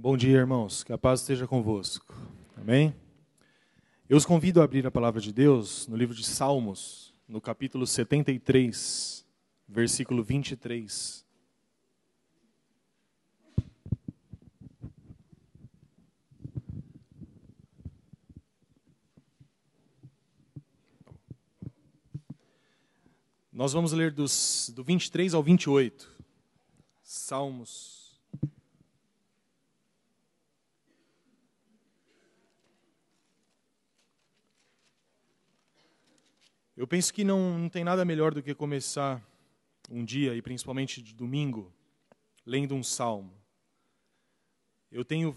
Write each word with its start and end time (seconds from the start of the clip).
Bom 0.00 0.16
dia, 0.16 0.38
irmãos. 0.38 0.84
Que 0.84 0.92
a 0.92 0.96
paz 0.96 1.22
esteja 1.22 1.44
convosco. 1.44 2.14
Amém? 2.56 2.94
Eu 4.08 4.16
os 4.16 4.24
convido 4.24 4.60
a 4.60 4.64
abrir 4.64 4.86
a 4.86 4.92
palavra 4.92 5.20
de 5.20 5.32
Deus 5.32 5.88
no 5.88 5.96
livro 5.96 6.14
de 6.14 6.22
Salmos, 6.22 7.12
no 7.26 7.40
capítulo 7.40 7.84
73, 7.84 9.26
versículo 9.66 10.22
23. 10.22 11.26
Nós 23.52 23.72
vamos 23.72 23.90
ler 23.90 24.12
dos, 24.12 24.70
do 24.72 24.84
23 24.84 25.34
ao 25.34 25.42
28. 25.42 26.08
Salmos. 27.02 27.97
Eu 36.78 36.86
penso 36.86 37.12
que 37.12 37.24
não, 37.24 37.58
não 37.58 37.68
tem 37.68 37.82
nada 37.82 38.04
melhor 38.04 38.32
do 38.32 38.40
que 38.40 38.54
começar 38.54 39.20
um 39.90 40.04
dia, 40.04 40.36
e 40.36 40.40
principalmente 40.40 41.02
de 41.02 41.12
domingo, 41.12 41.74
lendo 42.46 42.72
um 42.72 42.84
salmo. 42.84 43.34
Eu 44.88 45.04
tenho 45.04 45.36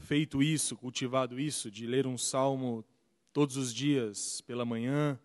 feito 0.00 0.42
isso, 0.42 0.76
cultivado 0.76 1.40
isso, 1.40 1.70
de 1.70 1.86
ler 1.86 2.06
um 2.06 2.18
salmo 2.18 2.84
todos 3.32 3.56
os 3.56 3.72
dias 3.72 4.42
pela 4.42 4.66
manhã, 4.66 5.18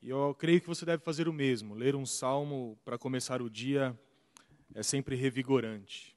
e 0.00 0.10
eu 0.10 0.32
creio 0.38 0.60
que 0.60 0.68
você 0.68 0.86
deve 0.86 1.02
fazer 1.02 1.26
o 1.26 1.32
mesmo. 1.32 1.74
Ler 1.74 1.96
um 1.96 2.06
salmo 2.06 2.78
para 2.84 2.96
começar 2.96 3.42
o 3.42 3.50
dia 3.50 3.98
é 4.72 4.82
sempre 4.84 5.16
revigorante. 5.16 6.16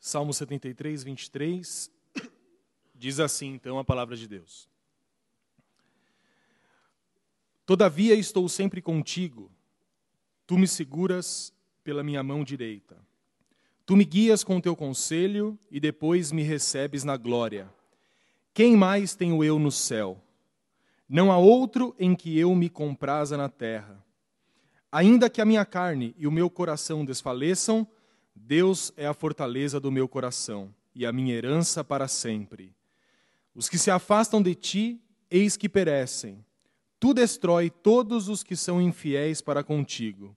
Salmo 0.00 0.34
73, 0.34 1.04
23, 1.04 1.88
diz 2.96 3.20
assim 3.20 3.52
então 3.52 3.78
a 3.78 3.84
palavra 3.84 4.16
de 4.16 4.26
Deus: 4.26 4.68
Todavia 7.68 8.14
estou 8.14 8.48
sempre 8.48 8.80
contigo, 8.80 9.52
tu 10.46 10.56
me 10.56 10.66
seguras 10.66 11.52
pela 11.84 12.02
minha 12.02 12.22
mão 12.22 12.42
direita. 12.42 12.96
Tu 13.84 13.94
me 13.94 14.06
guias 14.06 14.42
com 14.42 14.58
teu 14.58 14.74
conselho 14.74 15.58
e 15.70 15.78
depois 15.78 16.32
me 16.32 16.42
recebes 16.42 17.04
na 17.04 17.14
glória. 17.18 17.70
Quem 18.54 18.74
mais 18.74 19.14
tenho 19.14 19.44
eu 19.44 19.58
no 19.58 19.70
céu? 19.70 20.18
Não 21.06 21.30
há 21.30 21.36
outro 21.36 21.94
em 21.98 22.14
que 22.14 22.38
eu 22.38 22.54
me 22.54 22.70
compraza 22.70 23.36
na 23.36 23.50
terra. 23.50 24.02
Ainda 24.90 25.28
que 25.28 25.42
a 25.42 25.44
minha 25.44 25.66
carne 25.66 26.14
e 26.16 26.26
o 26.26 26.32
meu 26.32 26.48
coração 26.48 27.04
desfaleçam, 27.04 27.86
Deus 28.34 28.94
é 28.96 29.06
a 29.06 29.12
fortaleza 29.12 29.78
do 29.78 29.92
meu 29.92 30.08
coração 30.08 30.74
e 30.94 31.04
a 31.04 31.12
minha 31.12 31.34
herança 31.34 31.84
para 31.84 32.08
sempre. 32.08 32.74
Os 33.54 33.68
que 33.68 33.76
se 33.76 33.90
afastam 33.90 34.40
de 34.40 34.54
ti, 34.54 35.02
eis 35.30 35.54
que 35.54 35.68
perecem. 35.68 36.42
Tu 37.00 37.14
destrói 37.14 37.70
todos 37.70 38.28
os 38.28 38.42
que 38.42 38.56
são 38.56 38.80
infiéis 38.80 39.40
para 39.40 39.62
contigo. 39.62 40.36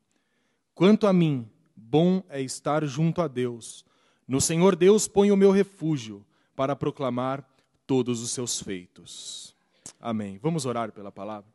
Quanto 0.76 1.08
a 1.08 1.14
mim, 1.14 1.50
bom 1.76 2.24
é 2.30 2.42
estar 2.42 2.86
junto 2.86 3.22
a 3.22 3.28
Deus. 3.28 3.86
No 4.28 4.40
Senhor 4.40 4.76
Deus 4.76 5.08
ponho 5.08 5.34
o 5.34 5.38
meu 5.38 5.52
refúgio 5.52 6.26
para 6.56 6.76
proclamar 6.76 7.44
todos 7.88 8.22
os 8.22 8.32
seus 8.32 8.62
feitos. 8.62 9.56
Amém. 10.00 10.40
Vamos 10.42 10.66
orar 10.66 10.92
pela 10.92 11.12
palavra. 11.12 11.50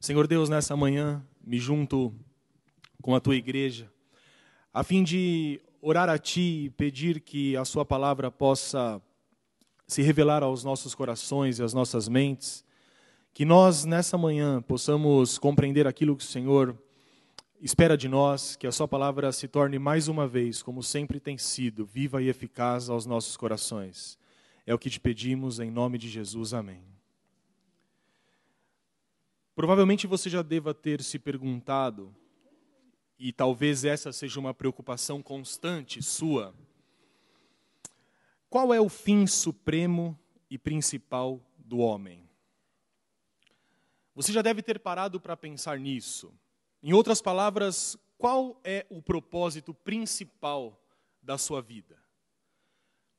Senhor 0.00 0.26
Deus, 0.26 0.48
nessa 0.48 0.76
manhã, 0.76 1.24
me 1.44 1.58
junto 1.58 2.14
com 3.02 3.14
a 3.14 3.20
tua 3.20 3.34
igreja, 3.34 3.90
a 4.72 4.84
fim 4.84 5.02
de 5.02 5.60
orar 5.80 6.08
a 6.08 6.18
ti 6.18 6.66
e 6.66 6.70
pedir 6.70 7.20
que 7.20 7.56
a 7.56 7.64
sua 7.64 7.84
palavra 7.84 8.30
possa 8.30 9.00
se 9.86 10.02
revelar 10.02 10.42
aos 10.42 10.62
nossos 10.62 10.94
corações 10.94 11.58
e 11.58 11.62
às 11.62 11.72
nossas 11.72 12.08
mentes, 12.08 12.64
que 13.32 13.44
nós 13.44 13.84
nessa 13.84 14.18
manhã 14.18 14.60
possamos 14.62 15.38
compreender 15.38 15.86
aquilo 15.86 16.16
que 16.16 16.24
o 16.24 16.26
Senhor 16.26 16.76
espera 17.60 17.96
de 17.96 18.08
nós, 18.08 18.56
que 18.56 18.66
a 18.66 18.72
sua 18.72 18.86
palavra 18.86 19.32
se 19.32 19.48
torne 19.48 19.78
mais 19.78 20.08
uma 20.08 20.26
vez, 20.26 20.62
como 20.62 20.82
sempre 20.82 21.18
tem 21.18 21.36
sido, 21.36 21.84
viva 21.84 22.22
e 22.22 22.28
eficaz 22.28 22.88
aos 22.88 23.06
nossos 23.06 23.36
corações. 23.36 24.18
É 24.66 24.74
o 24.74 24.78
que 24.78 24.90
te 24.90 25.00
pedimos 25.00 25.58
em 25.58 25.70
nome 25.70 25.98
de 25.98 26.08
Jesus. 26.08 26.54
Amém. 26.54 26.82
Provavelmente 29.54 30.06
você 30.06 30.30
já 30.30 30.42
deva 30.42 30.72
ter 30.72 31.02
se 31.02 31.18
perguntado, 31.18 32.14
e 33.18 33.32
talvez 33.32 33.84
essa 33.84 34.12
seja 34.12 34.38
uma 34.38 34.54
preocupação 34.54 35.20
constante 35.20 36.00
sua, 36.00 36.54
qual 38.48 38.72
é 38.72 38.80
o 38.80 38.88
fim 38.88 39.26
supremo 39.26 40.16
e 40.48 40.56
principal 40.56 41.42
do 41.58 41.78
homem? 41.78 42.27
Você 44.18 44.32
já 44.32 44.42
deve 44.42 44.62
ter 44.62 44.80
parado 44.80 45.20
para 45.20 45.36
pensar 45.36 45.78
nisso. 45.78 46.34
Em 46.82 46.92
outras 46.92 47.22
palavras, 47.22 47.96
qual 48.18 48.60
é 48.64 48.84
o 48.90 49.00
propósito 49.00 49.72
principal 49.72 50.76
da 51.22 51.38
sua 51.38 51.62
vida? 51.62 51.96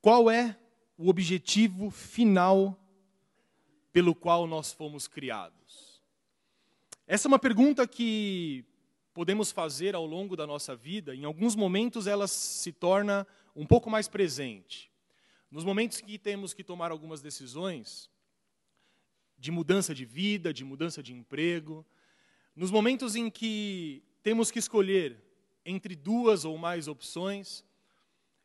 Qual 0.02 0.30
é 0.30 0.60
o 0.98 1.08
objetivo 1.08 1.90
final 1.90 2.78
pelo 3.90 4.14
qual 4.14 4.46
nós 4.46 4.74
fomos 4.74 5.08
criados? 5.08 6.02
Essa 7.06 7.28
é 7.28 7.30
uma 7.30 7.38
pergunta 7.38 7.88
que 7.88 8.62
podemos 9.14 9.50
fazer 9.50 9.94
ao 9.94 10.04
longo 10.04 10.36
da 10.36 10.46
nossa 10.46 10.76
vida. 10.76 11.14
Em 11.14 11.24
alguns 11.24 11.56
momentos 11.56 12.06
ela 12.06 12.28
se 12.28 12.72
torna 12.72 13.26
um 13.56 13.64
pouco 13.64 13.88
mais 13.88 14.06
presente. 14.06 14.92
Nos 15.50 15.64
momentos 15.64 15.98
que 16.02 16.18
temos 16.18 16.52
que 16.52 16.62
tomar 16.62 16.90
algumas 16.90 17.22
decisões 17.22 18.10
de 19.40 19.50
mudança 19.50 19.94
de 19.94 20.04
vida, 20.04 20.52
de 20.52 20.64
mudança 20.64 21.02
de 21.02 21.14
emprego, 21.14 21.84
nos 22.54 22.70
momentos 22.70 23.16
em 23.16 23.30
que 23.30 24.02
temos 24.22 24.50
que 24.50 24.58
escolher 24.58 25.16
entre 25.64 25.96
duas 25.96 26.44
ou 26.44 26.58
mais 26.58 26.86
opções, 26.86 27.64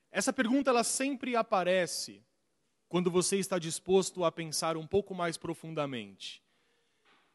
essa 0.09 0.31
pergunta 0.31 0.69
ela 0.69 0.85
sempre 0.85 1.35
aparece 1.35 2.23
quando 2.87 3.11
você 3.11 3.37
está 3.37 3.59
disposto 3.59 4.23
a 4.23 4.31
pensar 4.31 4.77
um 4.77 4.87
pouco 4.87 5.13
mais 5.13 5.35
profundamente. 5.35 6.41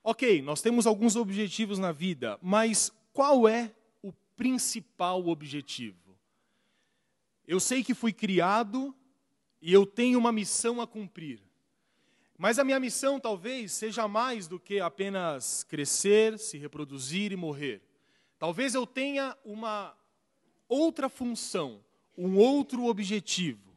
Ok, 0.03 0.41
nós 0.41 0.63
temos 0.63 0.87
alguns 0.87 1.15
objetivos 1.15 1.79
na 1.79 1.93
vida, 1.93 2.39
mas 2.41 2.91
qual 3.13 3.47
é 3.47 3.71
o 4.01 4.11
principal 4.35 5.29
objetivo? 5.29 6.19
Eu 7.47 7.61
sei 7.61 7.85
que 7.85 7.93
fui 7.93 8.13
criado 8.13 8.97
e 9.61 9.71
eu 9.71 9.85
tenho 9.85 10.19
uma 10.19 10.33
missão 10.33 10.81
a 10.81 10.87
cumprir. 10.87 11.50
Mas 12.43 12.59
a 12.59 12.65
minha 12.65 12.81
missão 12.81 13.21
talvez 13.21 13.71
seja 13.71 14.09
mais 14.09 14.49
do 14.49 14.59
que 14.59 14.81
apenas 14.81 15.63
crescer, 15.65 16.39
se 16.39 16.57
reproduzir 16.57 17.33
e 17.33 17.37
morrer. 17.37 17.83
Talvez 18.39 18.75
eu 18.75 18.87
tenha 18.87 19.37
uma 19.45 19.95
outra 20.67 21.11
função, 21.11 21.85
um 22.17 22.39
outro 22.39 22.87
objetivo. 22.87 23.77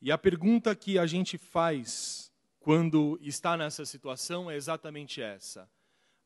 E 0.00 0.10
a 0.10 0.16
pergunta 0.16 0.74
que 0.74 0.98
a 0.98 1.04
gente 1.06 1.36
faz 1.36 2.32
quando 2.60 3.18
está 3.20 3.58
nessa 3.58 3.84
situação 3.84 4.50
é 4.50 4.56
exatamente 4.56 5.20
essa: 5.20 5.68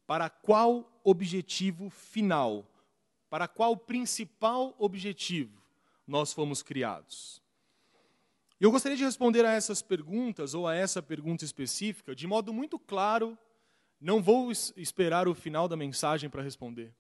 para 0.07 0.31
qual 0.31 1.01
objetivo 1.03 1.91
final, 1.91 2.65
para 3.29 3.49
qual 3.49 3.77
principal 3.77 4.73
objetivo 4.79 5.61
nós 6.07 6.33
fomos 6.33 6.63
criados? 6.63 7.43
Eu 8.61 8.71
gostaria 8.71 8.97
de 8.97 9.05
responder 9.05 9.45
a 9.45 9.53
essas 9.53 9.83
perguntas, 9.83 10.55
ou 10.55 10.67
a 10.67 10.75
essa 10.75 11.03
pergunta 11.03 11.45
específica, 11.45 12.15
de 12.15 12.27
modo 12.27 12.53
muito 12.53 12.79
claro, 12.79 13.37
não 14.01 14.23
vou 14.23 14.53
esperar 14.77 15.27
o 15.27 15.35
final 15.35 15.67
da 15.67 15.77
mensagem 15.77 16.31
para 16.31 16.43
responder. 16.43 16.95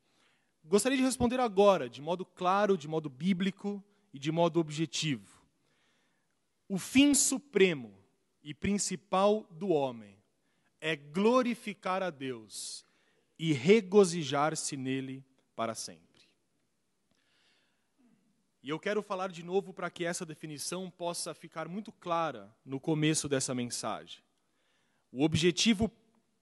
Gostaria 0.65 0.97
de 0.97 1.05
responder 1.05 1.39
agora, 1.41 1.89
de 1.89 2.01
modo 2.01 2.25
claro, 2.25 2.77
de 2.77 2.89
modo 2.89 3.09
bíblico 3.09 3.83
e 4.13 4.19
de 4.19 4.33
modo 4.33 4.59
objetivo. 4.59 5.43
O 6.69 6.79
fim 6.79 7.15
supremo 7.15 7.95
e 8.43 8.55
principal 8.55 9.47
do 9.51 9.69
homem 9.69 10.17
é 10.81 10.97
glorificar 10.97 12.03
a 12.03 12.11
Deus 12.11 12.85
e 13.39 13.53
regozijar-se 13.53 14.77
nele 14.77 15.25
para 15.55 15.75
sempre. 15.75 16.04
E 18.65 18.71
eu 18.71 18.81
quero 18.81 19.03
falar 19.03 19.31
de 19.31 19.43
novo 19.43 19.75
para 19.75 19.91
que 19.91 20.07
essa 20.07 20.25
definição 20.25 20.91
possa 20.91 21.35
ficar 21.35 21.69
muito 21.69 21.93
clara 21.93 22.51
no 22.65 22.81
começo 22.81 23.29
dessa 23.29 23.55
mensagem. 23.55 24.25
O 25.13 25.23
objetivo 25.23 25.93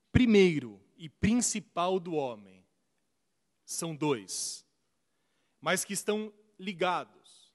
primeiro 0.09 0.81
e 0.95 1.09
principal 1.09 1.99
do 1.99 2.13
homem 2.13 2.65
são 3.65 3.93
dois, 3.93 4.65
mas 5.59 5.83
que 5.83 5.91
estão 5.91 6.31
ligados: 6.57 7.53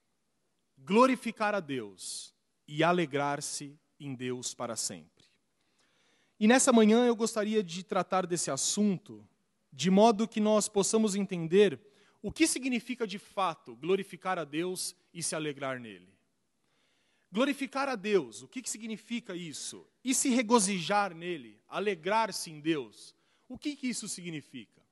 glorificar 0.77 1.55
a 1.55 1.61
Deus 1.61 2.35
e 2.67 2.85
alegrar-se 2.85 3.75
em 3.99 4.15
Deus 4.15 4.53
para 4.53 4.77
sempre. 4.77 5.25
E 6.39 6.47
nessa 6.47 6.75
manhã 6.75 7.07
eu 7.07 7.17
gostaria 7.17 7.63
de 7.63 7.83
tratar 7.83 8.27
desse 8.27 8.51
assunto 8.51 9.27
de 9.73 9.91
modo 9.91 10.29
que 10.29 10.41
nós 10.41 10.69
possamos 10.69 11.15
entender 11.15 11.81
o 12.21 12.33
que 12.33 12.47
significa 12.47 13.07
de 13.07 13.19
fato 13.19 13.77
glorificar 13.77 14.39
a 14.39 14.45
Deus 14.45 14.95
e 15.13 15.23
se 15.23 15.35
alegrar 15.35 15.79
nele? 15.79 16.13
Glorificar 17.31 17.89
a 17.89 17.95
Deus, 17.95 18.43
o 18.43 18.49
que, 18.49 18.63
que 18.63 18.71
significa 18.71 19.37
isso? 19.37 19.87
E 20.03 20.15
se 20.15 20.31
regozijar 20.31 21.15
nele, 21.15 21.61
alegrar-se 21.69 22.51
em 22.51 22.61
Deus, 22.61 23.15
o 23.49 23.59
que, 23.59 23.77
que 23.77 23.87
isso 23.87 24.09
significa? 24.09 24.83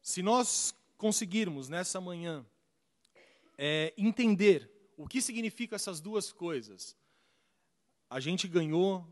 Se 0.00 0.22
nós 0.22 0.74
conseguirmos 0.96 1.68
nessa 1.68 2.00
manhã 2.00 2.44
é, 3.58 3.92
entender 3.96 4.70
o 4.96 5.06
que 5.06 5.20
significa 5.20 5.76
essas 5.76 6.00
duas 6.00 6.32
coisas, 6.32 6.96
a 8.08 8.20
gente 8.20 8.48
ganhou 8.48 9.06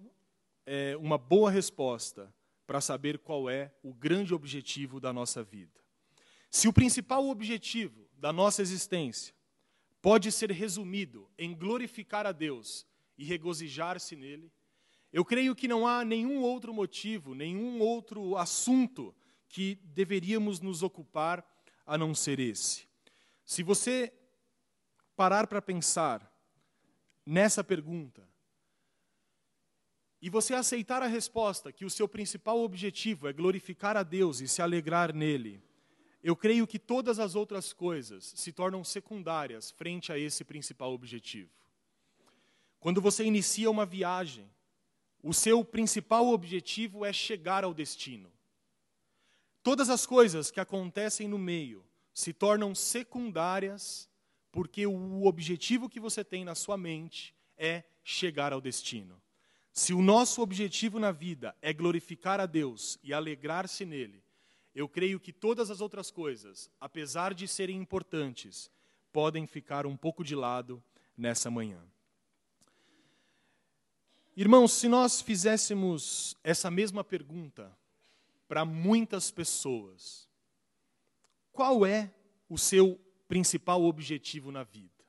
é, 0.65 0.97
uma 0.97 1.19
boa 1.19 1.51
resposta 1.51 2.33
para 2.67 2.81
saber 2.81 3.19
qual 3.19 3.51
é 3.51 3.75
o 3.83 3.93
grande 3.93 4.33
objetivo 4.33 5.01
da 5.01 5.13
nossa 5.13 5.43
vida. 5.43 5.82
Se 6.53 6.69
o 6.69 6.73
principal 6.73 7.31
objetivo 7.31 8.07
da 8.19 8.31
nossa 8.31 8.61
existência 8.61 9.35
pode 10.03 10.31
ser 10.31 10.53
resumido 10.53 11.27
em 11.39 11.55
glorificar 11.55 12.27
a 12.27 12.31
Deus 12.31 12.87
e 13.17 13.25
regozijar-se 13.25 14.15
nele, 14.15 14.53
eu 15.11 15.25
creio 15.25 15.55
que 15.57 15.67
não 15.67 15.87
há 15.87 16.05
nenhum 16.05 16.43
outro 16.43 16.75
motivo, 16.75 17.35
nenhum 17.35 17.81
outro 17.81 18.37
assunto 18.37 19.15
que 19.49 19.77
deveríamos 19.83 20.61
nos 20.61 20.83
ocupar 20.83 21.43
a 21.87 21.97
não 21.97 22.15
ser 22.15 22.39
esse. 22.39 22.87
Se 23.47 23.63
você 23.63 24.13
parar 25.17 25.47
para 25.47 25.63
pensar 25.63 26.31
nessa 27.25 27.65
pergunta, 27.65 28.29
e 30.21 30.29
você 30.29 30.53
aceitar 30.53 31.03
a 31.03 31.07
resposta 31.07 31.73
que 31.73 31.87
o 31.87 31.91
seu 31.91 32.07
principal 32.07 32.61
objetivo 32.61 33.27
é 33.27 33.33
glorificar 33.33 33.97
a 33.97 34.03
Deus 34.03 34.41
e 34.41 34.47
se 34.47 34.61
alegrar 34.61 35.15
nele, 35.15 35.61
eu 36.23 36.37
creio 36.37 36.67
que 36.67 36.79
todas 36.79 37.19
as 37.19 37.35
outras 37.35 37.73
coisas 37.73 38.33
se 38.37 38.53
tornam 38.53 38.85
secundárias 38.85 39.71
frente 39.71 40.13
a 40.13 40.19
esse 40.19 40.45
principal 40.45 40.93
objetivo. 40.93 41.51
Quando 42.79 43.01
você 43.01 43.25
inicia 43.25 43.71
uma 43.71 43.85
viagem, 43.85 44.49
o 45.23 45.33
seu 45.33 45.65
principal 45.65 46.29
objetivo 46.29 47.05
é 47.05 47.13
chegar 47.13 47.65
ao 47.65 47.75
destino. 47.75 48.33
Todas 49.63 49.89
as 49.89 50.05
coisas 50.07 50.51
que 50.51 50.61
acontecem 50.61 51.29
no 51.29 51.39
meio 51.39 51.85
se 52.13 52.33
tornam 52.33 52.75
secundárias 52.75 54.09
porque 54.51 54.87
o 54.87 55.25
objetivo 55.25 55.89
que 55.89 55.99
você 55.99 56.23
tem 56.23 56.45
na 56.45 56.55
sua 56.55 56.77
mente 56.77 57.35
é 57.57 57.85
chegar 58.05 58.53
ao 58.53 58.61
destino. 58.61 59.21
Se 59.73 59.95
o 59.95 60.03
nosso 60.03 60.43
objetivo 60.43 60.99
na 60.99 61.11
vida 61.11 61.57
é 61.63 61.73
glorificar 61.73 62.39
a 62.39 62.47
Deus 62.47 62.99
e 63.03 63.15
alegrar-se 63.15 63.87
nele, 63.87 64.22
eu 64.75 64.89
creio 64.89 65.21
que 65.21 65.33
todas 65.33 65.71
as 65.71 65.81
outras 65.81 66.11
coisas, 66.11 66.71
apesar 66.81 67.35
de 67.35 67.47
serem 67.47 67.77
importantes, 67.77 68.71
podem 69.13 69.47
ficar 69.47 69.87
um 69.87 69.97
pouco 69.97 70.25
de 70.25 70.35
lado 70.35 70.83
nessa 71.17 71.51
manhã. 71.51 71.83
Irmãos, 74.35 74.73
se 74.73 74.89
nós 74.89 75.21
fizéssemos 75.21 76.35
essa 76.43 76.71
mesma 76.71 77.05
pergunta 77.05 77.77
para 78.49 78.65
muitas 78.65 79.31
pessoas, 79.31 80.27
qual 81.53 81.85
é 81.85 82.11
o 82.49 82.57
seu 82.57 82.99
principal 83.29 83.83
objetivo 83.83 84.51
na 84.51 84.63
vida? 84.63 85.05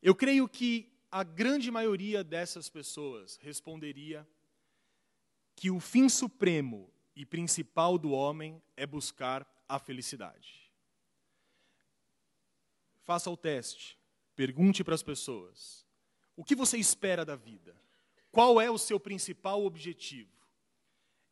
Eu 0.00 0.14
creio 0.14 0.48
que 0.48 0.92
a 1.10 1.24
grande 1.24 1.72
maioria 1.72 2.22
dessas 2.22 2.68
pessoas 2.68 3.36
responderia 3.42 4.26
que 5.56 5.70
o 5.70 5.80
fim 5.80 6.08
supremo 6.08 6.93
e 7.14 7.24
principal 7.24 7.96
do 7.98 8.10
homem 8.10 8.62
é 8.76 8.86
buscar 8.86 9.46
a 9.68 9.78
felicidade. 9.78 10.70
Faça 13.02 13.30
o 13.30 13.36
teste, 13.36 13.98
pergunte 14.34 14.82
para 14.82 14.94
as 14.94 15.02
pessoas: 15.02 15.86
o 16.36 16.44
que 16.44 16.54
você 16.54 16.78
espera 16.78 17.24
da 17.24 17.36
vida? 17.36 17.76
Qual 18.32 18.60
é 18.60 18.70
o 18.70 18.78
seu 18.78 18.98
principal 18.98 19.64
objetivo? 19.64 20.32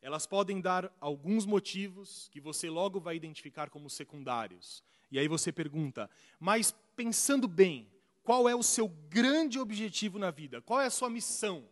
Elas 0.01 0.25
podem 0.25 0.61
dar 0.61 0.93
alguns 0.99 1.45
motivos 1.45 2.29
que 2.29 2.39
você 2.39 2.69
logo 2.69 2.99
vai 2.99 3.15
identificar 3.15 3.69
como 3.69 3.89
secundários. 3.89 4.83
E 5.11 5.17
aí 5.17 5.27
você 5.27 5.51
pergunta: 5.51 6.09
mas 6.39 6.73
pensando 6.95 7.47
bem, 7.47 7.89
qual 8.21 8.47
é 8.47 8.55
o 8.55 8.63
seu 8.63 8.87
grande 8.87 9.59
objetivo 9.59 10.17
na 10.17 10.31
vida? 10.31 10.61
Qual 10.61 10.79
é 10.79 10.85
a 10.85 10.91
sua 10.91 11.09
missão? 11.09 11.67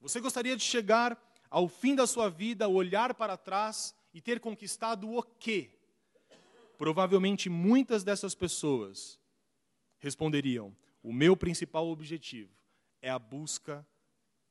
Você 0.00 0.20
gostaria 0.20 0.56
de 0.56 0.62
chegar 0.62 1.18
ao 1.54 1.68
fim 1.68 1.94
da 1.94 2.04
sua 2.04 2.28
vida, 2.28 2.68
olhar 2.68 3.14
para 3.14 3.36
trás 3.36 3.94
e 4.12 4.20
ter 4.20 4.40
conquistado 4.40 5.08
o 5.08 5.22
quê? 5.22 5.70
Provavelmente 6.76 7.48
muitas 7.48 8.02
dessas 8.02 8.34
pessoas 8.34 9.20
responderiam: 10.00 10.76
o 11.00 11.12
meu 11.12 11.36
principal 11.36 11.86
objetivo 11.86 12.50
é 13.00 13.08
a 13.08 13.20
busca 13.20 13.86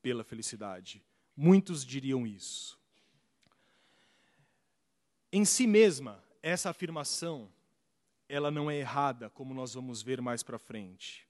pela 0.01 0.23
felicidade. 0.23 1.03
Muitos 1.35 1.83
diriam 1.83 2.25
isso. 2.25 2.79
Em 5.29 5.44
si 5.44 5.67
mesma, 5.67 6.23
essa 6.41 6.69
afirmação 6.69 7.51
ela 8.29 8.49
não 8.49 8.71
é 8.71 8.77
errada, 8.77 9.29
como 9.29 9.53
nós 9.53 9.73
vamos 9.73 10.01
ver 10.01 10.21
mais 10.21 10.41
para 10.41 10.57
frente. 10.57 11.27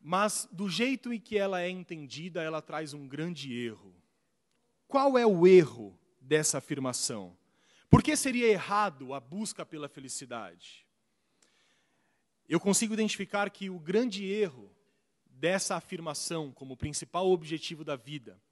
Mas, 0.00 0.48
do 0.52 0.68
jeito 0.68 1.12
em 1.12 1.18
que 1.18 1.36
ela 1.36 1.60
é 1.60 1.68
entendida, 1.68 2.40
ela 2.40 2.62
traz 2.62 2.94
um 2.94 3.08
grande 3.08 3.52
erro. 3.52 3.99
Qual 4.90 5.16
é 5.16 5.24
o 5.24 5.46
erro 5.46 5.96
dessa 6.20 6.58
afirmação? 6.58 7.36
Por 7.88 8.02
que 8.02 8.16
seria 8.16 8.48
errado 8.48 9.14
a 9.14 9.20
busca 9.20 9.64
pela 9.64 9.88
felicidade? 9.88 10.84
Eu 12.48 12.58
consigo 12.58 12.92
identificar 12.92 13.48
que 13.50 13.70
o 13.70 13.78
grande 13.78 14.24
erro 14.24 14.68
dessa 15.26 15.76
afirmação 15.76 16.50
como 16.50 16.76
principal 16.76 17.30
objetivo 17.30 17.84
da 17.84 17.94
vida 17.94 18.42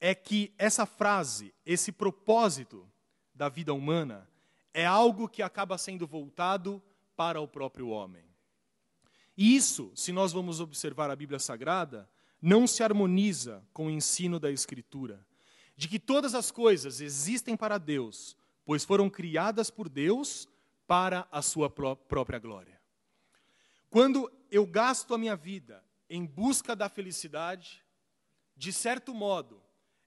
é 0.00 0.12
que 0.12 0.52
essa 0.58 0.84
frase, 0.84 1.54
esse 1.64 1.92
propósito 1.92 2.90
da 3.32 3.48
vida 3.48 3.72
humana, 3.72 4.28
é 4.74 4.84
algo 4.84 5.28
que 5.28 5.40
acaba 5.40 5.78
sendo 5.78 6.04
voltado 6.04 6.82
para 7.14 7.40
o 7.40 7.46
próprio 7.46 7.90
homem. 7.90 8.24
E 9.36 9.54
isso, 9.54 9.92
se 9.94 10.10
nós 10.10 10.32
vamos 10.32 10.58
observar 10.58 11.12
a 11.12 11.16
Bíblia 11.16 11.38
Sagrada, 11.38 12.10
não 12.42 12.66
se 12.66 12.82
harmoniza 12.82 13.64
com 13.72 13.86
o 13.86 13.90
ensino 13.90 14.40
da 14.40 14.50
Escritura, 14.50 15.24
de 15.80 15.88
que 15.88 15.98
todas 15.98 16.34
as 16.34 16.50
coisas 16.50 17.00
existem 17.00 17.56
para 17.56 17.78
Deus, 17.78 18.36
pois 18.66 18.84
foram 18.84 19.08
criadas 19.08 19.70
por 19.70 19.88
Deus 19.88 20.46
para 20.86 21.26
a 21.32 21.40
sua 21.40 21.70
pró 21.70 21.96
própria 21.96 22.38
glória. 22.38 22.78
Quando 23.88 24.30
eu 24.50 24.66
gasto 24.66 25.14
a 25.14 25.18
minha 25.18 25.34
vida 25.34 25.82
em 26.10 26.26
busca 26.26 26.76
da 26.76 26.90
felicidade, 26.90 27.82
de 28.54 28.74
certo 28.74 29.14
modo, 29.14 29.62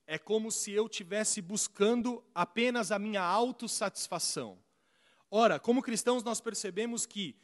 é 0.05 0.19
como 0.19 0.51
se 0.51 0.71
eu 0.71 0.87
tivesse 0.87 1.41
buscando 1.41 2.23
apenas 2.35 2.91
a 2.91 2.99
minha 2.99 3.23
autossatisfação. 3.23 4.59
Ora, 5.31 5.59
como 5.59 5.81
cristãos, 5.81 6.23
nós 6.23 6.39
percebemos 6.39 7.07
que 7.07 7.35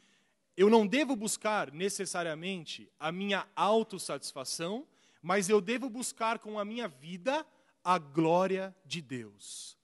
eu 0.56 0.70
não 0.70 0.86
devo 0.86 1.16
buscar 1.16 1.72
necessariamente 1.72 2.88
a 2.96 3.10
minha 3.10 3.48
autossatisfação, 3.56 4.86
mas 5.20 5.48
eu 5.48 5.60
devo 5.60 5.90
buscar 5.90 6.38
com 6.38 6.60
a 6.60 6.64
minha 6.64 6.86
vida 6.86 7.44
a 7.84 7.98
glória 7.98 8.74
de 8.84 9.00
Deus. 9.00 9.76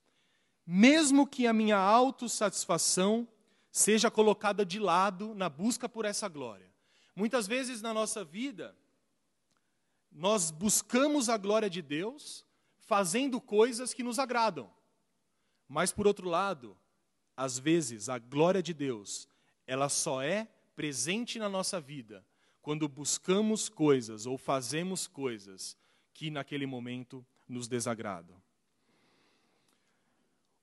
Mesmo 0.66 1.26
que 1.26 1.46
a 1.46 1.52
minha 1.52 1.76
autossatisfação 1.76 3.28
seja 3.70 4.10
colocada 4.10 4.64
de 4.64 4.78
lado 4.78 5.34
na 5.34 5.48
busca 5.48 5.88
por 5.88 6.04
essa 6.04 6.28
glória. 6.28 6.72
Muitas 7.14 7.46
vezes 7.46 7.80
na 7.80 7.94
nossa 7.94 8.24
vida, 8.24 8.76
nós 10.10 10.50
buscamos 10.50 11.28
a 11.28 11.36
glória 11.36 11.68
de 11.68 11.82
Deus, 11.82 12.44
fazendo 12.78 13.40
coisas 13.40 13.92
que 13.92 14.02
nos 14.02 14.18
agradam. 14.18 14.70
Mas, 15.68 15.92
por 15.92 16.06
outro 16.06 16.28
lado, 16.28 16.76
às 17.36 17.58
vezes 17.58 18.08
a 18.08 18.18
glória 18.18 18.62
de 18.62 18.72
Deus, 18.72 19.28
ela 19.66 19.88
só 19.88 20.22
é 20.22 20.48
presente 20.74 21.38
na 21.38 21.48
nossa 21.48 21.80
vida 21.80 22.24
quando 22.62 22.88
buscamos 22.88 23.68
coisas 23.68 24.26
ou 24.26 24.36
fazemos 24.36 25.06
coisas 25.06 25.76
que 26.12 26.30
naquele 26.30 26.66
momento 26.66 27.24
nos 27.48 27.68
desagradam. 27.68 28.36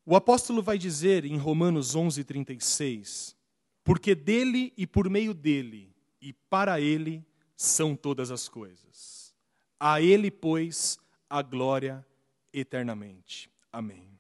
O 0.06 0.16
apóstolo 0.16 0.62
vai 0.62 0.78
dizer 0.78 1.24
em 1.24 1.38
Romanos 1.38 1.96
11:36, 1.96 3.36
porque 3.84 4.14
dele 4.14 4.74
e 4.76 4.86
por 4.86 5.10
meio 5.10 5.34
dele 5.34 5.94
e 6.22 6.34
para 6.34 6.82
ele 6.82 7.26
são 7.56 7.96
todas 7.96 8.32
as 8.32 8.50
coisas. 8.50 9.34
A 9.80 10.02
ele, 10.02 10.30
pois, 10.30 10.98
a 11.30 11.42
glória 11.42 12.06
eternamente. 12.52 13.50
Amém. 13.72 14.14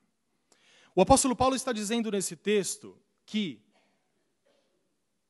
O 0.95 1.01
apóstolo 1.01 1.35
Paulo 1.35 1.55
está 1.55 1.73
dizendo 1.73 2.11
nesse 2.11 2.35
texto 2.35 2.97
que, 3.25 3.61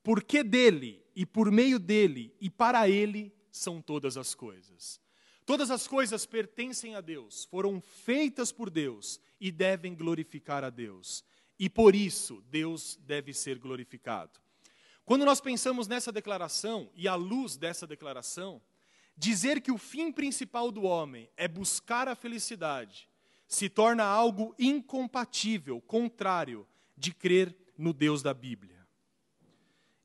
porque 0.04 0.44
dele 0.44 1.04
e 1.16 1.26
por 1.26 1.52
meio 1.52 1.80
dele 1.80 2.36
e 2.40 2.50
para 2.50 2.90
ele 2.90 3.34
são 3.52 3.82
todas 3.82 4.18
as 4.18 4.34
coisas. 4.36 5.00
Todas 5.46 5.70
as 5.70 5.88
coisas 5.88 6.26
pertencem 6.26 6.96
a 6.96 7.02
Deus, 7.02 7.46
foram 7.46 7.82
feitas 7.82 8.52
por 8.52 8.70
Deus 8.70 9.20
e 9.40 9.52
devem 9.52 9.94
glorificar 9.96 10.64
a 10.64 10.70
Deus. 10.70 11.24
e 11.60 11.70
por 11.70 11.96
isso 11.96 12.44
Deus 12.50 13.00
deve 13.06 13.34
ser 13.34 13.60
glorificado. 13.60 14.40
Quando 15.06 15.24
nós 15.26 15.40
pensamos 15.40 15.88
nessa 15.88 16.12
declaração 16.12 16.90
e 16.96 17.08
à 17.08 17.16
luz 17.16 17.58
dessa 17.58 17.86
declaração, 17.86 18.62
dizer 19.16 19.62
que 19.62 19.72
o 19.72 19.78
fim 19.78 20.12
principal 20.12 20.72
do 20.72 20.84
homem 20.84 21.30
é 21.38 21.48
buscar 21.48 22.08
a 22.08 22.16
felicidade 22.16 23.08
se 23.48 23.70
torna 23.70 24.04
algo 24.04 24.56
incompatível, 24.58 25.80
contrário 25.82 26.68
de 26.98 27.14
crer 27.14 27.56
no 27.78 27.94
Deus 27.94 28.24
da 28.24 28.34
Bíblia. 28.34 28.88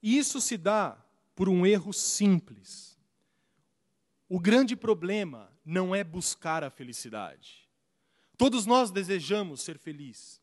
E 0.02 0.18
isso 0.18 0.40
se 0.40 0.56
dá 0.56 1.02
por 1.34 1.48
um 1.48 1.64
erro 1.64 1.92
simples. 1.92 2.97
O 4.28 4.38
grande 4.38 4.76
problema 4.76 5.50
não 5.64 5.94
é 5.94 6.04
buscar 6.04 6.62
a 6.62 6.70
felicidade. 6.70 7.66
Todos 8.36 8.66
nós 8.66 8.90
desejamos 8.90 9.62
ser 9.62 9.78
felizes. 9.78 10.40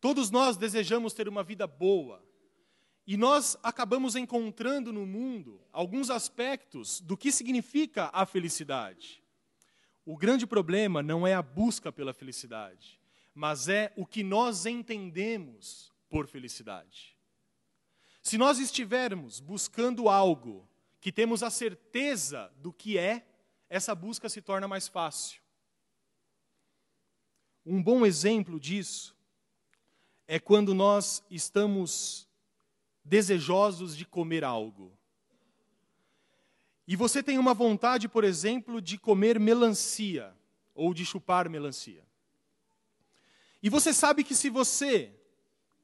Todos 0.00 0.30
nós 0.30 0.56
desejamos 0.56 1.12
ter 1.12 1.28
uma 1.28 1.42
vida 1.42 1.66
boa. 1.66 2.24
E 3.06 3.16
nós 3.16 3.56
acabamos 3.62 4.16
encontrando 4.16 4.92
no 4.92 5.06
mundo 5.06 5.60
alguns 5.72 6.10
aspectos 6.10 7.00
do 7.00 7.16
que 7.16 7.32
significa 7.32 8.10
a 8.12 8.26
felicidade. 8.26 9.22
O 10.04 10.16
grande 10.16 10.46
problema 10.46 11.02
não 11.02 11.26
é 11.26 11.34
a 11.34 11.42
busca 11.42 11.92
pela 11.92 12.14
felicidade, 12.14 13.00
mas 13.34 13.68
é 13.68 13.92
o 13.96 14.06
que 14.06 14.22
nós 14.22 14.66
entendemos 14.66 15.92
por 16.08 16.26
felicidade. 16.26 17.16
Se 18.22 18.36
nós 18.36 18.58
estivermos 18.58 19.40
buscando 19.40 20.08
algo 20.08 20.67
que 21.00 21.12
temos 21.12 21.42
a 21.42 21.50
certeza 21.50 22.52
do 22.56 22.72
que 22.72 22.98
é, 22.98 23.26
essa 23.68 23.94
busca 23.94 24.28
se 24.28 24.40
torna 24.40 24.66
mais 24.66 24.88
fácil. 24.88 25.40
Um 27.64 27.82
bom 27.82 28.04
exemplo 28.04 28.58
disso 28.58 29.16
é 30.26 30.38
quando 30.38 30.74
nós 30.74 31.22
estamos 31.30 32.28
desejosos 33.04 33.96
de 33.96 34.04
comer 34.04 34.44
algo. 34.44 34.96
E 36.86 36.96
você 36.96 37.22
tem 37.22 37.38
uma 37.38 37.52
vontade, 37.52 38.08
por 38.08 38.24
exemplo, 38.24 38.80
de 38.80 38.98
comer 38.98 39.38
melancia 39.38 40.34
ou 40.74 40.94
de 40.94 41.04
chupar 41.04 41.48
melancia. 41.48 42.06
E 43.62 43.68
você 43.68 43.92
sabe 43.92 44.24
que 44.24 44.34
se 44.34 44.48
você 44.48 45.14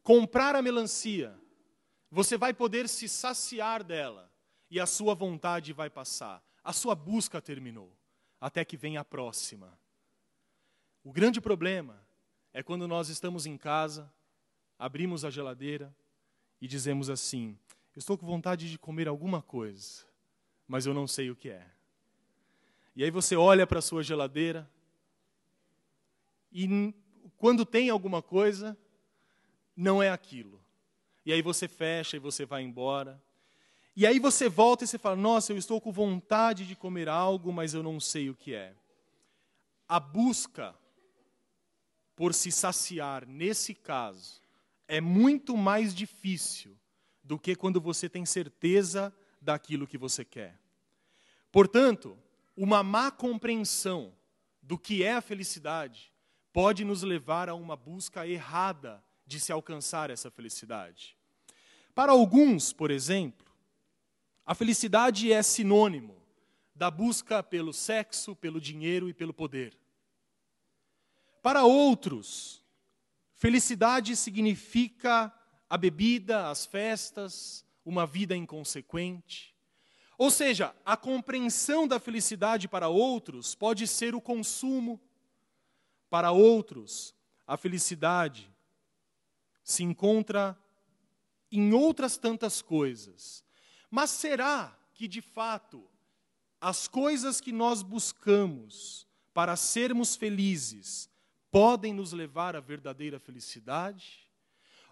comprar 0.02 0.56
a 0.56 0.62
melancia, 0.62 1.38
você 2.10 2.38
vai 2.38 2.54
poder 2.54 2.88
se 2.88 3.08
saciar 3.08 3.82
dela 3.82 4.33
e 4.70 4.80
a 4.80 4.86
sua 4.86 5.14
vontade 5.14 5.72
vai 5.72 5.90
passar. 5.90 6.42
A 6.62 6.72
sua 6.72 6.94
busca 6.94 7.40
terminou, 7.40 7.92
até 8.40 8.64
que 8.64 8.76
venha 8.76 9.00
a 9.00 9.04
próxima. 9.04 9.78
O 11.02 11.12
grande 11.12 11.40
problema 11.40 12.00
é 12.52 12.62
quando 12.62 12.88
nós 12.88 13.08
estamos 13.08 13.46
em 13.46 13.58
casa, 13.58 14.10
abrimos 14.78 15.24
a 15.24 15.30
geladeira 15.30 15.94
e 16.60 16.66
dizemos 16.66 17.10
assim: 17.10 17.58
estou 17.96 18.16
com 18.16 18.26
vontade 18.26 18.70
de 18.70 18.78
comer 18.78 19.08
alguma 19.08 19.42
coisa, 19.42 20.04
mas 20.66 20.86
eu 20.86 20.94
não 20.94 21.06
sei 21.06 21.30
o 21.30 21.36
que 21.36 21.50
é. 21.50 21.66
E 22.96 23.04
aí 23.04 23.10
você 23.10 23.36
olha 23.36 23.66
para 23.66 23.80
a 23.80 23.82
sua 23.82 24.02
geladeira 24.02 24.70
e 26.52 26.94
quando 27.36 27.66
tem 27.66 27.90
alguma 27.90 28.22
coisa, 28.22 28.78
não 29.76 30.00
é 30.00 30.08
aquilo. 30.08 30.62
E 31.26 31.32
aí 31.32 31.42
você 31.42 31.66
fecha 31.66 32.16
e 32.16 32.20
você 32.20 32.46
vai 32.46 32.62
embora. 32.62 33.20
E 33.96 34.06
aí 34.06 34.18
você 34.18 34.48
volta 34.48 34.84
e 34.84 34.86
você 34.86 34.98
fala: 34.98 35.16
Nossa, 35.16 35.52
eu 35.52 35.56
estou 35.56 35.80
com 35.80 35.92
vontade 35.92 36.66
de 36.66 36.74
comer 36.74 37.08
algo, 37.08 37.52
mas 37.52 37.74
eu 37.74 37.82
não 37.82 38.00
sei 38.00 38.28
o 38.28 38.34
que 38.34 38.54
é. 38.54 38.74
A 39.88 40.00
busca 40.00 40.74
por 42.16 42.32
se 42.32 42.50
saciar, 42.50 43.26
nesse 43.26 43.74
caso, 43.74 44.40
é 44.86 45.00
muito 45.00 45.56
mais 45.56 45.94
difícil 45.94 46.76
do 47.22 47.38
que 47.38 47.54
quando 47.54 47.80
você 47.80 48.08
tem 48.08 48.24
certeza 48.24 49.14
daquilo 49.40 49.86
que 49.86 49.98
você 49.98 50.24
quer. 50.24 50.58
Portanto, 51.50 52.18
uma 52.56 52.82
má 52.82 53.10
compreensão 53.10 54.12
do 54.62 54.78
que 54.78 55.02
é 55.02 55.12
a 55.14 55.20
felicidade 55.20 56.12
pode 56.52 56.84
nos 56.84 57.02
levar 57.02 57.48
a 57.48 57.54
uma 57.54 57.76
busca 57.76 58.26
errada 58.26 59.02
de 59.26 59.40
se 59.40 59.52
alcançar 59.52 60.10
essa 60.10 60.30
felicidade. 60.30 61.16
Para 61.94 62.12
alguns, 62.12 62.72
por 62.72 62.90
exemplo, 62.90 63.53
a 64.46 64.54
felicidade 64.54 65.32
é 65.32 65.42
sinônimo 65.42 66.22
da 66.74 66.90
busca 66.90 67.42
pelo 67.42 67.72
sexo, 67.72 68.34
pelo 68.34 68.60
dinheiro 68.60 69.08
e 69.08 69.14
pelo 69.14 69.32
poder. 69.32 69.78
Para 71.42 71.64
outros, 71.64 72.62
felicidade 73.34 74.16
significa 74.16 75.32
a 75.68 75.78
bebida, 75.78 76.48
as 76.48 76.66
festas, 76.66 77.64
uma 77.84 78.06
vida 78.06 78.36
inconsequente. 78.36 79.54
Ou 80.16 80.30
seja, 80.30 80.74
a 80.84 80.96
compreensão 80.96 81.86
da 81.86 82.00
felicidade 82.00 82.68
para 82.68 82.88
outros 82.88 83.54
pode 83.54 83.86
ser 83.86 84.14
o 84.14 84.20
consumo. 84.20 85.00
Para 86.08 86.30
outros, 86.32 87.14
a 87.46 87.56
felicidade 87.56 88.50
se 89.62 89.82
encontra 89.82 90.58
em 91.50 91.72
outras 91.72 92.16
tantas 92.16 92.62
coisas. 92.62 93.43
Mas 93.94 94.10
será 94.10 94.76
que, 94.92 95.06
de 95.06 95.22
fato, 95.22 95.88
as 96.60 96.88
coisas 96.88 97.40
que 97.40 97.52
nós 97.52 97.80
buscamos 97.80 99.06
para 99.32 99.54
sermos 99.54 100.16
felizes 100.16 101.08
podem 101.48 101.94
nos 101.94 102.12
levar 102.12 102.56
à 102.56 102.60
verdadeira 102.60 103.20
felicidade? 103.20 104.28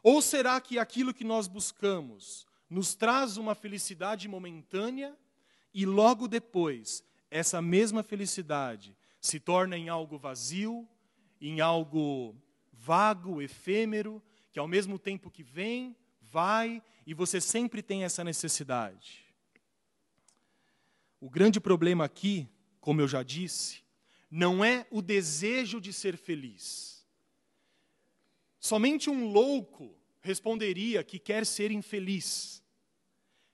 Ou 0.04 0.22
será 0.22 0.60
que 0.60 0.78
aquilo 0.78 1.12
que 1.12 1.24
nós 1.24 1.48
buscamos 1.48 2.46
nos 2.70 2.94
traz 2.94 3.36
uma 3.36 3.56
felicidade 3.56 4.28
momentânea 4.28 5.18
e 5.74 5.84
logo 5.84 6.28
depois 6.28 7.04
essa 7.28 7.60
mesma 7.60 8.04
felicidade 8.04 8.96
se 9.20 9.40
torna 9.40 9.76
em 9.76 9.88
algo 9.88 10.16
vazio, 10.16 10.88
em 11.40 11.60
algo 11.60 12.36
vago, 12.72 13.42
efêmero, 13.42 14.22
que 14.52 14.60
ao 14.60 14.68
mesmo 14.68 14.96
tempo 14.96 15.28
que 15.28 15.42
vem, 15.42 15.96
vai 16.32 16.82
e 17.06 17.12
você 17.12 17.40
sempre 17.40 17.82
tem 17.82 18.04
essa 18.04 18.24
necessidade. 18.24 19.22
O 21.20 21.28
grande 21.28 21.60
problema 21.60 22.06
aqui, 22.06 22.48
como 22.80 23.02
eu 23.02 23.06
já 23.06 23.22
disse, 23.22 23.82
não 24.30 24.64
é 24.64 24.86
o 24.90 25.02
desejo 25.02 25.78
de 25.78 25.92
ser 25.92 26.16
feliz. 26.16 27.06
Somente 28.58 29.10
um 29.10 29.26
louco 29.26 29.94
responderia 30.22 31.04
que 31.04 31.18
quer 31.18 31.44
ser 31.44 31.70
infeliz. 31.70 32.62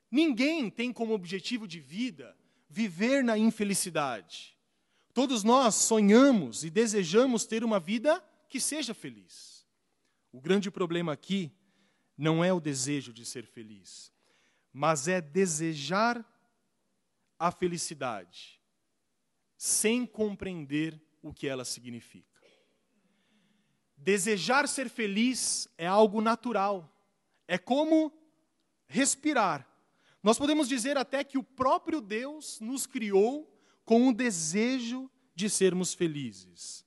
Ninguém 0.09 0.71
tem 0.71 0.93
como 0.93 1.15
objetivo 1.15 1.67
de 1.67 1.81
vida 1.81 2.37
viver 2.71 3.25
na 3.25 3.37
infelicidade. 3.37 4.57
Todos 5.13 5.43
nós 5.43 5.75
sonhamos 5.75 6.63
e 6.63 6.71
desejamos 6.71 7.45
ter 7.45 7.65
uma 7.65 7.81
vida 7.81 8.23
que 8.49 8.61
seja 8.61 8.95
feliz. 8.95 9.67
O 10.31 10.41
grande 10.41 10.71
problema 10.71 11.13
aqui 11.13 11.51
não 12.19 12.43
é 12.43 12.53
o 12.53 12.61
desejo 12.61 13.13
de 13.13 13.25
ser 13.25 13.47
feliz, 13.47 14.13
mas 14.73 15.07
é 15.07 15.21
desejar 15.21 16.27
a 17.39 17.53
felicidade 17.53 18.61
sem 19.57 20.05
compreender 20.05 21.01
o 21.23 21.33
que 21.33 21.47
ela 21.47 21.65
significa. 21.65 22.27
Desejar 23.97 24.69
ser 24.69 24.89
feliz 24.89 25.69
é 25.79 25.87
algo 25.87 26.21
natural, 26.21 26.93
é 27.47 27.57
como 27.57 28.13
respirar. 28.89 29.67
Nós 30.23 30.39
podemos 30.39 30.69
dizer 30.69 30.97
até 30.97 31.23
que 31.23 31.39
o 31.39 31.45
próprio 31.45 32.01
Deus 32.01 32.59
nos 32.61 32.87
criou 32.87 33.53
com 33.85 34.09
o 34.09 34.15
desejo 34.15 35.11
de 35.35 35.49
sermos 35.49 35.95
felizes. 35.95 36.85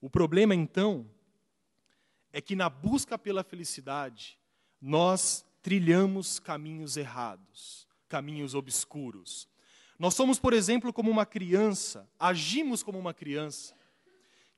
O 0.00 0.08
problema, 0.08 0.54
então, 0.54 1.08
é 2.32 2.40
que 2.40 2.56
na 2.56 2.70
busca 2.70 3.18
pela 3.18 3.44
felicidade, 3.44 4.38
nós 4.82 5.44
trilhamos 5.62 6.40
caminhos 6.40 6.96
errados, 6.96 7.86
caminhos 8.08 8.52
obscuros. 8.52 9.48
Nós 9.96 10.14
somos, 10.14 10.40
por 10.40 10.52
exemplo, 10.52 10.92
como 10.92 11.08
uma 11.08 11.24
criança, 11.24 12.10
agimos 12.18 12.82
como 12.82 12.98
uma 12.98 13.14
criança, 13.14 13.76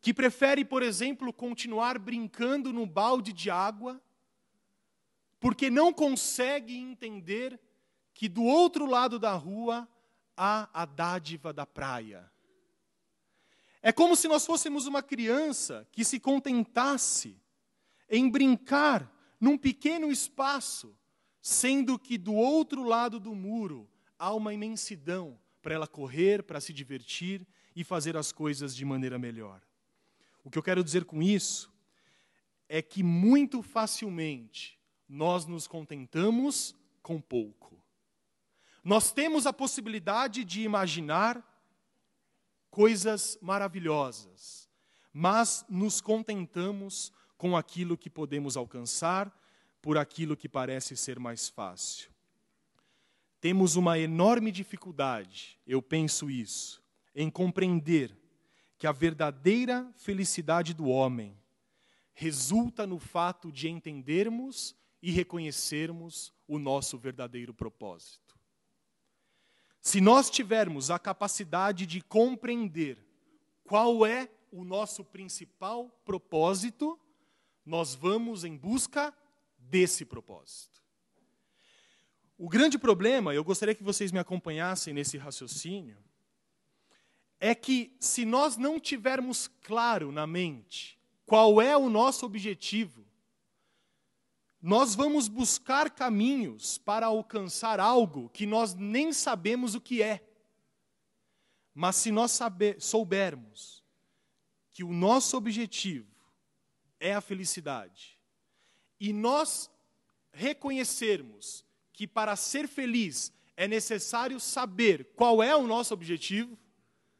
que 0.00 0.14
prefere, 0.14 0.64
por 0.64 0.82
exemplo, 0.82 1.30
continuar 1.30 1.98
brincando 1.98 2.72
no 2.72 2.86
balde 2.86 3.34
de 3.34 3.50
água, 3.50 4.00
porque 5.38 5.68
não 5.68 5.92
consegue 5.92 6.74
entender 6.74 7.60
que 8.14 8.26
do 8.26 8.44
outro 8.44 8.86
lado 8.86 9.18
da 9.18 9.34
rua 9.34 9.86
há 10.34 10.70
a 10.72 10.86
dádiva 10.86 11.52
da 11.52 11.66
praia. 11.66 12.30
É 13.82 13.92
como 13.92 14.16
se 14.16 14.26
nós 14.26 14.46
fôssemos 14.46 14.86
uma 14.86 15.02
criança 15.02 15.86
que 15.92 16.02
se 16.02 16.18
contentasse 16.18 17.36
em 18.08 18.30
brincar 18.30 19.13
num 19.44 19.58
pequeno 19.58 20.10
espaço, 20.10 20.96
sendo 21.42 21.98
que 21.98 22.16
do 22.16 22.32
outro 22.32 22.82
lado 22.82 23.20
do 23.20 23.34
muro 23.34 23.86
há 24.18 24.32
uma 24.32 24.54
imensidão 24.54 25.38
para 25.60 25.74
ela 25.74 25.86
correr, 25.86 26.42
para 26.42 26.62
se 26.62 26.72
divertir 26.72 27.46
e 27.76 27.84
fazer 27.84 28.16
as 28.16 28.32
coisas 28.32 28.74
de 28.74 28.86
maneira 28.86 29.18
melhor. 29.18 29.60
O 30.42 30.50
que 30.50 30.56
eu 30.56 30.62
quero 30.62 30.82
dizer 30.82 31.04
com 31.04 31.22
isso 31.22 31.70
é 32.70 32.80
que 32.80 33.02
muito 33.02 33.62
facilmente 33.62 34.80
nós 35.06 35.44
nos 35.44 35.66
contentamos 35.66 36.74
com 37.02 37.20
pouco. 37.20 37.78
Nós 38.82 39.12
temos 39.12 39.46
a 39.46 39.52
possibilidade 39.52 40.42
de 40.42 40.62
imaginar 40.62 41.44
coisas 42.70 43.36
maravilhosas, 43.42 44.70
mas 45.12 45.66
nos 45.68 46.00
contentamos 46.00 47.12
com 47.44 47.58
aquilo 47.58 47.98
que 47.98 48.08
podemos 48.08 48.56
alcançar, 48.56 49.30
por 49.82 49.98
aquilo 49.98 50.34
que 50.34 50.48
parece 50.48 50.96
ser 50.96 51.20
mais 51.20 51.46
fácil. 51.46 52.10
Temos 53.38 53.76
uma 53.76 53.98
enorme 53.98 54.50
dificuldade, 54.50 55.60
eu 55.66 55.82
penso 55.82 56.30
isso, 56.30 56.82
em 57.14 57.28
compreender 57.28 58.16
que 58.78 58.86
a 58.86 58.92
verdadeira 58.92 59.86
felicidade 59.94 60.72
do 60.72 60.86
homem 60.86 61.36
resulta 62.14 62.86
no 62.86 62.98
fato 62.98 63.52
de 63.52 63.68
entendermos 63.68 64.74
e 65.02 65.10
reconhecermos 65.10 66.32
o 66.48 66.58
nosso 66.58 66.96
verdadeiro 66.96 67.52
propósito. 67.52 68.38
Se 69.82 70.00
nós 70.00 70.30
tivermos 70.30 70.90
a 70.90 70.98
capacidade 70.98 71.84
de 71.84 72.00
compreender 72.00 73.06
qual 73.64 74.06
é 74.06 74.30
o 74.50 74.64
nosso 74.64 75.04
principal 75.04 75.90
propósito, 76.06 76.98
nós 77.64 77.94
vamos 77.94 78.44
em 78.44 78.56
busca 78.56 79.14
desse 79.58 80.04
propósito. 80.04 80.82
O 82.36 82.48
grande 82.48 82.78
problema, 82.78 83.34
eu 83.34 83.44
gostaria 83.44 83.74
que 83.74 83.82
vocês 83.82 84.10
me 84.10 84.18
acompanhassem 84.18 84.92
nesse 84.92 85.16
raciocínio, 85.16 85.96
é 87.38 87.54
que 87.54 87.96
se 88.00 88.24
nós 88.24 88.56
não 88.56 88.80
tivermos 88.80 89.48
claro 89.62 90.10
na 90.10 90.26
mente 90.26 90.98
qual 91.26 91.60
é 91.60 91.76
o 91.76 91.88
nosso 91.88 92.26
objetivo, 92.26 93.04
nós 94.60 94.94
vamos 94.94 95.28
buscar 95.28 95.90
caminhos 95.90 96.78
para 96.78 97.06
alcançar 97.06 97.78
algo 97.78 98.30
que 98.30 98.46
nós 98.46 98.74
nem 98.74 99.12
sabemos 99.12 99.74
o 99.74 99.80
que 99.80 100.02
é. 100.02 100.26
Mas 101.74 101.96
se 101.96 102.10
nós 102.10 102.38
soubermos 102.78 103.84
que 104.70 104.82
o 104.82 104.92
nosso 104.92 105.36
objetivo 105.36 106.13
é 107.04 107.14
a 107.14 107.20
felicidade, 107.20 108.18
e 108.98 109.12
nós 109.12 109.70
reconhecermos 110.32 111.62
que 111.92 112.06
para 112.06 112.34
ser 112.34 112.66
feliz 112.66 113.30
é 113.54 113.68
necessário 113.68 114.40
saber 114.40 115.12
qual 115.14 115.42
é 115.42 115.54
o 115.54 115.66
nosso 115.66 115.92
objetivo, 115.92 116.58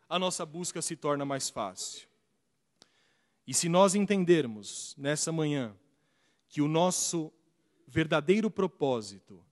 a 0.09 0.19
nossa 0.19 0.47
busca 0.47 0.81
se 0.81 0.97
torna 0.97 1.27
mais 1.27 1.51
fácil. 1.51 2.09
E 3.47 3.53
se 3.53 3.69
nós 3.69 3.95
entendermos 3.95 4.95
nessa 4.97 5.31
manhã 5.31 5.77
que 6.49 6.63
o 6.63 6.69
nosso 6.69 7.31
verdadeiro 7.87 8.51
propósito 8.51 9.45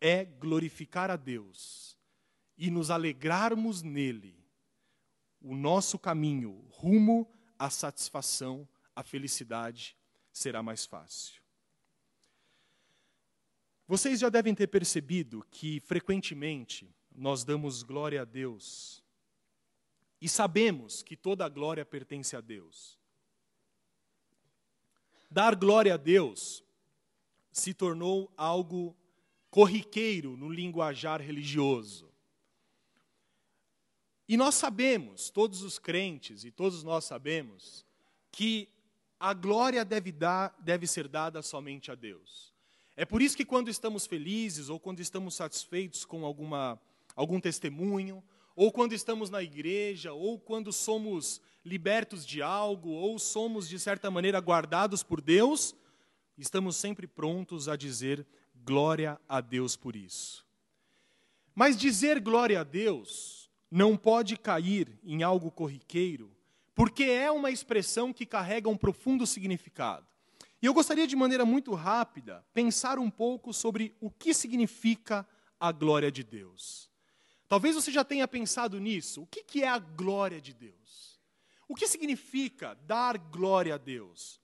é 0.00 0.24
glorificar 0.24 1.12
a 1.12 1.16
Deus 1.16 1.96
e 2.58 2.72
nos 2.72 2.90
alegrarmos 2.90 3.82
nele, 3.82 4.36
o 5.40 5.54
nosso 5.54 5.96
caminho 5.96 6.64
rumo 6.70 7.30
à 7.56 7.70
satisfação, 7.70 8.68
à 8.96 9.02
felicidade, 9.02 9.94
será 10.32 10.62
mais 10.62 10.86
fácil. 10.86 11.40
Vocês 13.86 14.18
já 14.18 14.28
devem 14.28 14.54
ter 14.54 14.66
percebido 14.66 15.46
que 15.50 15.78
frequentemente 15.78 16.92
nós 17.14 17.44
damos 17.44 17.82
glória 17.82 18.22
a 18.22 18.24
Deus 18.24 19.04
e 20.20 20.28
sabemos 20.28 21.02
que 21.02 21.16
toda 21.16 21.44
a 21.44 21.48
glória 21.48 21.84
pertence 21.84 22.34
a 22.34 22.40
Deus. 22.40 22.98
Dar 25.30 25.54
glória 25.54 25.94
a 25.94 25.96
Deus 25.96 26.64
se 27.52 27.72
tornou 27.72 28.32
algo 28.36 28.96
corriqueiro 29.50 30.36
no 30.36 30.48
linguajar 30.48 31.20
religioso. 31.20 32.12
E 34.28 34.36
nós 34.36 34.56
sabemos, 34.56 35.30
todos 35.30 35.62
os 35.62 35.78
crentes 35.78 36.44
e 36.44 36.50
todos 36.50 36.82
nós 36.82 37.04
sabemos, 37.04 37.86
que 38.32 38.68
a 39.18 39.32
glória 39.32 39.84
deve, 39.84 40.12
dar, 40.12 40.54
deve 40.58 40.86
ser 40.86 41.08
dada 41.08 41.42
somente 41.42 41.90
a 41.90 41.94
Deus. 41.94 42.54
É 42.96 43.04
por 43.04 43.20
isso 43.20 43.36
que 43.36 43.44
quando 43.44 43.68
estamos 43.68 44.06
felizes 44.06 44.68
ou 44.68 44.80
quando 44.80 45.00
estamos 45.00 45.34
satisfeitos 45.34 46.04
com 46.04 46.24
alguma, 46.24 46.80
algum 47.14 47.40
testemunho, 47.40 48.22
ou 48.54 48.72
quando 48.72 48.94
estamos 48.94 49.28
na 49.28 49.42
igreja, 49.42 50.12
ou 50.12 50.38
quando 50.38 50.72
somos 50.72 51.42
libertos 51.64 52.24
de 52.24 52.40
algo, 52.40 52.90
ou 52.90 53.18
somos, 53.18 53.68
de 53.68 53.78
certa 53.78 54.10
maneira, 54.10 54.40
guardados 54.40 55.02
por 55.02 55.20
Deus, 55.20 55.74
estamos 56.38 56.76
sempre 56.76 57.06
prontos 57.06 57.68
a 57.68 57.76
dizer 57.76 58.26
glória 58.54 59.20
a 59.28 59.40
Deus 59.40 59.76
por 59.76 59.94
isso. 59.94 60.46
Mas 61.54 61.76
dizer 61.76 62.20
glória 62.20 62.60
a 62.60 62.64
Deus 62.64 63.50
não 63.70 63.96
pode 63.96 64.36
cair 64.36 64.98
em 65.02 65.22
algo 65.22 65.50
corriqueiro, 65.50 66.35
porque 66.76 67.04
é 67.04 67.30
uma 67.30 67.50
expressão 67.50 68.12
que 68.12 68.26
carrega 68.26 68.68
um 68.68 68.76
profundo 68.76 69.26
significado. 69.26 70.06
E 70.60 70.66
eu 70.66 70.74
gostaria, 70.74 71.06
de 71.06 71.16
maneira 71.16 71.42
muito 71.42 71.72
rápida, 71.72 72.44
pensar 72.52 72.98
um 72.98 73.10
pouco 73.10 73.50
sobre 73.50 73.96
o 73.98 74.10
que 74.10 74.34
significa 74.34 75.26
a 75.58 75.72
glória 75.72 76.12
de 76.12 76.22
Deus. 76.22 76.90
Talvez 77.48 77.74
você 77.74 77.90
já 77.90 78.04
tenha 78.04 78.28
pensado 78.28 78.78
nisso. 78.78 79.22
O 79.22 79.26
que 79.26 79.62
é 79.62 79.68
a 79.68 79.78
glória 79.78 80.38
de 80.38 80.52
Deus? 80.52 81.18
O 81.66 81.74
que 81.74 81.88
significa 81.88 82.74
dar 82.86 83.16
glória 83.16 83.76
a 83.76 83.78
Deus? 83.78 84.38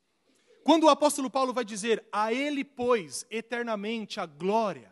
Quando 0.64 0.84
o 0.84 0.88
apóstolo 0.88 1.28
Paulo 1.28 1.52
vai 1.52 1.66
dizer, 1.66 2.02
a 2.10 2.32
Ele, 2.32 2.64
pois, 2.64 3.26
eternamente 3.30 4.20
a 4.20 4.24
glória. 4.24 4.90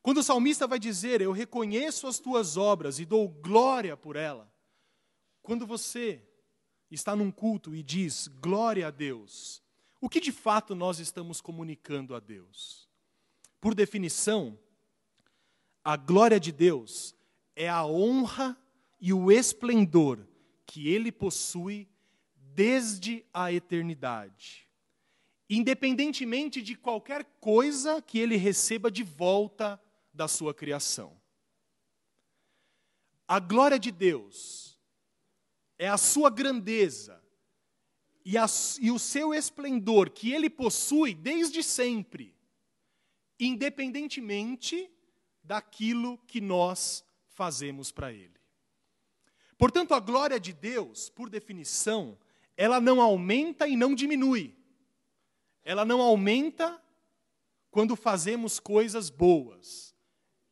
Quando 0.00 0.18
o 0.18 0.22
salmista 0.22 0.66
vai 0.66 0.78
dizer, 0.78 1.20
eu 1.20 1.32
reconheço 1.32 2.06
as 2.06 2.18
tuas 2.18 2.56
obras 2.56 2.98
e 2.98 3.04
dou 3.04 3.28
glória 3.28 3.94
por 3.94 4.16
ela. 4.16 4.50
Quando 5.42 5.66
você 5.66 6.29
está 6.90 7.14
num 7.14 7.30
culto 7.30 7.74
e 7.74 7.82
diz 7.82 8.28
glória 8.28 8.88
a 8.88 8.90
Deus, 8.90 9.62
o 10.00 10.08
que 10.08 10.20
de 10.20 10.32
fato 10.32 10.74
nós 10.74 10.98
estamos 10.98 11.40
comunicando 11.40 12.14
a 12.14 12.20
Deus? 12.20 12.88
Por 13.60 13.74
definição, 13.74 14.58
a 15.84 15.96
glória 15.96 16.40
de 16.40 16.50
Deus 16.50 17.14
é 17.54 17.68
a 17.68 17.84
honra 17.84 18.56
e 19.00 19.12
o 19.12 19.30
esplendor 19.30 20.26
que 20.66 20.88
ele 20.88 21.12
possui 21.12 21.88
desde 22.34 23.24
a 23.32 23.52
eternidade, 23.52 24.68
independentemente 25.48 26.62
de 26.62 26.74
qualquer 26.74 27.24
coisa 27.40 28.02
que 28.02 28.18
ele 28.18 28.36
receba 28.36 28.90
de 28.90 29.02
volta 29.02 29.80
da 30.12 30.26
sua 30.26 30.52
criação. 30.52 31.18
A 33.26 33.38
glória 33.38 33.78
de 33.78 33.90
Deus 33.90 34.69
é 35.80 35.88
a 35.88 35.96
sua 35.96 36.28
grandeza 36.28 37.18
e, 38.22 38.36
a, 38.36 38.44
e 38.78 38.90
o 38.90 38.98
seu 38.98 39.32
esplendor 39.32 40.10
que 40.10 40.30
ele 40.30 40.50
possui 40.50 41.14
desde 41.14 41.62
sempre, 41.62 42.36
independentemente 43.38 44.90
daquilo 45.42 46.18
que 46.26 46.38
nós 46.38 47.02
fazemos 47.30 47.90
para 47.90 48.12
ele. 48.12 48.38
Portanto, 49.56 49.94
a 49.94 50.00
glória 50.00 50.38
de 50.38 50.52
Deus, 50.52 51.08
por 51.08 51.30
definição, 51.30 52.18
ela 52.58 52.78
não 52.78 53.00
aumenta 53.00 53.66
e 53.66 53.74
não 53.74 53.94
diminui. 53.94 54.54
Ela 55.64 55.86
não 55.86 56.02
aumenta 56.02 56.78
quando 57.70 57.96
fazemos 57.96 58.60
coisas 58.60 59.08
boas. 59.08 59.94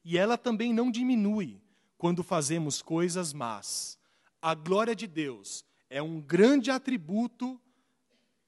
E 0.03 0.17
ela 0.17 0.39
também 0.39 0.73
não 0.73 0.91
diminui 0.91 1.61
quando 1.99 2.23
fazemos 2.23 2.81
coisas 2.81 3.35
más. 3.35 3.98
A 4.41 4.55
glória 4.55 4.95
de 4.95 5.07
Deus 5.07 5.65
é 5.91 6.03
um 6.03 6.21
grande 6.21 6.71
atributo 6.71 7.61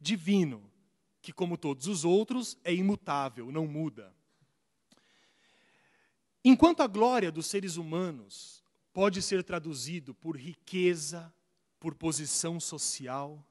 divino, 0.00 0.70
que, 1.20 1.32
como 1.32 1.58
todos 1.58 1.86
os 1.86 2.04
outros, 2.04 2.56
é 2.64 2.72
imutável, 2.72 3.50
não 3.50 3.66
muda. 3.66 4.14
Enquanto 6.44 6.82
a 6.82 6.86
glória 6.86 7.30
dos 7.30 7.46
seres 7.46 7.76
humanos 7.76 8.64
pode 8.92 9.20
ser 9.20 9.44
traduzido 9.44 10.14
por 10.14 10.36
riqueza, 10.36 11.32
por 11.78 11.94
posição 11.94 12.58
social. 12.58 13.44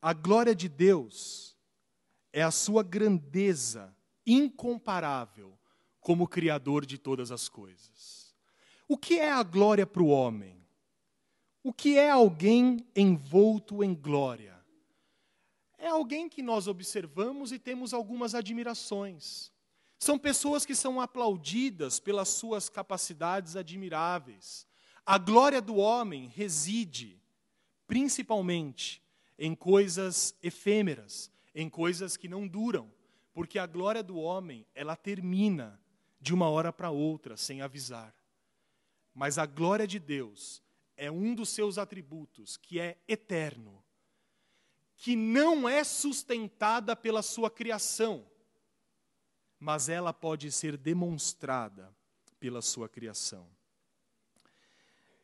A 0.00 0.12
glória 0.12 0.54
de 0.54 0.68
Deus 0.68 1.56
é 2.32 2.42
a 2.42 2.50
sua 2.50 2.82
grandeza 2.82 3.94
incomparável 4.26 5.58
como 6.00 6.28
Criador 6.28 6.86
de 6.86 6.96
todas 6.96 7.30
as 7.30 7.48
coisas. 7.48 8.34
O 8.88 8.96
que 8.96 9.18
é 9.18 9.30
a 9.30 9.42
glória 9.42 9.86
para 9.86 10.02
o 10.02 10.08
homem? 10.08 10.59
O 11.62 11.72
que 11.72 11.98
é 11.98 12.08
alguém 12.08 12.86
envolto 12.96 13.84
em 13.84 13.94
glória? 13.94 14.58
É 15.76 15.88
alguém 15.88 16.28
que 16.28 16.42
nós 16.42 16.66
observamos 16.66 17.52
e 17.52 17.58
temos 17.58 17.92
algumas 17.92 18.34
admirações. 18.34 19.52
São 19.98 20.18
pessoas 20.18 20.64
que 20.64 20.74
são 20.74 21.00
aplaudidas 21.00 22.00
pelas 22.00 22.28
suas 22.28 22.70
capacidades 22.70 23.56
admiráveis. 23.56 24.66
A 25.04 25.18
glória 25.18 25.60
do 25.60 25.76
homem 25.76 26.28
reside, 26.34 27.20
principalmente, 27.86 29.02
em 29.38 29.54
coisas 29.54 30.34
efêmeras, 30.42 31.30
em 31.54 31.68
coisas 31.68 32.16
que 32.16 32.28
não 32.28 32.48
duram, 32.48 32.90
porque 33.34 33.58
a 33.58 33.66
glória 33.66 34.02
do 34.02 34.16
homem, 34.16 34.66
ela 34.74 34.96
termina 34.96 35.78
de 36.20 36.32
uma 36.32 36.48
hora 36.48 36.72
para 36.72 36.90
outra, 36.90 37.36
sem 37.36 37.60
avisar. 37.60 38.14
Mas 39.14 39.36
a 39.36 39.44
glória 39.44 39.86
de 39.86 39.98
Deus 39.98 40.62
é 41.00 41.10
um 41.10 41.34
dos 41.34 41.48
seus 41.48 41.78
atributos 41.78 42.58
que 42.58 42.78
é 42.78 42.98
eterno, 43.08 43.82
que 44.98 45.16
não 45.16 45.66
é 45.66 45.82
sustentada 45.82 46.94
pela 46.94 47.22
sua 47.22 47.50
criação, 47.50 48.26
mas 49.58 49.88
ela 49.88 50.12
pode 50.12 50.52
ser 50.52 50.76
demonstrada 50.76 51.90
pela 52.38 52.60
sua 52.60 52.86
criação. 52.86 53.48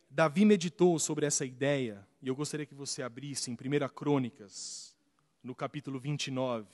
Davi 0.09 0.47
meditou 0.47 0.99
sobre 0.99 1.27
essa 1.27 1.45
ideia, 1.45 2.09
e 2.23 2.29
eu 2.29 2.35
gostaria 2.35 2.65
que 2.65 2.75
você 2.75 3.03
abrisse 3.03 3.51
em 3.51 3.55
1 3.55 3.89
Crônicas, 3.91 4.97
no 5.43 5.55
capítulo 5.55 6.01
29, 6.01 6.67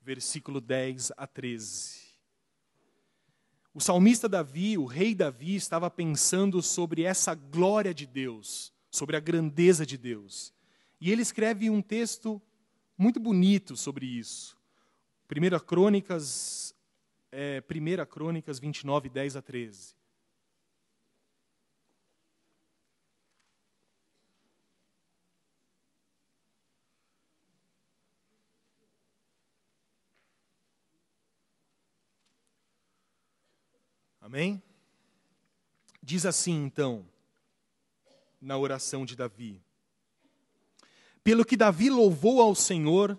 versículo 0.00 0.58
10 0.58 1.12
a 1.18 1.26
13. 1.26 2.11
O 3.74 3.80
salmista 3.80 4.28
Davi, 4.28 4.76
o 4.76 4.84
rei 4.84 5.14
Davi, 5.14 5.54
estava 5.54 5.90
pensando 5.90 6.60
sobre 6.60 7.04
essa 7.04 7.34
glória 7.34 7.94
de 7.94 8.06
Deus, 8.06 8.72
sobre 8.90 9.16
a 9.16 9.20
grandeza 9.20 9.86
de 9.86 9.96
Deus. 9.96 10.52
E 11.00 11.10
ele 11.10 11.22
escreve 11.22 11.70
um 11.70 11.80
texto 11.80 12.40
muito 12.98 13.18
bonito 13.18 13.74
sobre 13.76 14.04
isso. 14.04 14.56
1 15.30 15.58
Crônicas, 15.64 16.74
é, 17.30 17.62
1 17.62 18.04
Crônicas 18.06 18.58
29, 18.58 19.08
10 19.08 19.36
a 19.36 19.42
13. 19.42 19.94
Amém? 34.22 34.62
Diz 36.00 36.24
assim 36.24 36.52
então, 36.52 37.04
na 38.40 38.56
oração 38.56 39.04
de 39.04 39.16
Davi: 39.16 39.60
Pelo 41.24 41.44
que 41.44 41.56
Davi 41.56 41.90
louvou 41.90 42.40
ao 42.40 42.54
Senhor 42.54 43.18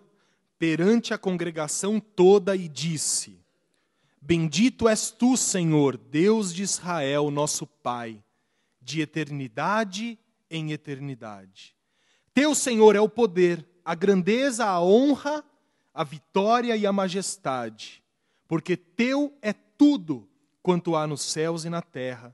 perante 0.58 1.14
a 1.14 1.18
congregação 1.18 2.00
toda 2.00 2.56
e 2.56 2.70
disse: 2.70 3.38
Bendito 4.22 4.88
és 4.88 5.12
tu, 5.12 5.36
Senhor, 5.36 5.98
Deus 5.98 6.54
de 6.54 6.64
Israel, 6.64 7.30
nosso 7.30 7.68
Pai, 7.68 8.24
de 8.82 9.02
eternidade 9.02 10.18
em 10.50 10.72
eternidade. 10.72 11.76
Teu, 12.34 12.56
Senhor, 12.56 12.96
é 12.96 13.02
o 13.02 13.10
poder, 13.10 13.68
a 13.84 13.94
grandeza, 13.94 14.66
a 14.66 14.82
honra, 14.82 15.44
a 15.94 16.06
vitória 16.06 16.78
e 16.78 16.88
a 16.88 16.94
majestade, 16.94 18.02
porque 18.48 18.78
teu 18.78 19.38
é 19.42 19.52
tudo 19.52 20.30
quanto 20.64 20.96
há 20.96 21.06
nos 21.06 21.22
céus 21.22 21.66
e 21.66 21.70
na 21.70 21.82
terra. 21.82 22.34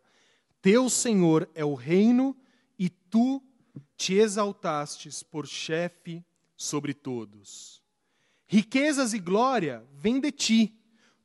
Teu, 0.61 0.87
Senhor, 0.89 1.49
é 1.55 1.65
o 1.65 1.73
reino 1.73 2.37
e 2.77 2.87
tu 2.89 3.41
te 3.97 4.13
exaltastes 4.13 5.23
por 5.23 5.47
chefe 5.47 6.23
sobre 6.55 6.93
todos. 6.93 7.81
Riquezas 8.45 9.13
e 9.13 9.19
glória 9.19 9.85
vêm 9.93 10.19
de 10.19 10.31
ti. 10.31 10.75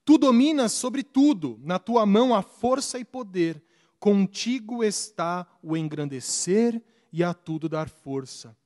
Tu 0.04 0.18
dominas 0.18 0.72
sobre 0.72 1.02
tudo, 1.02 1.58
na 1.62 1.78
tua 1.78 2.04
mão 2.04 2.34
há 2.34 2.42
força 2.42 2.98
e 2.98 3.04
poder. 3.04 3.62
Contigo 3.98 4.82
está 4.82 5.46
o 5.62 5.76
engrandecer 5.76 6.82
e 7.12 7.22
a 7.22 7.32
tudo 7.32 7.68
dar 7.68 7.88
força. 7.88 8.56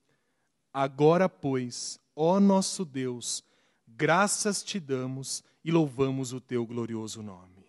Agora, 0.73 1.29
pois, 1.29 2.01
ó 2.15 2.41
nosso 2.41 2.85
Deus, 2.85 3.45
graças 3.87 4.63
te 4.63 4.81
damos 4.81 5.45
e 5.65 5.71
louvamos 5.71 6.33
o 6.33 6.41
teu 6.41 6.67
glorioso 6.67 7.23
nome. 7.23 7.68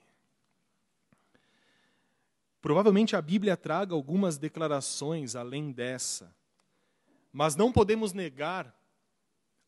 Provavelmente 2.62 3.16
a 3.16 3.22
Bíblia 3.22 3.56
traga 3.56 3.94
algumas 3.94 4.38
declarações 4.38 5.36
além 5.36 5.72
dessa, 5.72 6.36
mas 7.32 7.56
não 7.56 7.72
podemos 7.72 8.12
negar 8.12 8.76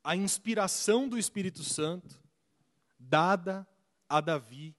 a 0.03 0.15
inspiração 0.15 1.07
do 1.07 1.17
Espírito 1.17 1.63
Santo 1.63 2.19
dada 2.99 3.67
a 4.09 4.19
Davi 4.19 4.75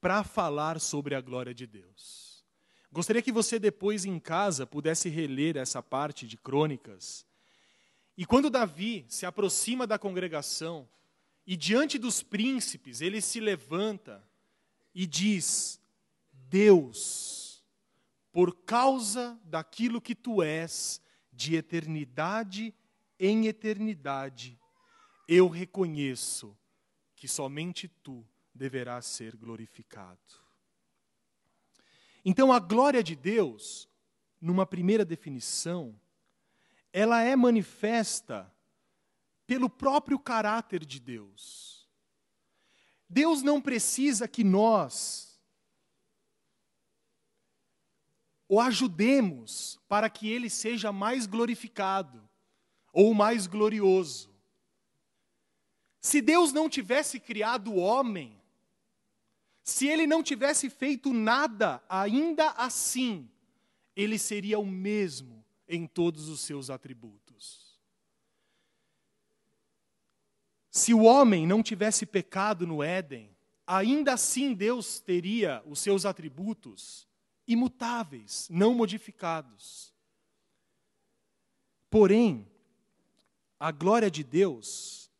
para 0.00 0.22
falar 0.22 0.80
sobre 0.80 1.14
a 1.14 1.20
glória 1.20 1.52
de 1.52 1.66
Deus. 1.66 2.44
Gostaria 2.90 3.20
que 3.20 3.32
você 3.32 3.58
depois 3.58 4.04
em 4.04 4.18
casa 4.18 4.66
pudesse 4.66 5.08
reler 5.08 5.56
essa 5.56 5.82
parte 5.82 6.26
de 6.26 6.36
Crônicas. 6.36 7.26
E 8.16 8.24
quando 8.24 8.50
Davi 8.50 9.04
se 9.08 9.26
aproxima 9.26 9.86
da 9.86 9.98
congregação 9.98 10.88
e 11.46 11.56
diante 11.56 11.98
dos 11.98 12.22
príncipes, 12.22 13.00
ele 13.00 13.20
se 13.20 13.40
levanta 13.40 14.26
e 14.94 15.06
diz: 15.06 15.77
Deus, 16.48 17.62
por 18.32 18.64
causa 18.64 19.38
daquilo 19.44 20.00
que 20.00 20.14
tu 20.14 20.42
és, 20.42 21.00
de 21.32 21.54
eternidade 21.54 22.74
em 23.18 23.46
eternidade, 23.46 24.58
eu 25.28 25.46
reconheço 25.46 26.56
que 27.14 27.28
somente 27.28 27.86
tu 27.86 28.26
deverás 28.54 29.06
ser 29.06 29.36
glorificado. 29.36 30.18
Então, 32.24 32.52
a 32.52 32.58
glória 32.58 33.02
de 33.02 33.14
Deus, 33.14 33.88
numa 34.40 34.66
primeira 34.66 35.04
definição, 35.04 35.98
ela 36.92 37.22
é 37.22 37.36
manifesta 37.36 38.52
pelo 39.46 39.68
próprio 39.70 40.18
caráter 40.18 40.84
de 40.84 40.98
Deus. 40.98 41.88
Deus 43.08 43.42
não 43.42 43.60
precisa 43.60 44.26
que 44.26 44.42
nós 44.42 45.27
o 48.48 48.60
ajudemos 48.60 49.78
para 49.86 50.08
que 50.08 50.28
ele 50.28 50.48
seja 50.48 50.90
mais 50.90 51.26
glorificado 51.26 52.26
ou 52.92 53.12
mais 53.12 53.46
glorioso. 53.46 54.30
Se 56.00 56.22
Deus 56.22 56.52
não 56.52 56.68
tivesse 56.68 57.20
criado 57.20 57.72
o 57.72 57.76
homem, 57.76 58.40
se 59.62 59.86
ele 59.86 60.06
não 60.06 60.22
tivesse 60.22 60.70
feito 60.70 61.12
nada, 61.12 61.82
ainda 61.88 62.50
assim, 62.52 63.28
ele 63.94 64.18
seria 64.18 64.58
o 64.58 64.64
mesmo 64.64 65.44
em 65.68 65.86
todos 65.86 66.28
os 66.28 66.40
seus 66.40 66.70
atributos. 66.70 67.78
Se 70.70 70.94
o 70.94 71.02
homem 71.02 71.46
não 71.46 71.62
tivesse 71.62 72.06
pecado 72.06 72.66
no 72.66 72.82
Éden, 72.82 73.36
ainda 73.66 74.14
assim 74.14 74.54
Deus 74.54 75.00
teria 75.00 75.62
os 75.66 75.80
seus 75.80 76.06
atributos 76.06 77.07
imutáveis, 77.48 78.46
não 78.50 78.74
modificados. 78.74 79.92
Porém, 81.90 82.46
a 83.58 83.72
glória 83.72 84.10
de 84.10 84.22
Deus, 84.22 85.10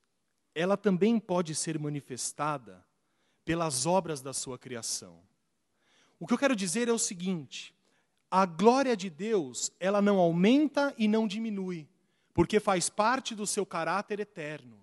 ela 0.54 0.76
também 0.76 1.18
pode 1.18 1.54
ser 1.54 1.78
manifestada 1.78 2.86
pelas 3.44 3.86
obras 3.86 4.20
da 4.20 4.34
sua 4.34 4.58
criação. 4.58 5.20
O 6.20 6.26
que 6.26 6.34
eu 6.34 6.38
quero 6.38 6.54
dizer 6.54 6.86
é 6.86 6.92
o 6.92 6.98
seguinte: 6.98 7.74
a 8.30 8.44
glória 8.44 8.94
de 8.94 9.08
Deus, 9.08 9.72
ela 9.80 10.02
não 10.02 10.18
aumenta 10.18 10.94
e 10.98 11.08
não 11.08 11.26
diminui, 11.26 11.88
porque 12.34 12.60
faz 12.60 12.90
parte 12.90 13.34
do 13.34 13.46
seu 13.46 13.64
caráter 13.64 14.20
eterno. 14.20 14.78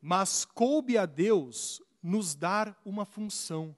Mas 0.00 0.44
coube 0.46 0.96
a 0.96 1.04
Deus 1.04 1.82
nos 2.02 2.34
dar 2.34 2.80
uma 2.84 3.04
função. 3.04 3.76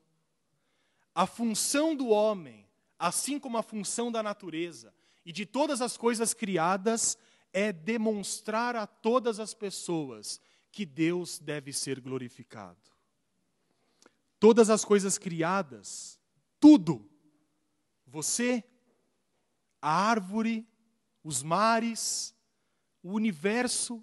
A 1.14 1.26
função 1.26 1.94
do 1.94 2.08
homem, 2.08 2.66
assim 2.98 3.38
como 3.38 3.58
a 3.58 3.62
função 3.62 4.10
da 4.10 4.22
natureza 4.22 4.94
e 5.24 5.32
de 5.32 5.44
todas 5.44 5.80
as 5.80 5.96
coisas 5.96 6.32
criadas, 6.32 7.18
é 7.52 7.72
demonstrar 7.72 8.76
a 8.76 8.86
todas 8.86 9.40
as 9.40 9.52
pessoas 9.52 10.40
que 10.70 10.86
Deus 10.86 11.38
deve 11.38 11.72
ser 11.72 12.00
glorificado. 12.00 12.78
Todas 14.38 14.70
as 14.70 14.84
coisas 14.84 15.18
criadas, 15.18 16.18
tudo, 16.58 17.10
você, 18.06 18.64
a 19.82 19.90
árvore, 19.90 20.66
os 21.22 21.42
mares, 21.42 22.34
o 23.02 23.12
universo, 23.12 24.02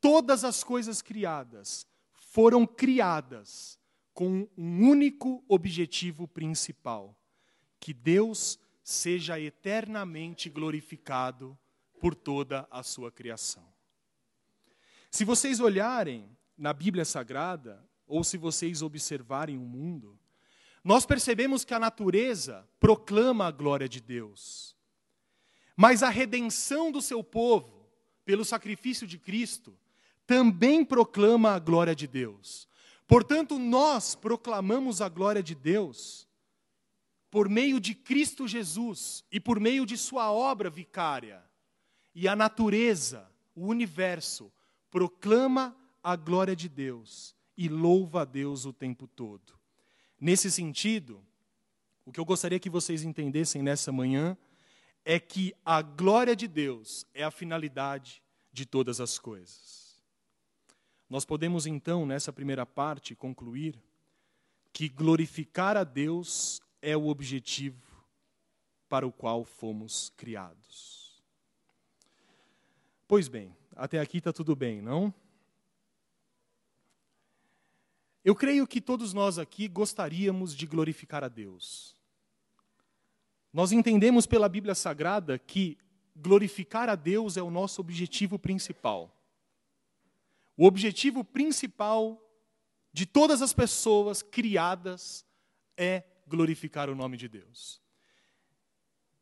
todas 0.00 0.44
as 0.44 0.62
coisas 0.62 1.02
criadas 1.02 1.86
foram 2.12 2.66
criadas 2.66 3.78
com 4.12 4.48
um 4.56 4.88
único 4.88 5.44
objetivo 5.48 6.26
principal: 6.28 7.18
que 7.80 7.92
Deus 7.92 8.58
seja 8.82 9.38
eternamente 9.40 10.50
glorificado 10.50 11.58
por 12.00 12.14
toda 12.14 12.66
a 12.70 12.82
sua 12.82 13.12
criação. 13.12 13.66
Se 15.10 15.24
vocês 15.24 15.60
olharem 15.60 16.36
na 16.56 16.72
Bíblia 16.72 17.04
Sagrada, 17.04 17.86
ou 18.06 18.24
se 18.24 18.36
vocês 18.36 18.82
observarem 18.82 19.56
o 19.56 19.60
mundo, 19.60 20.18
nós 20.82 21.06
percebemos 21.06 21.64
que 21.64 21.74
a 21.74 21.78
natureza 21.78 22.68
proclama 22.80 23.46
a 23.46 23.50
glória 23.50 23.88
de 23.88 24.00
Deus. 24.00 24.76
Mas 25.76 26.02
a 26.02 26.08
redenção 26.08 26.90
do 26.90 27.00
seu 27.00 27.22
povo, 27.22 27.88
pelo 28.24 28.44
sacrifício 28.44 29.06
de 29.06 29.18
Cristo, 29.18 29.78
também 30.26 30.84
proclama 30.84 31.50
a 31.50 31.58
glória 31.58 31.94
de 31.94 32.06
Deus. 32.06 32.68
Portanto, 33.06 33.58
nós 33.58 34.14
proclamamos 34.14 35.00
a 35.00 35.08
glória 35.08 35.42
de 35.42 35.54
Deus 35.54 36.28
por 37.30 37.48
meio 37.48 37.80
de 37.80 37.94
Cristo 37.94 38.46
Jesus 38.46 39.24
e 39.30 39.40
por 39.40 39.58
meio 39.58 39.86
de 39.86 39.96
Sua 39.96 40.30
obra 40.30 40.68
vicária. 40.68 41.42
E 42.14 42.28
a 42.28 42.36
natureza, 42.36 43.30
o 43.54 43.66
universo, 43.66 44.52
proclama 44.90 45.76
a 46.02 46.14
glória 46.14 46.54
de 46.54 46.68
Deus 46.68 47.34
e 47.56 47.68
louva 47.68 48.22
a 48.22 48.24
Deus 48.24 48.66
o 48.66 48.72
tempo 48.72 49.06
todo. 49.06 49.54
Nesse 50.20 50.50
sentido, 50.50 51.24
o 52.04 52.12
que 52.12 52.20
eu 52.20 52.24
gostaria 52.24 52.58
que 52.58 52.70
vocês 52.70 53.02
entendessem 53.02 53.62
nessa 53.62 53.90
manhã 53.90 54.36
é 55.04 55.18
que 55.18 55.54
a 55.64 55.82
glória 55.82 56.36
de 56.36 56.46
Deus 56.46 57.06
é 57.14 57.24
a 57.24 57.30
finalidade 57.30 58.22
de 58.52 58.66
todas 58.66 59.00
as 59.00 59.18
coisas. 59.18 59.91
Nós 61.12 61.26
podemos 61.26 61.66
então, 61.66 62.06
nessa 62.06 62.32
primeira 62.32 62.64
parte, 62.64 63.14
concluir 63.14 63.78
que 64.72 64.88
glorificar 64.88 65.76
a 65.76 65.84
Deus 65.84 66.58
é 66.80 66.96
o 66.96 67.08
objetivo 67.08 67.82
para 68.88 69.06
o 69.06 69.12
qual 69.12 69.44
fomos 69.44 70.10
criados. 70.16 71.22
Pois 73.06 73.28
bem, 73.28 73.54
até 73.76 74.00
aqui 74.00 74.16
está 74.16 74.32
tudo 74.32 74.56
bem, 74.56 74.80
não? 74.80 75.12
Eu 78.24 78.34
creio 78.34 78.66
que 78.66 78.80
todos 78.80 79.12
nós 79.12 79.38
aqui 79.38 79.68
gostaríamos 79.68 80.56
de 80.56 80.66
glorificar 80.66 81.22
a 81.22 81.28
Deus. 81.28 81.94
Nós 83.52 83.70
entendemos 83.70 84.24
pela 84.24 84.48
Bíblia 84.48 84.74
Sagrada 84.74 85.38
que 85.38 85.76
glorificar 86.16 86.88
a 86.88 86.94
Deus 86.94 87.36
é 87.36 87.42
o 87.42 87.50
nosso 87.50 87.82
objetivo 87.82 88.38
principal. 88.38 89.14
O 90.62 90.66
objetivo 90.66 91.24
principal 91.24 92.24
de 92.92 93.04
todas 93.04 93.42
as 93.42 93.52
pessoas 93.52 94.22
criadas 94.22 95.26
é 95.76 96.04
glorificar 96.24 96.88
o 96.88 96.94
nome 96.94 97.16
de 97.16 97.26
Deus. 97.26 97.82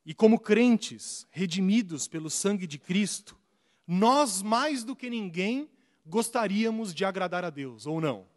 E 0.04 0.12
como 0.12 0.38
crentes, 0.38 1.26
redimidos 1.30 2.06
pelo 2.06 2.28
sangue 2.28 2.66
de 2.66 2.78
Cristo, 2.78 3.40
nós 3.86 4.42
mais 4.42 4.84
do 4.84 4.94
que 4.94 5.08
ninguém 5.08 5.70
gostaríamos 6.04 6.92
de 6.92 7.06
agradar 7.06 7.42
a 7.42 7.48
Deus, 7.48 7.86
ou 7.86 8.02
não? 8.02 8.28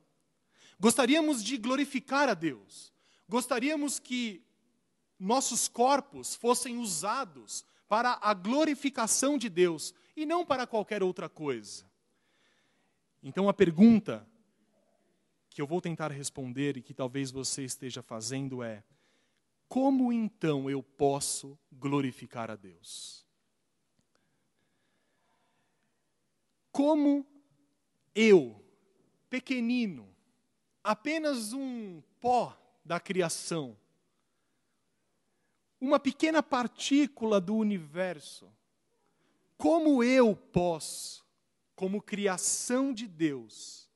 Gostaríamos 0.79 1.43
de 1.43 1.57
glorificar 1.57 2.29
a 2.29 2.33
Deus. 2.33 2.93
Gostaríamos 3.27 3.99
que 3.99 4.41
nossos 5.19 5.67
corpos 5.67 6.35
fossem 6.35 6.77
usados 6.77 7.65
para 7.89 8.17
a 8.21 8.33
glorificação 8.33 9.37
de 9.37 9.49
Deus 9.49 9.93
e 10.15 10.25
não 10.25 10.45
para 10.45 10.65
qualquer 10.65 11.03
outra 11.03 11.27
coisa. 11.27 11.91
Então 13.23 13.47
a 13.47 13.53
pergunta 13.53 14.27
que 15.49 15.61
eu 15.61 15.65
vou 15.65 15.79
tentar 15.79 16.11
responder 16.11 16.75
e 16.75 16.81
que 16.81 16.93
talvez 16.93 17.31
você 17.31 17.63
esteja 17.63 18.01
fazendo 18.01 18.61
é: 18.61 18.83
como 19.69 20.11
então 20.11 20.69
eu 20.69 20.83
posso 20.83 21.57
glorificar 21.71 22.51
a 22.51 22.55
Deus? 22.57 23.25
Como 26.69 27.25
eu, 28.13 28.61
pequenino, 29.29 30.13
apenas 30.83 31.53
um 31.53 32.01
pó 32.19 32.57
da 32.83 32.99
criação, 32.99 33.77
uma 35.79 35.99
pequena 35.99 36.43
partícula 36.43 37.39
do 37.39 37.55
universo, 37.55 38.51
como 39.57 40.03
eu 40.03 40.35
posso, 40.35 41.22
como 41.75 42.01
criação 42.01 42.93
de 42.93 43.07
Deus, 43.07 43.89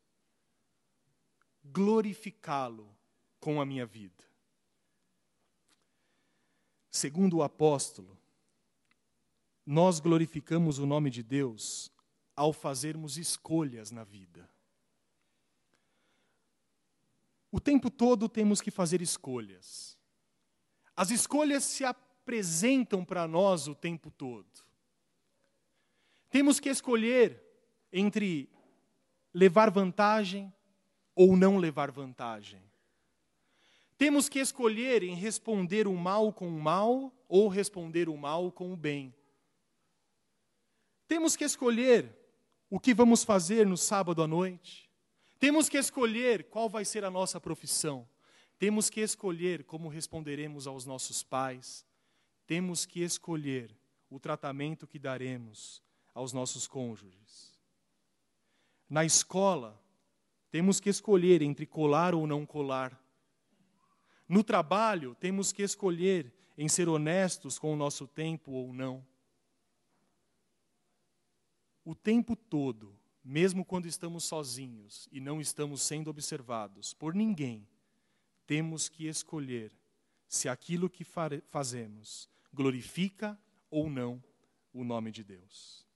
glorificá-lo 1.64 2.96
com 3.40 3.62
a 3.62 3.66
minha 3.66 3.86
vida. 3.86 4.26
Segundo 6.90 7.38
o 7.38 7.44
apóstolo, 7.44 8.18
nós 9.66 10.00
glorificamos 10.00 10.80
o 10.80 10.86
nome 10.86 11.10
de 11.10 11.22
Deus 11.22 11.92
ao 12.36 12.54
fazermos 12.54 13.18
escolhas 13.18 13.92
na 13.92 14.04
vida. 14.04 14.50
O 17.52 17.60
tempo 17.60 17.90
todo 17.90 18.28
temos 18.28 18.62
que 18.62 18.72
fazer 18.72 19.02
escolhas. 19.02 19.98
As 20.96 21.12
escolhas 21.12 21.64
se 21.64 21.86
apresentam 21.86 23.06
para 23.06 23.28
nós 23.28 23.68
o 23.68 23.76
tempo 23.76 24.10
todo. 24.12 24.66
Temos 26.30 26.60
que 26.60 26.70
escolher 26.70 27.47
entre 27.92 28.50
levar 29.34 29.70
vantagem 29.70 30.54
ou 31.16 31.36
não 31.36 31.58
levar 31.58 31.92
vantagem. 31.92 32.62
Temos 33.98 34.30
que 34.30 34.40
escolher 34.40 35.02
em 35.02 35.16
responder 35.16 35.88
o 35.88 35.96
mal 35.96 36.32
com 36.32 36.48
o 36.48 36.62
mal 36.62 37.12
ou 37.28 37.48
responder 37.48 38.08
o 38.08 38.16
mal 38.16 38.52
com 38.52 38.72
o 38.72 38.78
bem. 38.78 39.14
Temos 41.08 41.36
que 41.36 41.44
escolher 41.44 42.16
o 42.70 42.80
que 42.80 42.94
vamos 42.94 43.24
fazer 43.24 43.66
no 43.66 43.78
sábado 43.78 44.22
à 44.22 44.28
noite. 44.28 44.88
Temos 45.40 45.70
que 45.70 45.78
escolher 45.78 46.44
qual 46.46 46.70
vai 46.70 46.86
ser 46.86 47.04
a 47.04 47.10
nossa 47.10 47.40
profissão. 47.40 48.08
Temos 48.60 48.90
que 48.90 49.02
escolher 49.02 49.64
como 49.64 49.88
responderemos 49.88 50.68
aos 50.68 50.86
nossos 50.86 51.24
pais. 51.24 51.86
Temos 52.46 52.86
que 52.86 53.02
escolher 53.02 53.76
o 54.10 54.20
tratamento 54.20 54.88
que 54.88 55.00
daremos 55.00 55.82
aos 56.14 56.34
nossos 56.34 56.68
cônjuges. 56.68 57.57
Na 58.90 59.04
escola, 59.04 59.82
temos 60.50 60.80
que 60.80 60.90
escolher 60.90 61.42
entre 61.42 61.66
colar 61.66 62.16
ou 62.16 62.26
não 62.26 62.46
colar. 62.46 63.00
No 64.28 64.44
trabalho, 64.44 65.16
temos 65.16 65.52
que 65.52 65.62
escolher 65.62 66.34
em 66.58 66.68
ser 66.68 66.90
honestos 66.90 67.60
com 67.60 67.74
o 67.74 67.76
nosso 67.76 68.08
tempo 68.08 68.52
ou 68.52 68.74
não. 68.74 69.06
O 71.86 71.96
tempo 71.96 72.36
todo, 72.36 72.98
mesmo 73.24 73.64
quando 73.64 73.86
estamos 73.86 74.24
sozinhos 74.24 75.08
e 75.12 75.22
não 75.22 75.40
estamos 75.40 75.82
sendo 75.82 76.10
observados 76.10 76.94
por 76.94 77.14
ninguém, 77.14 77.68
temos 78.46 78.90
que 78.90 79.08
escolher 79.08 79.72
se 80.28 80.50
aquilo 80.50 80.90
que 80.90 81.06
fazemos 81.06 82.30
glorifica 82.54 83.40
ou 83.70 83.90
não 83.90 84.22
o 84.74 84.84
nome 84.84 85.12
de 85.12 85.24
Deus. 85.24 85.87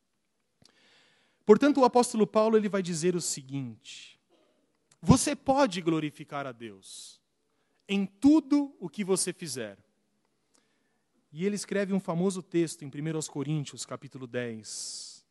Portanto, 1.46 1.82
o 1.82 1.86
apóstolo 1.86 2.26
Paulo 2.28 2.58
ele 2.58 2.70
vai 2.70 2.82
dizer 2.82 3.16
o 3.16 3.22
seguinte: 3.22 4.20
você 5.02 5.36
pode 5.36 5.82
glorificar 5.82 6.46
a 6.46 6.52
Deus 6.52 7.20
em 7.88 8.06
tudo 8.06 8.76
o 8.80 8.88
que 8.88 9.04
você 9.04 9.34
fizer. 9.34 9.78
E 11.34 11.46
ele 11.46 11.56
escreve 11.56 11.94
um 11.94 12.00
famoso 12.00 12.44
texto 12.44 12.84
em 12.84 12.88
1 12.88 13.22
Coríntios, 13.32 13.86
capítulo 13.86 14.28
10, 14.28 15.26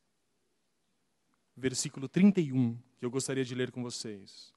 versículo 1.56 2.08
31, 2.08 2.76
que 2.98 3.04
eu 3.04 3.10
gostaria 3.10 3.44
de 3.44 3.54
ler 3.54 3.70
com 3.70 3.82
vocês. 3.82 4.52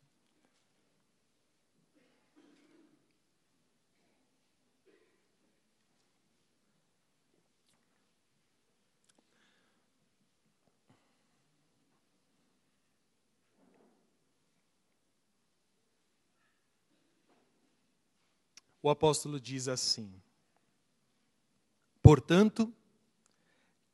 O 18.84 18.89
apóstolo 18.89 19.39
diz 19.39 19.69
assim: 19.69 20.13
Portanto, 22.02 22.72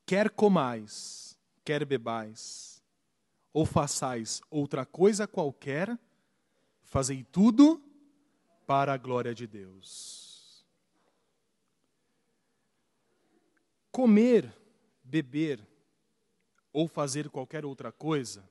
quer 0.04 0.32
comais, 0.32 1.38
quer 1.64 1.86
bebais, 1.86 2.84
ou 3.54 3.68
façais 3.68 4.42
outra 4.50 4.88
coisa 4.88 5.28
qualquer, 5.28 5.96
fazei 6.82 7.24
tudo 7.24 7.80
para 8.66 8.92
a 8.92 8.98
glória 8.98 9.34
de 9.34 9.46
Deus. 9.46 10.66
Comer, 13.92 14.52
beber 15.04 15.66
ou 16.74 16.88
fazer 16.88 17.30
qualquer 17.30 17.64
outra 17.64 17.92
coisa, 17.92 18.48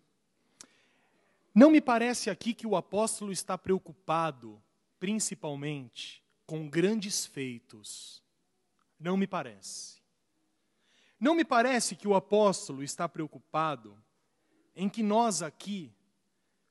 não 1.53 1.71
me 1.71 1.81
parece 1.81 2.31
aqui 2.31 2.55
que 2.55 2.67
o 2.67 2.77
apóstolo 2.77 3.33
está 3.33 3.59
preocupado, 3.59 4.63
principalmente, 5.01 6.23
com 6.49 6.67
grandes 6.67 7.27
feitos. 7.27 8.23
Não 8.99 9.19
me 9.19 9.27
parece. 9.27 10.01
Não 11.21 11.35
me 11.35 11.45
parece 11.45 11.95
que 11.95 12.09
o 12.09 12.15
apóstolo 12.15 12.83
está 12.83 13.07
preocupado 13.07 13.95
em 14.75 14.89
que 14.89 15.03
nós 15.03 15.43
aqui 15.43 15.93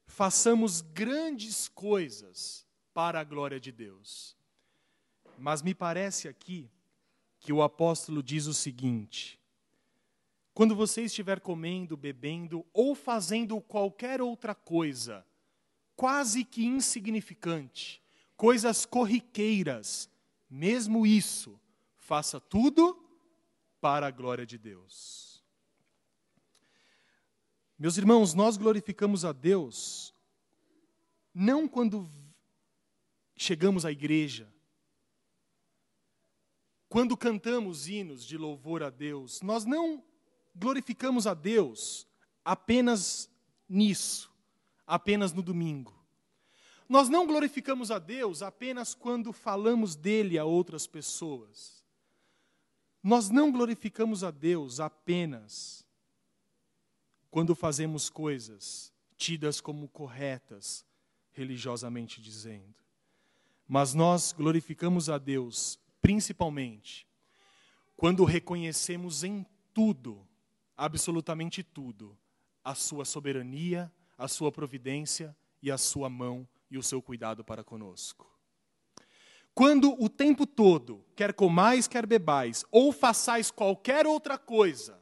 façamos 0.08 0.82
grandes 0.82 1.68
coisas 1.68 2.66
para 2.92 3.20
a 3.20 3.24
glória 3.24 3.60
de 3.60 3.72
Deus. 3.72 4.36
Mas 5.38 5.62
me 5.62 5.76
parece 5.76 6.28
aqui 6.28 6.72
que 7.40 7.54
o 7.54 7.62
apóstolo 7.62 8.24
diz 8.24 8.48
o 8.48 8.56
seguinte: 8.56 9.40
quando 10.56 10.76
você 10.76 11.04
estiver 11.04 11.40
comendo, 11.40 11.96
bebendo 11.96 12.66
ou 12.74 12.96
fazendo 12.96 13.62
qualquer 13.62 14.24
outra 14.24 14.56
coisa, 14.56 15.24
quase 15.96 16.44
que 16.44 16.66
insignificante, 16.66 18.02
coisas 18.38 18.86
corriqueiras, 18.86 20.10
mesmo 20.50 21.06
isso, 21.06 21.60
faça 21.97 22.39
tudo 22.39 23.04
para 23.82 24.08
a 24.08 24.12
glória 24.12 24.45
de 24.45 24.58
Deus. 24.58 25.43
Meus 27.78 27.97
irmãos, 27.97 28.34
nós 28.34 28.56
glorificamos 28.56 29.26
a 29.26 29.32
Deus 29.32 30.13
não 31.34 31.67
quando 31.67 32.10
chegamos 33.36 33.86
à 33.86 33.91
igreja, 33.91 34.52
quando 36.89 37.17
cantamos 37.17 37.88
hinos 37.88 38.26
de 38.26 38.38
louvor 38.38 38.82
a 38.82 38.89
Deus, 38.89 39.41
nós 39.41 39.65
não 39.65 40.04
glorificamos 40.56 41.28
a 41.28 41.34
Deus 41.34 42.08
apenas 42.43 43.30
nisso, 43.67 44.32
apenas 44.86 45.34
no 45.34 45.41
domingo. 45.41 45.96
Nós 46.89 47.10
não 47.10 47.28
glorificamos 47.28 47.91
a 47.91 48.00
Deus 48.00 48.41
apenas 48.41 48.93
quando 48.93 49.34
falamos 49.34 49.95
dele 49.95 50.38
a 50.38 50.45
outras 50.45 50.88
pessoas. 50.88 51.84
Nós 53.04 53.30
não 53.30 53.52
glorificamos 53.52 54.23
a 54.23 54.32
Deus 54.32 54.80
apenas 54.80 55.86
quando 57.30 57.54
fazemos 57.54 58.10
coisas 58.10 58.93
tidas 59.17 59.60
como 59.60 59.89
corretas, 59.89 60.86
religiosamente 61.32 62.21
dizendo. 62.21 62.76
Mas 63.67 63.93
nós 63.93 64.32
glorificamos 64.32 65.10
a 65.10 65.17
Deus 65.17 65.78
principalmente 66.02 67.06
quando 67.97 68.23
reconhecemos 68.23 69.23
em 69.23 69.45
tudo, 69.73 70.26
absolutamente 70.76 71.63
tudo, 71.63 72.17
a 72.63 72.76
sua 72.76 73.04
soberania, 73.04 73.91
a 74.17 74.28
sua 74.28 74.52
providência 74.52 75.36
e 75.62 75.71
a 75.71 75.78
sua 75.78 76.10
mão 76.10 76.47
e 76.69 76.77
o 76.77 76.84
seu 76.84 77.01
cuidado 77.01 77.43
para 77.43 77.63
conosco. 77.63 78.30
Quando 79.53 79.95
o 80.01 80.08
tempo 80.08 80.45
todo, 80.45 81.03
quer 81.15 81.34
comais, 81.34 81.88
quer 81.88 82.06
bebais, 82.06 82.63
ou 82.71 82.91
façais 82.91 83.49
qualquer 83.49 84.06
outra 84.06 84.38
coisa, 84.38 85.01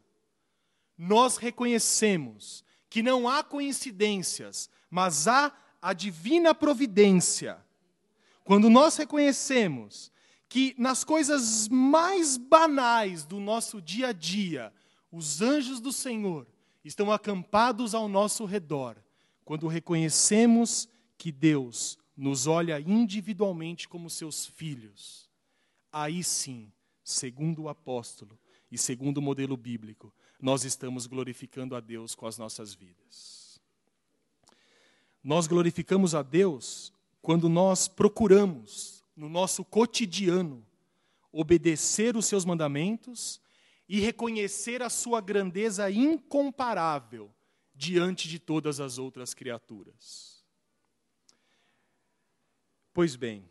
nós 0.97 1.37
reconhecemos 1.37 2.63
que 2.89 3.03
não 3.03 3.27
há 3.27 3.43
coincidências, 3.43 4.69
mas 4.89 5.27
há 5.27 5.51
a 5.81 5.91
divina 5.91 6.55
providência. 6.55 7.57
Quando 8.45 8.69
nós 8.69 8.95
reconhecemos 8.95 10.09
que 10.47 10.73
nas 10.77 11.03
coisas 11.03 11.67
mais 11.67 12.37
banais 12.37 13.25
do 13.25 13.39
nosso 13.39 13.81
dia 13.81 14.07
a 14.07 14.13
dia, 14.13 14.71
os 15.11 15.41
anjos 15.41 15.81
do 15.81 15.91
Senhor 15.91 16.47
estão 16.83 17.11
acampados 17.11 17.93
ao 17.93 18.07
nosso 18.07 18.45
redor, 18.45 18.95
quando 19.43 19.67
reconhecemos 19.67 20.87
que 21.17 21.31
Deus 21.31 21.97
nos 22.15 22.47
olha 22.47 22.79
individualmente 22.79 23.87
como 23.87 24.09
seus 24.09 24.45
filhos, 24.45 25.29
aí 25.91 26.23
sim, 26.23 26.71
segundo 27.03 27.63
o 27.63 27.69
apóstolo 27.69 28.39
e 28.71 28.77
segundo 28.77 29.17
o 29.17 29.21
modelo 29.21 29.57
bíblico, 29.57 30.13
nós 30.41 30.63
estamos 30.63 31.07
glorificando 31.07 31.75
a 31.75 31.79
Deus 31.79 32.15
com 32.15 32.25
as 32.25 32.37
nossas 32.37 32.73
vidas. 32.73 33.59
Nós 35.23 35.47
glorificamos 35.47 36.13
a 36.13 36.21
Deus 36.21 36.93
quando 37.21 37.49
nós 37.49 37.87
procuramos, 37.87 39.03
no 39.15 39.27
nosso 39.27 39.65
cotidiano, 39.65 40.65
obedecer 41.31 42.15
os 42.15 42.25
seus 42.25 42.45
mandamentos 42.45 43.41
e 43.89 43.99
reconhecer 43.99 44.81
a 44.81 44.89
sua 44.89 45.21
grandeza 45.21 45.89
incomparável 45.89 47.33
diante 47.73 48.27
de 48.27 48.39
todas 48.39 48.79
as 48.79 48.97
outras 48.97 49.33
criaturas. 49.33 50.34
Pois 52.95 53.17
bem, 53.17 53.43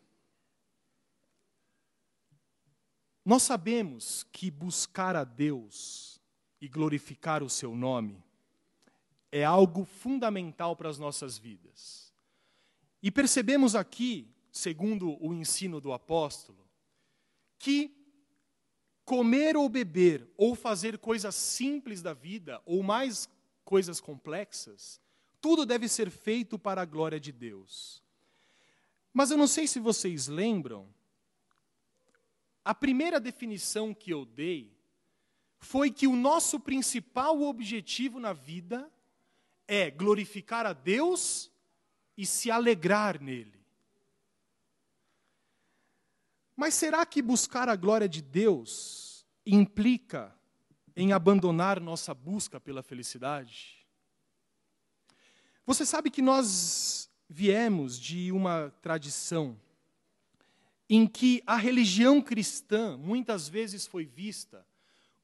nós 3.22 3.42
sabemos 3.42 4.24
que 4.32 4.50
buscar 4.50 5.14
a 5.14 5.22
Deus 5.22 6.18
e 6.62 6.66
glorificar 6.66 7.42
o 7.42 7.50
seu 7.50 7.76
nome 7.76 8.24
é 9.30 9.44
algo 9.44 9.84
fundamental 9.84 10.74
para 10.74 10.88
as 10.88 10.98
nossas 10.98 11.36
vidas. 11.36 12.10
E 13.02 13.10
percebemos 13.10 13.74
aqui, 13.74 14.34
segundo 14.50 15.22
o 15.22 15.34
ensino 15.34 15.78
do 15.78 15.92
apóstolo, 15.92 16.66
que 17.58 17.94
comer 19.04 19.58
ou 19.58 19.68
beber, 19.68 20.26
ou 20.38 20.54
fazer 20.54 20.96
coisas 20.96 21.34
simples 21.34 22.00
da 22.00 22.14
vida, 22.14 22.62
ou 22.64 22.82
mais 22.82 23.28
coisas 23.62 24.00
complexas, 24.00 24.98
tudo 25.38 25.66
deve 25.66 25.86
ser 25.86 26.08
feito 26.08 26.58
para 26.58 26.80
a 26.80 26.86
glória 26.86 27.20
de 27.20 27.30
Deus. 27.30 28.03
Mas 29.14 29.30
eu 29.30 29.36
não 29.36 29.46
sei 29.46 29.68
se 29.68 29.78
vocês 29.78 30.26
lembram, 30.26 30.92
a 32.64 32.74
primeira 32.74 33.20
definição 33.20 33.94
que 33.94 34.10
eu 34.10 34.24
dei 34.24 34.76
foi 35.60 35.88
que 35.88 36.08
o 36.08 36.16
nosso 36.16 36.58
principal 36.58 37.40
objetivo 37.42 38.18
na 38.18 38.32
vida 38.32 38.90
é 39.68 39.88
glorificar 39.88 40.66
a 40.66 40.72
Deus 40.72 41.48
e 42.16 42.26
se 42.26 42.50
alegrar 42.50 43.22
nele. 43.22 43.64
Mas 46.56 46.74
será 46.74 47.06
que 47.06 47.22
buscar 47.22 47.68
a 47.68 47.76
glória 47.76 48.08
de 48.08 48.20
Deus 48.20 49.24
implica 49.46 50.36
em 50.96 51.12
abandonar 51.12 51.78
nossa 51.80 52.12
busca 52.12 52.60
pela 52.60 52.82
felicidade? 52.82 53.86
Você 55.64 55.86
sabe 55.86 56.10
que 56.10 56.20
nós 56.20 57.10
viemos 57.28 57.98
de 57.98 58.30
uma 58.32 58.70
tradição 58.82 59.58
em 60.88 61.06
que 61.06 61.42
a 61.46 61.56
religião 61.56 62.20
cristã 62.20 62.96
muitas 62.96 63.48
vezes 63.48 63.86
foi 63.86 64.04
vista 64.04 64.66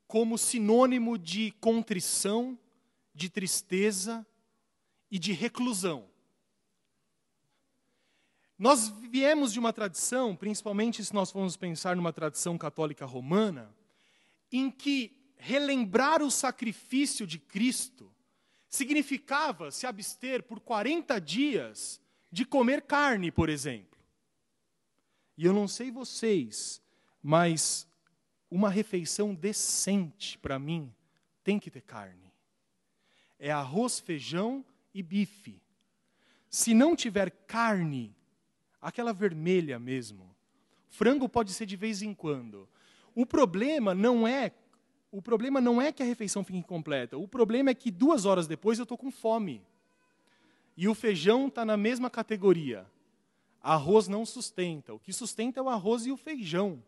como 0.06 0.38
sinônimo 0.38 1.16
de 1.16 1.52
contrição, 1.60 2.58
de 3.14 3.28
tristeza 3.28 4.26
e 5.10 5.18
de 5.18 5.32
reclusão. 5.32 6.08
Nós 8.58 8.88
viemos 8.88 9.52
de 9.52 9.58
uma 9.58 9.72
tradição, 9.72 10.36
principalmente 10.36 11.04
se 11.04 11.14
nós 11.14 11.30
formos 11.30 11.56
pensar 11.56 11.96
numa 11.96 12.12
tradição 12.12 12.58
católica 12.58 13.06
romana, 13.06 13.74
em 14.52 14.70
que 14.70 15.16
relembrar 15.36 16.22
o 16.22 16.30
sacrifício 16.30 17.26
de 17.26 17.38
Cristo 17.38 18.12
significava 18.70 19.72
se 19.72 19.84
abster 19.84 20.44
por 20.44 20.60
40 20.60 21.20
dias 21.20 22.00
de 22.30 22.44
comer 22.44 22.82
carne, 22.82 23.32
por 23.32 23.48
exemplo. 23.48 23.98
E 25.36 25.44
eu 25.44 25.52
não 25.52 25.66
sei 25.66 25.90
vocês, 25.90 26.80
mas 27.20 27.86
uma 28.48 28.70
refeição 28.70 29.34
decente 29.34 30.38
para 30.38 30.58
mim 30.58 30.94
tem 31.42 31.58
que 31.58 31.70
ter 31.70 31.80
carne. 31.80 32.32
É 33.38 33.50
arroz, 33.50 33.98
feijão 33.98 34.64
e 34.94 35.02
bife. 35.02 35.60
Se 36.48 36.72
não 36.72 36.94
tiver 36.94 37.30
carne, 37.30 38.14
aquela 38.80 39.12
vermelha 39.12 39.78
mesmo, 39.78 40.34
frango 40.88 41.28
pode 41.28 41.52
ser 41.52 41.66
de 41.66 41.76
vez 41.76 42.02
em 42.02 42.14
quando. 42.14 42.68
O 43.14 43.26
problema 43.26 43.94
não 43.94 44.28
é 44.28 44.52
o 45.10 45.20
problema 45.20 45.60
não 45.60 45.80
é 45.80 45.92
que 45.92 46.02
a 46.02 46.06
refeição 46.06 46.44
fique 46.44 46.58
incompleta. 46.58 47.18
O 47.18 47.26
problema 47.26 47.70
é 47.70 47.74
que 47.74 47.90
duas 47.90 48.24
horas 48.24 48.46
depois 48.46 48.78
eu 48.78 48.84
estou 48.84 48.96
com 48.96 49.10
fome. 49.10 49.62
E 50.76 50.88
o 50.88 50.94
feijão 50.94 51.48
está 51.48 51.64
na 51.64 51.76
mesma 51.76 52.08
categoria. 52.08 52.86
Arroz 53.60 54.08
não 54.08 54.24
sustenta. 54.24 54.94
O 54.94 54.98
que 54.98 55.12
sustenta 55.12 55.60
é 55.60 55.62
o 55.62 55.68
arroz 55.68 56.06
e 56.06 56.12
o 56.12 56.16
feijão. 56.16 56.82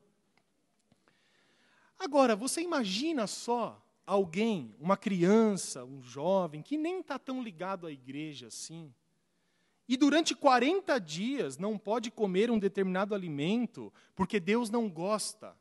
Agora, 1.98 2.34
você 2.34 2.60
imagina 2.62 3.26
só 3.26 3.80
alguém, 4.06 4.74
uma 4.80 4.96
criança, 4.96 5.84
um 5.84 6.02
jovem, 6.02 6.62
que 6.62 6.76
nem 6.76 7.00
está 7.00 7.18
tão 7.18 7.42
ligado 7.42 7.86
à 7.86 7.92
igreja 7.92 8.48
assim, 8.48 8.92
e 9.88 9.96
durante 9.96 10.34
40 10.34 10.98
dias 10.98 11.58
não 11.58 11.76
pode 11.76 12.10
comer 12.10 12.50
um 12.50 12.58
determinado 12.58 13.14
alimento 13.14 13.92
porque 14.14 14.40
Deus 14.40 14.70
não 14.70 14.88
gosta. 14.88 15.54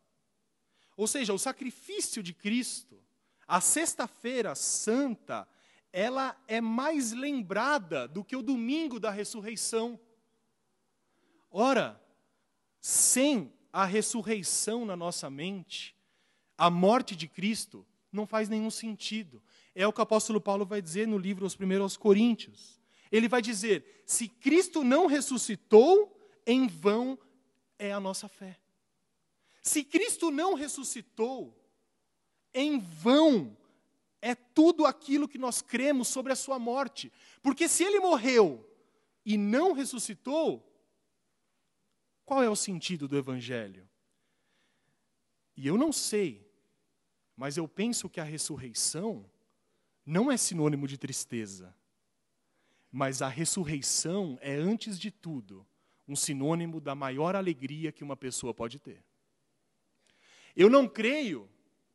Ou 0.96 1.08
seja, 1.08 1.34
o 1.34 1.40
sacrifício 1.40 2.22
de 2.22 2.34
Cristo, 2.34 3.02
a 3.48 3.60
sexta-feira 3.60 4.56
santa, 4.56 5.48
ela 5.92 6.36
é 6.48 6.62
mais 6.62 7.12
lembrada 7.12 8.08
do 8.08 8.24
que 8.24 8.36
o 8.36 8.42
domingo 8.42 9.00
da 9.00 9.12
ressurreição. 9.12 10.00
Ora, 11.50 12.02
sem 12.80 13.54
a 13.74 13.86
ressurreição 13.86 14.86
na 14.86 14.96
nossa 14.96 15.30
mente, 15.30 15.96
a 16.58 16.70
morte 16.70 17.16
de 17.16 17.28
Cristo 17.28 17.86
não 18.12 18.28
faz 18.28 18.48
nenhum 18.48 18.70
sentido. 18.70 19.42
É 19.74 19.88
o 19.88 19.94
que 19.94 20.00
o 20.00 20.04
apóstolo 20.04 20.40
Paulo 20.40 20.66
vai 20.66 20.82
dizer 20.82 21.08
no 21.08 21.18
livro 21.18 21.46
Os 21.46 21.56
Primeiros 21.56 21.98
Coríntios. 21.98 22.80
Ele 23.12 23.28
vai 23.28 23.42
dizer: 23.42 24.04
se 24.06 24.28
Cristo 24.28 24.84
não 24.84 25.08
ressuscitou, 25.08 26.18
em 26.46 26.68
vão 26.68 27.18
é 27.78 27.92
a 27.92 28.00
nossa 28.00 28.28
fé. 28.28 28.61
Se 29.62 29.84
Cristo 29.84 30.32
não 30.32 30.54
ressuscitou, 30.54 31.56
em 32.54 32.80
vão 32.80 33.56
é 34.22 34.36
tudo 34.36 34.86
aquilo 34.86 35.28
que 35.28 35.38
nós 35.38 35.62
cremos 35.62 36.08
sobre 36.08 36.32
a 36.32 36.36
sua 36.36 36.60
morte. 36.60 37.12
Porque 37.42 37.68
se 37.68 37.84
ele 37.84 38.00
morreu 38.00 38.68
e 39.26 39.38
não 39.38 39.74
ressuscitou, 39.74 40.68
qual 42.24 42.44
é 42.44 42.50
o 42.50 42.56
sentido 42.56 43.08
do 43.08 43.18
evangelho? 43.18 43.88
E 45.58 45.68
eu 45.68 45.78
não 45.78 45.92
sei, 45.92 46.48
mas 47.36 47.58
eu 47.58 47.68
penso 47.68 48.10
que 48.10 48.20
a 48.20 48.24
ressurreição 48.24 49.30
não 50.06 50.32
é 50.32 50.38
sinônimo 50.38 50.88
de 50.88 50.98
tristeza. 50.98 51.76
Mas 52.92 53.22
a 53.22 53.28
ressurreição 53.28 54.38
é, 54.42 54.56
antes 54.56 55.00
de 55.00 55.10
tudo, 55.10 55.66
um 56.08 56.16
sinônimo 56.16 56.82
da 56.82 56.94
maior 56.94 57.36
alegria 57.36 57.92
que 57.92 58.04
uma 58.04 58.18
pessoa 58.18 58.54
pode 58.54 58.80
ter. 58.80 59.04
Eu 60.56 60.70
não 60.70 60.88
creio 60.88 61.50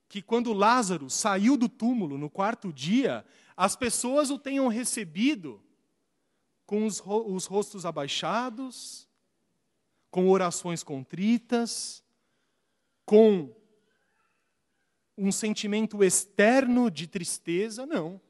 que 0.08 0.22
quando 0.22 0.52
Lázaro 0.52 1.10
saiu 1.10 1.56
do 1.56 1.68
túmulo 1.68 2.16
no 2.16 2.30
quarto 2.30 2.72
dia, 2.72 3.24
as 3.56 3.74
pessoas 3.74 4.30
o 4.30 4.38
tenham 4.38 4.68
recebido 4.68 5.62
com 6.64 6.84
os, 6.84 7.02
os 7.04 7.46
rostos 7.46 7.86
abaixados, 7.86 9.08
com 10.10 10.30
orações 10.30 10.82
contritas, 10.82 12.02
com 13.04 13.54
um 15.16 15.32
sentimento 15.32 16.02
externo 16.04 16.90
de 16.90 17.06
tristeza, 17.06 17.86
não. 17.86 18.20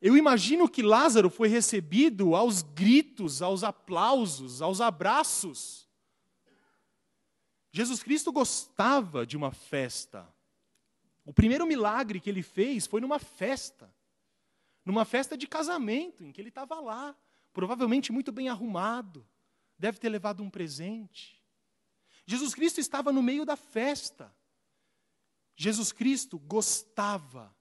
Eu 0.00 0.16
imagino 0.16 0.68
que 0.68 0.82
Lázaro 0.82 1.30
foi 1.30 1.48
recebido 1.48 2.34
aos 2.34 2.62
gritos, 2.62 3.40
aos 3.40 3.64
aplausos, 3.64 4.60
aos 4.60 4.80
abraços. 4.80 5.85
Jesus 7.76 8.02
Cristo 8.02 8.32
gostava 8.32 9.26
de 9.26 9.36
uma 9.36 9.52
festa. 9.52 10.26
O 11.26 11.32
primeiro 11.34 11.66
milagre 11.66 12.18
que 12.18 12.30
ele 12.30 12.42
fez 12.42 12.86
foi 12.86 13.02
numa 13.02 13.18
festa. 13.18 13.94
Numa 14.82 15.04
festa 15.04 15.36
de 15.36 15.46
casamento, 15.46 16.24
em 16.24 16.32
que 16.32 16.40
ele 16.40 16.48
estava 16.48 16.80
lá, 16.80 17.14
provavelmente 17.52 18.10
muito 18.10 18.32
bem 18.32 18.48
arrumado, 18.48 19.28
deve 19.78 19.98
ter 19.98 20.08
levado 20.08 20.42
um 20.42 20.48
presente. 20.48 21.38
Jesus 22.24 22.54
Cristo 22.54 22.80
estava 22.80 23.12
no 23.12 23.22
meio 23.22 23.44
da 23.44 23.56
festa. 23.56 24.34
Jesus 25.54 25.92
Cristo 25.92 26.38
gostava, 26.38 27.54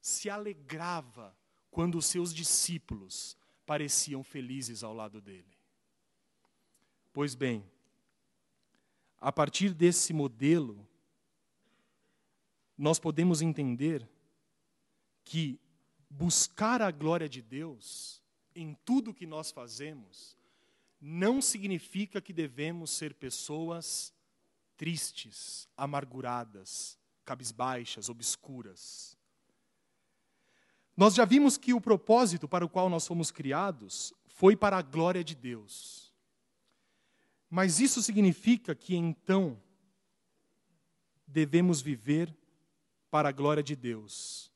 se 0.00 0.30
alegrava 0.30 1.36
quando 1.70 1.98
os 1.98 2.06
seus 2.06 2.32
discípulos 2.32 3.36
pareciam 3.66 4.24
felizes 4.24 4.82
ao 4.82 4.94
lado 4.94 5.20
dele. 5.20 5.58
Pois 7.12 7.34
bem, 7.34 7.70
a 9.22 9.30
partir 9.30 9.72
desse 9.72 10.12
modelo, 10.12 10.84
nós 12.76 12.98
podemos 12.98 13.40
entender 13.40 14.08
que 15.24 15.60
buscar 16.10 16.82
a 16.82 16.90
glória 16.90 17.28
de 17.28 17.40
Deus 17.40 18.20
em 18.52 18.74
tudo 18.84 19.14
que 19.14 19.24
nós 19.24 19.52
fazemos 19.52 20.36
não 21.00 21.40
significa 21.40 22.20
que 22.20 22.32
devemos 22.32 22.90
ser 22.90 23.14
pessoas 23.14 24.12
tristes, 24.76 25.68
amarguradas, 25.76 26.98
cabisbaixas, 27.24 28.08
obscuras. 28.08 29.16
Nós 30.96 31.14
já 31.14 31.24
vimos 31.24 31.56
que 31.56 31.72
o 31.72 31.80
propósito 31.80 32.48
para 32.48 32.64
o 32.64 32.68
qual 32.68 32.90
nós 32.90 33.06
fomos 33.06 33.30
criados 33.30 34.12
foi 34.26 34.56
para 34.56 34.78
a 34.78 34.82
glória 34.82 35.22
de 35.22 35.36
Deus. 35.36 36.01
Mas 37.54 37.80
isso 37.80 38.02
significa 38.02 38.74
que 38.74 38.96
então 38.96 39.60
devemos 41.26 41.82
viver 41.82 42.34
para 43.10 43.28
a 43.28 43.32
glória 43.32 43.62
de 43.62 43.76
Deus. 43.76 44.50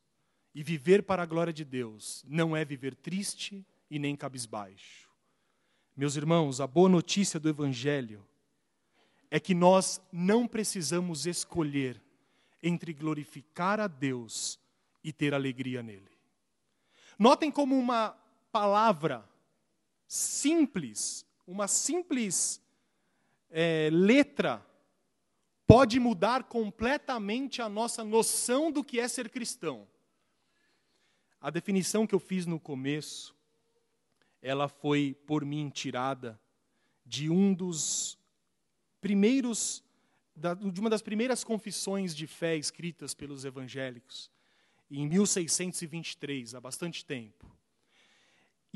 E 0.54 0.62
viver 0.62 1.02
para 1.02 1.22
a 1.22 1.26
glória 1.26 1.52
de 1.52 1.62
Deus 1.62 2.24
não 2.26 2.56
é 2.56 2.64
viver 2.64 2.94
triste 2.94 3.66
e 3.90 3.98
nem 3.98 4.16
cabisbaixo. 4.16 5.10
Meus 5.94 6.16
irmãos, 6.16 6.58
a 6.58 6.66
boa 6.66 6.88
notícia 6.88 7.38
do 7.38 7.50
Evangelho 7.50 8.26
é 9.30 9.38
que 9.38 9.52
nós 9.52 10.00
não 10.10 10.48
precisamos 10.48 11.26
escolher 11.26 12.00
entre 12.62 12.94
glorificar 12.94 13.78
a 13.78 13.88
Deus 13.88 14.58
e 15.04 15.12
ter 15.12 15.34
alegria 15.34 15.82
nele. 15.82 16.16
Notem 17.18 17.50
como 17.50 17.78
uma 17.78 18.16
palavra 18.50 19.22
simples, 20.08 21.26
uma 21.46 21.68
simples 21.68 22.64
é, 23.50 23.88
letra, 23.92 24.64
pode 25.66 25.98
mudar 25.98 26.44
completamente 26.44 27.60
a 27.60 27.68
nossa 27.68 28.04
noção 28.04 28.70
do 28.70 28.84
que 28.84 29.00
é 29.00 29.08
ser 29.08 29.28
cristão. 29.28 29.86
A 31.40 31.50
definição 31.50 32.06
que 32.06 32.14
eu 32.14 32.20
fiz 32.20 32.46
no 32.46 32.58
começo, 32.58 33.34
ela 34.40 34.68
foi 34.68 35.16
por 35.26 35.44
mim 35.44 35.68
tirada 35.70 36.40
de 37.04 37.30
um 37.30 37.52
dos 37.52 38.18
primeiros 39.00 39.84
de 40.36 40.80
uma 40.80 40.90
das 40.90 41.00
primeiras 41.00 41.42
confissões 41.42 42.14
de 42.14 42.26
fé 42.26 42.56
escritas 42.56 43.14
pelos 43.14 43.46
evangélicos, 43.46 44.30
em 44.90 45.08
1623, 45.08 46.54
há 46.54 46.60
bastante 46.60 47.06
tempo. 47.06 47.55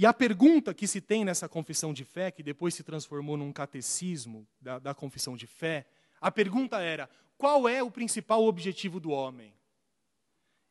E 0.00 0.06
a 0.06 0.14
pergunta 0.14 0.72
que 0.72 0.86
se 0.86 0.98
tem 0.98 1.26
nessa 1.26 1.46
confissão 1.46 1.92
de 1.92 2.06
fé, 2.06 2.30
que 2.30 2.42
depois 2.42 2.72
se 2.72 2.82
transformou 2.82 3.36
num 3.36 3.52
catecismo 3.52 4.48
da, 4.58 4.78
da 4.78 4.94
confissão 4.94 5.36
de 5.36 5.46
fé, 5.46 5.86
a 6.18 6.30
pergunta 6.30 6.80
era: 6.80 7.06
qual 7.36 7.68
é 7.68 7.82
o 7.82 7.90
principal 7.90 8.46
objetivo 8.46 8.98
do 8.98 9.10
homem? 9.10 9.52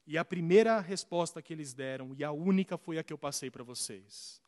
E 0.08 0.18
a 0.18 0.26
primeira 0.26 0.80
resposta 0.80 1.44
que 1.44 1.54
eles 1.54 1.76
deram, 1.76 2.16
e 2.18 2.24
a 2.24 2.32
única 2.32 2.76
foi 2.76 2.98
a 2.98 3.04
que 3.04 3.14
eu 3.14 3.20
passei 3.20 3.52
para 3.52 3.64
vocês. 3.64 4.42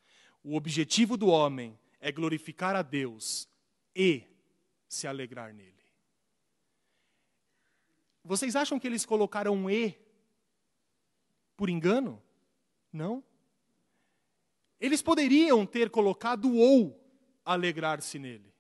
O 0.44 0.56
objetivo 0.56 1.16
do 1.16 1.28
homem 1.28 1.78
é 2.00 2.12
glorificar 2.12 2.76
a 2.76 2.82
Deus 2.82 3.48
e 3.96 4.24
se 4.90 5.06
alegrar 5.06 5.54
nele. 5.54 5.86
Vocês 8.24 8.56
acham 8.56 8.80
que 8.80 8.88
eles 8.88 9.06
colocaram 9.06 9.54
um 9.54 9.70
E 9.70 9.96
por 11.56 11.70
engano? 11.70 12.20
Não. 12.92 13.24
Eles 14.82 15.02
poderiam 15.02 15.66
ter 15.66 15.92
colocado 15.92 16.54
ou 16.58 17.00
alegrar-se 17.46 18.18
nele. 18.18 18.52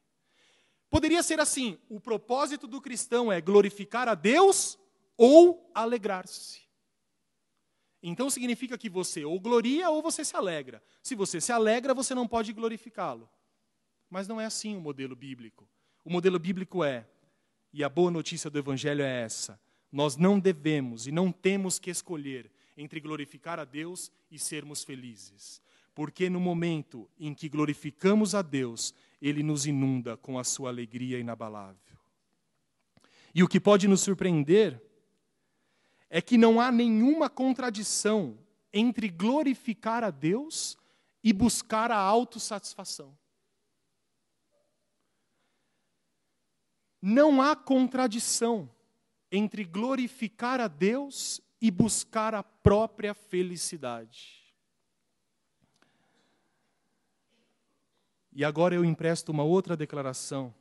Poderia 0.87 1.23
ser 1.23 1.39
assim: 1.39 1.79
o 1.89 1.99
propósito 1.99 2.67
do 2.67 2.79
cristão 2.79 3.31
é 3.31 3.41
glorificar 3.41 4.07
a 4.07 4.13
Deus 4.13 4.77
ou 5.17 5.71
alegrar-se. 5.73 6.61
Então 8.03 8.29
significa 8.29 8.77
que 8.77 8.89
você 8.89 9.25
ou 9.25 9.39
gloria 9.39 9.89
ou 9.89 10.01
você 10.01 10.23
se 10.23 10.35
alegra. 10.35 10.83
Se 11.01 11.15
você 11.15 11.41
se 11.41 11.51
alegra, 11.51 11.93
você 11.93 12.13
não 12.13 12.27
pode 12.27 12.53
glorificá-lo. 12.53 13.27
Mas 14.09 14.27
não 14.27 14.39
é 14.39 14.45
assim 14.45 14.75
o 14.75 14.81
modelo 14.81 15.15
bíblico. 15.15 15.67
O 16.03 16.11
modelo 16.11 16.37
bíblico 16.37 16.83
é 16.83 17.07
e 17.73 17.83
a 17.83 17.89
boa 17.89 18.11
notícia 18.11 18.49
do 18.49 18.59
Evangelho 18.59 19.01
é 19.01 19.21
essa: 19.21 19.59
nós 19.91 20.17
não 20.17 20.39
devemos 20.39 21.07
e 21.07 21.11
não 21.11 21.31
temos 21.31 21.79
que 21.79 21.89
escolher 21.89 22.51
entre 22.77 22.99
glorificar 22.99 23.59
a 23.59 23.65
Deus 23.65 24.11
e 24.29 24.37
sermos 24.37 24.83
felizes. 24.83 25.61
Porque 25.93 26.29
no 26.29 26.39
momento 26.39 27.09
em 27.19 27.33
que 27.33 27.49
glorificamos 27.49 28.33
a 28.33 28.41
Deus, 28.41 28.93
Ele 29.21 29.43
nos 29.43 29.65
inunda 29.65 30.15
com 30.15 30.39
a 30.39 30.43
sua 30.43 30.69
alegria 30.69 31.19
inabalável. 31.19 31.97
E 33.33 33.43
o 33.43 33.47
que 33.47 33.59
pode 33.59 33.87
nos 33.87 34.01
surpreender 34.01 34.81
é 36.09 36.21
que 36.21 36.37
não 36.37 36.59
há 36.59 36.71
nenhuma 36.71 37.29
contradição 37.29 38.37
entre 38.73 39.07
glorificar 39.07 40.03
a 40.03 40.09
Deus 40.09 40.77
e 41.23 41.31
buscar 41.31 41.91
a 41.91 41.97
autossatisfação. 41.97 43.17
Não 47.01 47.41
há 47.41 47.55
contradição 47.55 48.69
entre 49.31 49.63
glorificar 49.63 50.59
a 50.59 50.67
Deus 50.67 51.41
e 51.61 51.71
buscar 51.71 52.35
a 52.35 52.43
própria 52.43 53.13
felicidade. 53.13 54.40
E 58.33 58.45
agora 58.45 58.73
eu 58.73 58.85
empresto 58.85 59.31
uma 59.31 59.43
outra 59.43 59.75
declaração 59.75 60.53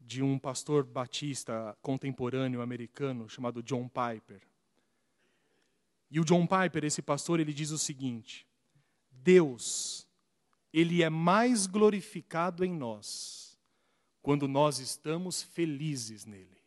de 0.00 0.22
um 0.22 0.38
pastor 0.38 0.84
batista 0.84 1.76
contemporâneo 1.82 2.62
americano 2.62 3.28
chamado 3.28 3.62
John 3.62 3.88
Piper. 3.88 4.40
E 6.10 6.20
o 6.20 6.24
John 6.24 6.46
Piper, 6.46 6.84
esse 6.84 7.02
pastor, 7.02 7.40
ele 7.40 7.52
diz 7.52 7.70
o 7.70 7.78
seguinte: 7.78 8.46
Deus, 9.10 10.06
ele 10.72 11.02
é 11.02 11.10
mais 11.10 11.66
glorificado 11.66 12.64
em 12.64 12.72
nós 12.72 13.58
quando 14.22 14.48
nós 14.48 14.78
estamos 14.78 15.42
felizes 15.42 16.24
nele. 16.24 16.62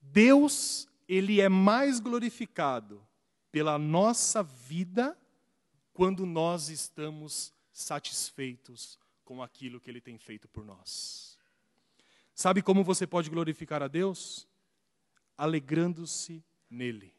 Deus, 0.00 0.88
ele 1.08 1.40
é 1.40 1.48
mais 1.48 2.00
glorificado 2.00 3.02
pela 3.50 3.78
nossa 3.78 4.42
vida 4.42 5.16
quando 6.00 6.24
nós 6.24 6.70
estamos 6.70 7.52
satisfeitos 7.70 8.98
com 9.22 9.42
aquilo 9.42 9.78
que 9.78 9.90
ele 9.90 10.00
tem 10.00 10.16
feito 10.16 10.48
por 10.48 10.64
nós. 10.64 11.36
Sabe 12.34 12.62
como 12.62 12.82
você 12.82 13.06
pode 13.06 13.28
glorificar 13.28 13.82
a 13.82 13.86
Deus? 13.86 14.48
alegrando-se 15.36 16.42
nele, 16.70 17.14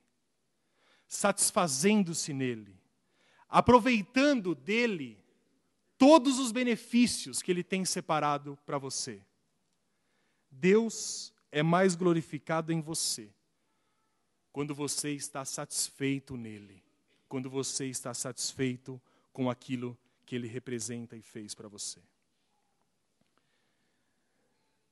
satisfazendo-se 1.08 2.34
nele, 2.34 2.76
aproveitando 3.48 4.56
dele 4.56 5.24
todos 5.96 6.40
os 6.40 6.52
benefícios 6.52 7.40
que 7.40 7.52
ele 7.52 7.64
tem 7.64 7.86
separado 7.86 8.58
para 8.66 8.80
você. 8.80 9.24
Deus 10.50 11.32
é 11.52 11.62
mais 11.62 11.94
glorificado 11.94 12.74
em 12.74 12.82
você 12.82 13.32
quando 14.52 14.74
você 14.74 15.12
está 15.12 15.46
satisfeito 15.46 16.36
nele, 16.36 16.84
quando 17.32 17.50
você 17.50 17.86
está 17.86 18.14
satisfeito 18.14 19.02
com 19.32 19.50
aquilo 19.50 19.98
que 20.26 20.36
ele 20.36 20.50
representa 20.50 21.16
e 21.16 21.22
fez 21.22 21.56
para 21.56 21.70
você. 21.70 22.02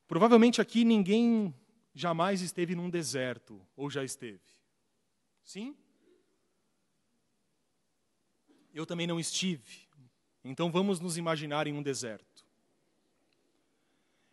Provavelmente 0.08 0.62
aqui 0.62 0.86
ninguém 0.86 1.54
jamais 1.94 2.40
esteve 2.40 2.76
num 2.76 2.90
deserto, 2.90 3.62
ou 3.76 3.90
já 3.90 4.06
esteve? 4.06 4.40
Sim? 5.44 5.76
Eu 8.74 8.86
também 8.86 9.06
não 9.06 9.20
estive. 9.20 9.90
Então 10.42 10.72
vamos 10.72 11.02
nos 11.02 11.18
imaginar 11.18 11.68
em 11.68 11.74
um 11.74 11.84
deserto. 11.84 12.46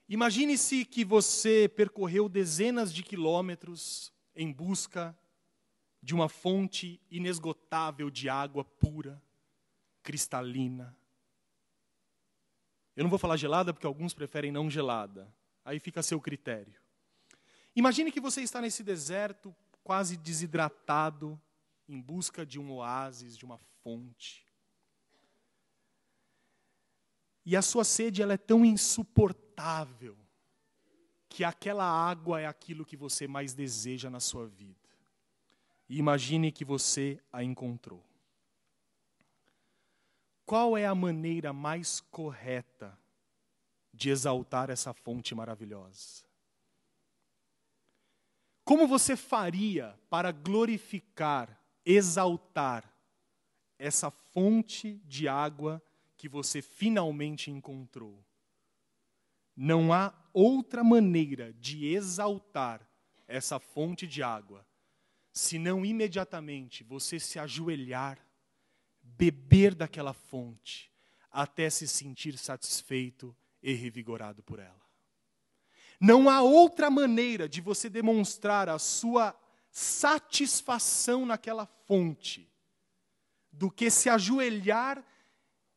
Imagine-se 0.08 0.84
que 0.84 1.04
você 1.04 1.68
percorreu 1.68 2.28
dezenas 2.28 2.94
de 2.94 3.02
quilômetros 3.02 4.12
em 4.32 4.52
busca 4.52 5.12
de 6.06 6.14
uma 6.14 6.28
fonte 6.28 7.00
inesgotável 7.10 8.08
de 8.08 8.28
água 8.28 8.64
pura, 8.64 9.20
cristalina. 10.04 10.96
Eu 12.94 13.02
não 13.02 13.10
vou 13.10 13.18
falar 13.18 13.36
gelada 13.36 13.74
porque 13.74 13.88
alguns 13.88 14.14
preferem 14.14 14.52
não 14.52 14.70
gelada. 14.70 15.28
Aí 15.64 15.80
fica 15.80 15.98
a 15.98 16.04
seu 16.04 16.20
critério. 16.20 16.80
Imagine 17.74 18.12
que 18.12 18.20
você 18.20 18.40
está 18.40 18.60
nesse 18.60 18.84
deserto, 18.84 19.52
quase 19.82 20.16
desidratado, 20.16 21.36
em 21.88 22.00
busca 22.00 22.46
de 22.46 22.60
um 22.60 22.70
oásis, 22.70 23.36
de 23.36 23.44
uma 23.44 23.58
fonte. 23.82 24.46
E 27.44 27.56
a 27.56 27.62
sua 27.62 27.82
sede 27.82 28.22
ela 28.22 28.34
é 28.34 28.38
tão 28.38 28.64
insuportável 28.64 30.16
que 31.28 31.42
aquela 31.42 31.84
água 31.84 32.40
é 32.40 32.46
aquilo 32.46 32.84
que 32.84 32.96
você 32.96 33.26
mais 33.26 33.54
deseja 33.54 34.08
na 34.08 34.20
sua 34.20 34.46
vida. 34.46 34.85
E 35.88 35.98
imagine 35.98 36.50
que 36.50 36.64
você 36.64 37.20
a 37.32 37.42
encontrou. 37.44 38.04
Qual 40.44 40.76
é 40.76 40.86
a 40.86 40.94
maneira 40.94 41.52
mais 41.52 42.00
correta 42.00 42.96
de 43.92 44.10
exaltar 44.10 44.70
essa 44.70 44.92
fonte 44.92 45.34
maravilhosa? 45.34 46.24
Como 48.64 48.86
você 48.86 49.16
faria 49.16 49.98
para 50.10 50.32
glorificar, 50.32 51.60
exaltar 51.84 52.92
essa 53.78 54.10
fonte 54.10 55.00
de 55.04 55.28
água 55.28 55.80
que 56.16 56.28
você 56.28 56.60
finalmente 56.60 57.50
encontrou? 57.50 58.24
Não 59.56 59.92
há 59.92 60.12
outra 60.32 60.82
maneira 60.82 61.52
de 61.54 61.86
exaltar 61.86 62.86
essa 63.26 63.58
fonte 63.58 64.06
de 64.06 64.22
água, 64.22 64.66
senão 65.36 65.84
imediatamente 65.84 66.82
você 66.82 67.20
se 67.20 67.38
ajoelhar, 67.38 68.18
beber 69.02 69.74
daquela 69.74 70.14
fonte, 70.14 70.90
até 71.30 71.68
se 71.68 71.86
sentir 71.86 72.38
satisfeito 72.38 73.36
e 73.62 73.74
revigorado 73.74 74.42
por 74.42 74.58
ela. 74.58 74.80
Não 76.00 76.30
há 76.30 76.40
outra 76.40 76.88
maneira 76.88 77.46
de 77.46 77.60
você 77.60 77.90
demonstrar 77.90 78.70
a 78.70 78.78
sua 78.78 79.38
satisfação 79.70 81.26
naquela 81.26 81.66
fonte 81.66 82.50
do 83.52 83.70
que 83.70 83.90
se 83.90 84.08
ajoelhar 84.08 85.04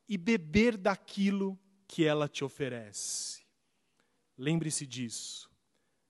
e 0.08 0.18
beber 0.18 0.78
daquilo 0.78 1.60
que 1.86 2.06
ela 2.06 2.30
te 2.30 2.46
oferece. 2.46 3.44
Lembre-se 4.38 4.88
disso. 4.88 5.52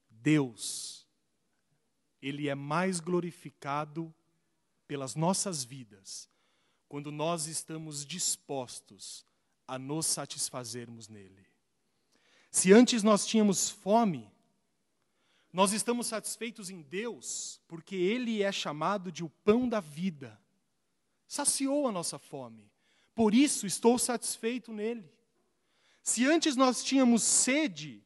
Deus, 0.08 0.99
Ele 2.22 2.47
é 2.49 2.55
mais 2.55 2.99
glorificado 2.99 4.13
pelas 4.88 5.15
nossas 5.15 5.63
vidas 5.63 6.30
quando 6.88 7.11
nós 7.11 7.47
estamos 7.47 8.05
dispostos 8.05 9.26
a 9.67 9.78
nos 9.78 10.07
satisfazermos 10.07 11.07
nele. 11.07 11.45
Se 12.51 12.74
antes 12.74 13.03
nós 13.03 13.26
tínhamos 13.26 13.70
fome, 13.70 14.30
nós 15.53 15.72
estamos 15.72 16.07
satisfeitos 16.07 16.70
em 16.70 16.82
Deus, 16.82 17.61
porque 17.67 17.95
Ele 17.95 18.41
é 18.41 18.51
chamado 18.51 19.11
de 19.11 19.24
o 19.24 19.30
pão 19.30 19.70
da 19.70 19.80
vida. 19.80 20.39
Saciou 21.28 21.88
a 21.88 21.91
nossa 21.91 22.17
fome, 22.17 22.72
por 23.13 23.36
isso 23.36 23.67
estou 23.67 23.99
satisfeito 23.99 24.74
nele. 24.74 25.11
Se 26.01 26.26
antes 26.26 26.55
nós 26.55 26.84
tínhamos 26.84 27.22
sede, 27.22 28.03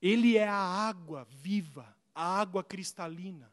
ele 0.00 0.36
é 0.36 0.48
a 0.48 0.56
água 0.56 1.24
viva, 1.24 1.95
a 2.16 2.40
água 2.40 2.64
cristalina. 2.64 3.52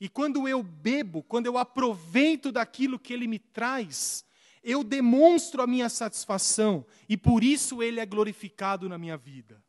E 0.00 0.08
quando 0.08 0.46
eu 0.48 0.62
bebo, 0.62 1.22
quando 1.24 1.46
eu 1.46 1.58
aproveito 1.58 2.52
daquilo 2.52 2.98
que 2.98 3.12
ele 3.12 3.26
me 3.26 3.40
traz, 3.40 4.24
eu 4.62 4.84
demonstro 4.84 5.60
a 5.60 5.66
minha 5.66 5.88
satisfação 5.88 6.86
e 7.08 7.16
por 7.16 7.42
isso 7.42 7.82
ele 7.82 7.98
é 7.98 8.06
glorificado 8.06 8.88
na 8.88 8.96
minha 8.96 9.16
vida. 9.16 9.62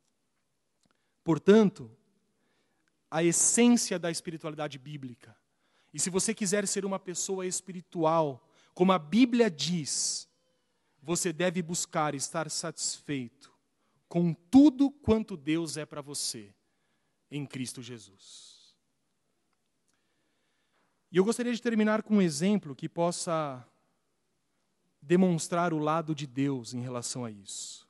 Portanto, 1.23 1.91
a 3.09 3.23
essência 3.23 3.97
da 3.97 4.11
espiritualidade 4.11 4.77
bíblica. 4.77 5.35
E 5.91 5.99
se 5.99 6.09
você 6.09 6.33
quiser 6.33 6.67
ser 6.67 6.85
uma 6.85 6.99
pessoa 6.99 7.47
espiritual, 7.47 8.47
como 8.73 8.91
a 8.91 8.99
Bíblia 8.99 9.49
diz, 9.49 10.29
você 11.01 11.33
deve 11.33 11.61
buscar 11.61 12.13
estar 12.13 12.49
satisfeito 12.49 13.51
com 14.07 14.33
tudo 14.33 14.91
quanto 14.91 15.35
Deus 15.35 15.77
é 15.77 15.85
para 15.85 16.01
você 16.01 16.54
em 17.30 17.45
Cristo 17.45 17.82
Jesus. 17.82 18.76
E 21.11 21.17
eu 21.17 21.23
gostaria 21.23 21.53
de 21.53 21.61
terminar 21.61 22.03
com 22.03 22.17
um 22.17 22.21
exemplo 22.21 22.76
que 22.76 22.89
possa 22.89 23.65
demonstrar 25.01 25.73
o 25.73 25.78
lado 25.78 26.15
de 26.15 26.26
Deus 26.26 26.73
em 26.73 26.82
relação 26.82 27.23
a 27.23 27.32
isso. 27.32 27.88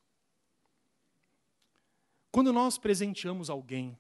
Quando 2.32 2.52
nós 2.52 2.78
presenteamos 2.78 3.50
alguém, 3.50 3.98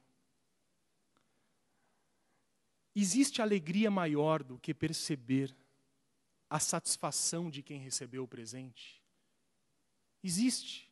existe 2.93 3.41
alegria 3.41 3.89
maior 3.89 4.43
do 4.43 4.59
que 4.59 4.73
perceber 4.73 5.55
a 6.49 6.59
satisfação 6.59 7.49
de 7.49 7.63
quem 7.63 7.79
recebeu 7.79 8.23
o 8.23 8.27
presente? 8.27 9.01
Existe. 10.23 10.91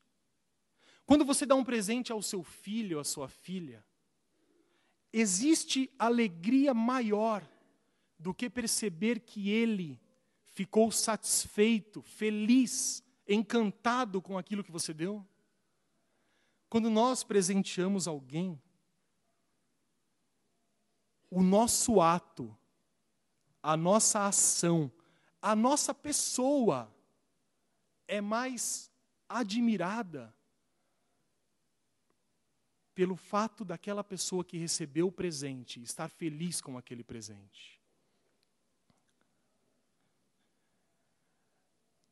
Quando 1.06 1.26
você 1.26 1.46
dá 1.46 1.56
um 1.56 1.64
presente 1.64 2.12
ao 2.12 2.22
seu 2.22 2.44
filho, 2.44 3.00
à 3.00 3.04
sua 3.04 3.28
filha, 3.28 3.86
existe 5.14 5.94
alegria 6.00 6.74
maior 6.74 7.48
do 8.18 8.34
que 8.34 8.50
perceber 8.50 9.20
que 9.20 9.52
ele 9.52 10.02
ficou 10.44 10.92
satisfeito, 10.92 12.02
feliz, 12.02 13.04
encantado 13.28 14.22
com 14.22 14.38
aquilo 14.38 14.64
que 14.64 14.72
você 14.72 14.94
deu? 14.94 15.26
Quando 16.68 16.90
nós 16.90 17.24
presenteamos 17.24 18.08
alguém, 18.08 18.60
o 21.30 21.44
nosso 21.44 22.02
ato, 22.02 22.56
a 23.62 23.78
nossa 23.78 24.26
ação, 24.26 24.92
a 25.42 25.56
nossa 25.56 25.94
pessoa 25.94 26.92
é 28.08 28.20
mais 28.20 28.92
admirada 29.30 30.34
pelo 32.94 33.16
fato 33.16 33.66
daquela 33.66 34.04
pessoa 34.04 34.44
que 34.44 34.58
recebeu 34.58 35.08
o 35.08 35.12
presente 35.12 35.82
estar 35.82 36.08
feliz 36.08 36.62
com 36.62 36.78
aquele 36.78 37.04
presente. 37.04 37.82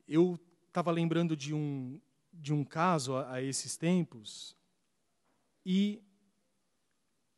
Eu 0.08 0.40
estava 0.68 0.92
lembrando 0.92 1.38
de 1.38 1.54
um, 1.54 2.02
de 2.34 2.52
um 2.54 2.64
caso 2.64 3.16
a, 3.16 3.34
a 3.34 3.42
esses 3.42 3.78
tempos, 3.78 4.56
e 5.66 6.02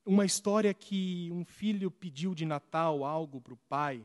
uma 0.05 0.25
história 0.25 0.73
que 0.73 1.29
um 1.31 1.43
filho 1.43 1.91
pediu 1.91 2.33
de 2.33 2.45
Natal 2.45 3.03
algo 3.03 3.41
para 3.41 3.53
o 3.53 3.57
pai. 3.57 4.03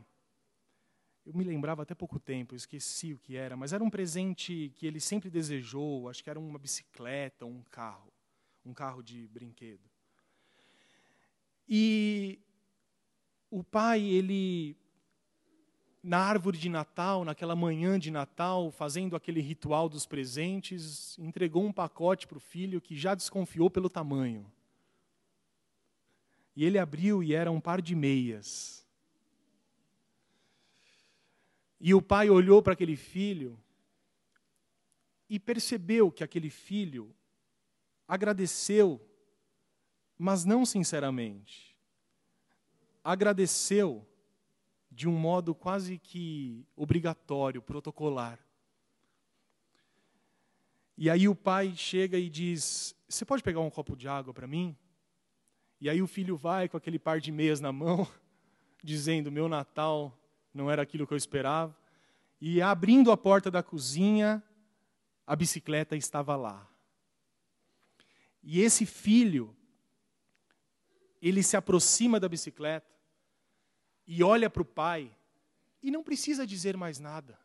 Eu 1.25 1.33
me 1.33 1.43
lembrava 1.43 1.83
até 1.83 1.95
pouco 1.95 2.19
tempo, 2.19 2.53
eu 2.53 2.57
esqueci 2.57 3.13
o 3.13 3.19
que 3.19 3.35
era, 3.35 3.55
mas 3.55 3.71
era 3.71 3.83
um 3.83 3.89
presente 3.89 4.73
que 4.75 4.85
ele 4.85 4.99
sempre 4.99 5.29
desejou, 5.29 6.09
acho 6.09 6.23
que 6.23 6.29
era 6.29 6.39
uma 6.39 6.59
bicicleta, 6.59 7.45
um 7.45 7.63
carro 7.63 8.08
um 8.69 8.73
carro 8.73 9.01
de 9.01 9.27
brinquedo. 9.27 9.81
E 11.67 12.39
o 13.49 13.63
pai, 13.63 14.01
ele, 14.01 14.77
na 16.03 16.19
árvore 16.19 16.57
de 16.57 16.69
Natal, 16.69 17.25
naquela 17.25 17.55
manhã 17.55 17.97
de 17.97 18.11
Natal, 18.11 18.71
fazendo 18.71 19.15
aquele 19.15 19.41
ritual 19.41 19.89
dos 19.89 20.05
presentes, 20.05 21.17
entregou 21.17 21.65
um 21.65 21.73
pacote 21.73 22.27
para 22.27 22.37
o 22.37 22.41
filho 22.41 22.79
que 22.79 22.95
já 22.95 23.15
desconfiou 23.15 23.69
pelo 23.69 23.89
tamanho. 23.89 24.45
E 26.55 26.63
ele 26.63 26.77
abriu 26.77 27.23
e 27.23 27.33
era 27.33 27.51
um 27.51 27.59
par 27.59 27.81
de 27.81 27.95
meias. 27.95 28.85
E 31.79 31.93
o 31.93 32.01
pai 32.01 32.29
olhou 32.29 32.61
para 32.61 32.73
aquele 32.73 32.95
filho 32.95 33.57
e 35.29 35.39
percebeu 35.39 36.11
que 36.11 36.23
aquele 36.23 36.49
filho 36.49 37.15
agradeceu, 38.09 38.99
mas 40.17 40.43
não 40.43 40.65
sinceramente. 40.65 41.77
Agradeceu 43.03 44.05
de 44.91 45.07
um 45.07 45.11
modo 45.11 45.53
quase 45.53 45.99
que 45.99 46.65
obrigatório, 46.75 47.61
protocolar. 47.61 48.39
E 50.97 51.09
aí 51.09 51.29
o 51.29 51.35
pai 51.35 51.73
chega 51.75 52.17
e 52.17 52.29
diz: 52.29 52.95
Você 53.07 53.23
pode 53.23 53.43
pegar 53.43 53.61
um 53.61 53.69
copo 53.69 53.95
de 53.95 54.07
água 54.07 54.33
para 54.33 54.47
mim? 54.47 54.75
E 55.79 55.89
aí 55.89 56.01
o 56.01 56.07
filho 56.07 56.35
vai 56.35 56.67
com 56.67 56.75
aquele 56.75 56.99
par 56.99 57.21
de 57.21 57.31
meias 57.31 57.61
na 57.61 57.71
mão, 57.71 58.05
dizendo: 58.83 59.31
Meu 59.31 59.47
Natal 59.47 60.17
não 60.53 60.69
era 60.69 60.81
aquilo 60.81 61.05
que 61.05 61.13
eu 61.13 61.17
esperava. 61.17 61.77
E 62.41 62.61
abrindo 62.61 63.11
a 63.11 63.17
porta 63.17 63.51
da 63.51 63.61
cozinha, 63.61 64.43
a 65.27 65.35
bicicleta 65.35 65.95
estava 65.95 66.35
lá. 66.35 66.68
E 68.51 68.61
esse 68.61 68.83
filho, 68.83 69.55
ele 71.21 71.43
se 71.43 71.55
aproxima 71.55 72.19
da 72.19 72.27
bicicleta 72.27 72.91
e 74.07 74.23
olha 74.23 74.49
para 74.49 74.63
o 74.63 74.65
pai 74.65 75.15
e 75.83 75.91
não 75.91 76.03
precisa 76.03 76.47
dizer 76.47 76.75
mais 76.75 76.97
nada, 76.97 77.39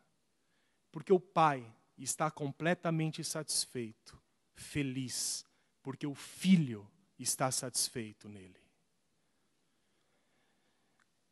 porque 0.91 1.13
o 1.13 1.19
pai 1.19 1.71
está 1.95 2.31
completamente 2.31 3.23
satisfeito, 3.23 4.19
feliz, 4.55 5.45
porque 5.83 6.07
o 6.07 6.15
filho 6.15 6.89
está 7.19 7.51
satisfeito 7.51 8.27
nele. 8.27 8.59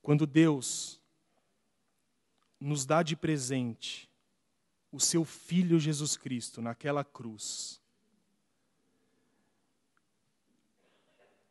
Quando 0.04 0.28
Deus 0.28 1.02
nos 2.60 2.86
dá 2.86 3.02
de 3.02 3.16
presente 3.16 4.08
o 4.92 5.00
seu 5.00 5.26
filho 5.26 5.80
Jesus 5.80 6.16
Cristo 6.16 6.62
naquela 6.62 7.04
cruz, 7.04 7.82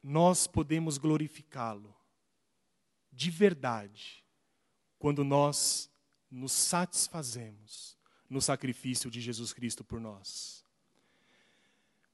nós 0.03 0.47
podemos 0.47 0.99
glorificá-lo 0.99 1.95
de 3.13 3.31
verdade 3.31 4.25
quando 4.99 5.23
nós 5.23 5.91
nos 6.31 6.53
satisfazemos 6.53 7.97
no 8.29 8.41
sacrifício 8.41 9.11
de 9.11 9.21
Jesus 9.21 9.53
Cristo 9.53 9.85
por 9.85 10.01
nós. 10.01 10.65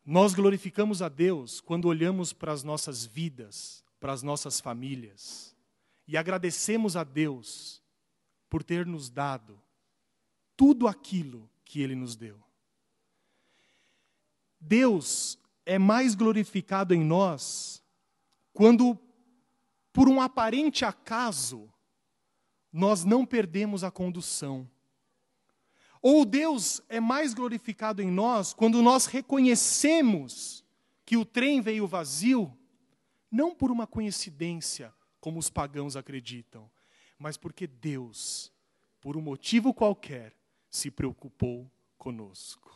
Nós 0.04 0.34
glorificamos 0.34 1.02
a 1.02 1.08
Deus 1.08 1.60
quando 1.60 1.86
olhamos 1.86 2.32
para 2.32 2.52
as 2.52 2.62
nossas 2.62 3.04
vidas, 3.04 3.84
para 4.00 4.12
as 4.12 4.22
nossas 4.22 4.58
famílias, 4.58 5.54
e 6.06 6.16
agradecemos 6.16 6.96
a 6.96 7.04
Deus 7.04 7.82
por 8.48 8.64
ter 8.64 8.86
nos 8.86 9.10
dado 9.10 9.60
tudo 10.56 10.88
aquilo 10.88 11.48
que 11.64 11.80
Ele 11.80 11.94
nos 11.94 12.16
deu. 12.16 12.42
Deus 14.58 15.38
é 15.68 15.78
mais 15.78 16.14
glorificado 16.14 16.94
em 16.94 17.04
nós 17.04 17.82
quando, 18.52 18.98
por 19.92 20.08
um 20.08 20.20
aparente 20.20 20.84
acaso, 20.84 21.72
nós 22.72 23.04
não 23.04 23.24
perdemos 23.24 23.84
a 23.84 23.90
condução 23.90 24.68
ou 26.00 26.24
Deus 26.24 26.80
é 26.88 27.00
mais 27.00 27.34
glorificado 27.34 28.00
em 28.00 28.10
nós 28.10 28.52
quando 28.52 28.82
nós 28.82 29.06
reconhecemos 29.06 30.64
que 31.04 31.16
o 31.16 31.24
trem 31.24 31.60
veio 31.60 31.86
vazio, 31.86 32.56
não 33.30 33.54
por 33.54 33.70
uma 33.70 33.86
coincidência, 33.86 34.94
como 35.20 35.38
os 35.38 35.50
pagãos 35.50 35.96
acreditam, 35.96 36.70
mas 37.18 37.36
porque 37.36 37.66
Deus, 37.66 38.52
por 39.00 39.16
um 39.16 39.20
motivo 39.20 39.74
qualquer, 39.74 40.34
se 40.70 40.90
preocupou 40.90 41.70
conosco. 41.96 42.67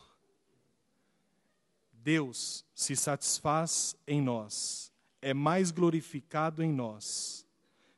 Deus 2.03 2.65
se 2.75 2.95
satisfaz 2.95 3.95
em 4.05 4.21
nós, 4.21 4.91
é 5.21 5.33
mais 5.33 5.71
glorificado 5.71 6.61
em 6.61 6.71
nós, 6.71 7.47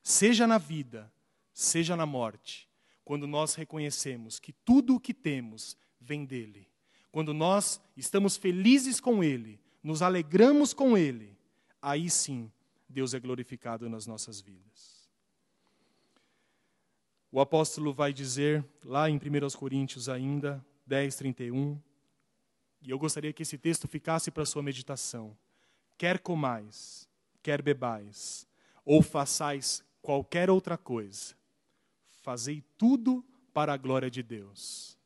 seja 0.04 0.46
na 0.46 0.60
vida, 0.60 1.12
seja 1.52 1.96
na 1.96 2.06
morte, 2.06 2.70
quando 3.04 3.26
nós 3.26 3.56
reconhecemos 3.56 4.40
que 4.40 4.54
tudo 4.54 4.96
o 4.96 5.00
que 5.00 5.14
temos 5.14 5.76
vem 6.00 6.24
dele. 6.24 6.68
Quando 7.12 7.34
nós 7.34 7.82
estamos 7.98 8.38
felizes 8.38 9.00
com 9.00 9.24
ele, 9.24 9.60
nos 9.82 10.02
alegramos 10.02 10.74
com 10.74 10.98
ele, 10.98 11.36
aí 11.82 12.10
sim 12.10 12.52
Deus 12.88 13.14
é 13.14 13.20
glorificado 13.20 13.90
nas 13.90 14.06
nossas 14.06 14.40
vidas. 14.40 15.10
O 17.32 17.40
apóstolo 17.40 17.92
vai 17.92 18.14
dizer 18.14 18.64
lá 18.84 19.10
em 19.10 19.16
1 19.16 19.20
Coríntios 19.58 20.08
ainda, 20.08 20.64
10, 20.86 21.16
31, 21.16 21.82
e 22.86 22.92
eu 22.92 23.00
gostaria 23.00 23.34
que 23.34 23.44
esse 23.44 23.58
texto 23.58 23.88
ficasse 23.88 24.30
para 24.30 24.46
sua 24.46 24.62
meditação. 24.62 25.36
Quer 25.98 26.20
comais, 26.20 27.10
quer 27.42 27.62
bebais, 27.62 28.48
ou 28.84 29.02
façais 29.02 29.84
qualquer 30.02 30.50
outra 30.50 30.78
coisa, 30.78 31.36
Fazei 32.26 32.64
tudo 32.76 33.24
para 33.54 33.72
a 33.72 33.78
glória 33.78 34.10
de 34.10 34.24
Deus. 34.24 34.98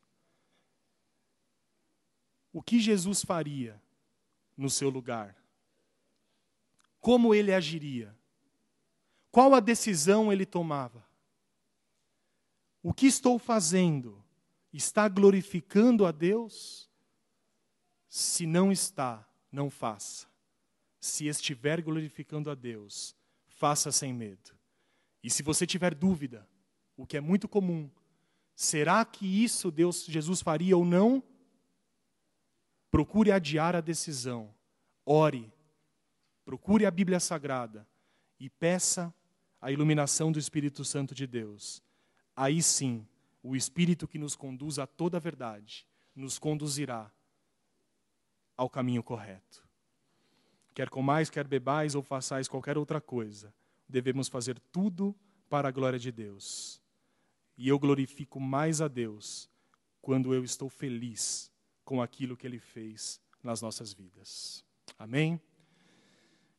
O 2.54 2.62
que 2.62 2.80
Jesus 2.80 3.26
faria 3.26 3.78
no 4.56 4.70
seu 4.70 4.90
lugar? 4.90 5.36
Como 7.02 7.36
ele 7.36 7.54
agiria? 7.54 8.18
Qual 9.30 9.54
a 9.54 9.60
decisão 9.60 10.32
ele 10.32 10.46
tomava? 10.46 11.06
O 12.82 12.94
que 12.94 13.06
estou 13.06 13.38
fazendo? 13.38 14.24
Está 14.72 15.10
glorificando 15.10 16.06
a 16.06 16.12
Deus? 16.14 16.89
Se 18.10 18.48
não 18.48 18.72
está, 18.72 19.24
não 19.52 19.70
faça. 19.70 20.28
Se 21.00 21.28
estiver 21.28 21.82
glorificando 21.82 22.50
a 22.50 22.56
Deus, 22.56 23.16
faça 23.48 23.92
sem 23.92 24.12
medo. 24.12 24.52
E 25.24 25.30
se 25.30 25.44
você 25.44 25.68
tiver 25.68 25.94
dúvida, 25.94 26.48
o 26.98 27.06
que 27.06 27.16
é 27.16 27.22
muito 27.22 27.48
comum. 27.48 27.90
Será 28.56 29.06
que 29.06 29.26
isso 29.26 29.72
Deus, 29.72 30.06
Jesus 30.06 30.42
faria 30.42 30.76
ou 30.76 30.84
não? 30.84 31.24
Procure 32.92 33.32
adiar 33.32 33.76
a 33.76 33.82
decisão. 33.82 34.54
Ore. 35.06 35.52
Procure 36.44 36.86
a 36.86 36.92
Bíblia 36.92 37.20
Sagrada 37.20 37.88
e 38.40 38.50
peça 38.50 39.14
a 39.62 39.72
iluminação 39.72 40.32
do 40.32 40.40
Espírito 40.40 40.84
Santo 40.84 41.14
de 41.14 41.28
Deus. 41.28 41.84
Aí 42.36 42.64
sim, 42.64 43.06
o 43.44 43.56
Espírito 43.56 44.08
que 44.08 44.18
nos 44.18 44.36
conduz 44.36 44.80
a 44.80 44.88
toda 44.88 45.18
a 45.18 45.20
verdade 45.20 45.88
nos 46.16 46.40
conduzirá 46.40 47.12
ao 48.60 48.70
caminho 48.70 49.02
correto. 49.02 49.66
Quer 50.74 50.90
comais, 50.90 51.30
quer 51.30 51.48
bebais 51.48 51.96
ou 51.96 52.04
façais 52.04 52.46
qualquer 52.46 52.78
outra 52.78 53.00
coisa, 53.00 53.54
devemos 53.88 54.28
fazer 54.28 54.60
tudo 54.70 55.16
para 55.50 55.70
a 55.70 55.72
glória 55.72 55.98
de 55.98 56.12
Deus. 56.12 56.82
E 57.58 57.70
eu 57.70 57.80
glorifico 57.80 58.38
mais 58.38 58.82
a 58.82 58.90
Deus 58.90 59.50
quando 60.02 60.34
eu 60.34 60.44
estou 60.44 60.70
feliz 60.70 61.50
com 61.86 62.02
aquilo 62.02 62.36
que 62.36 62.46
Ele 62.46 62.60
fez 62.60 63.22
nas 63.42 63.62
nossas 63.62 63.94
vidas. 63.94 64.66
Amém? 64.98 65.40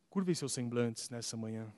Curve 0.08 0.34
seus 0.34 0.54
semblantes 0.54 1.10
nessa 1.10 1.36
manhã. 1.36 1.70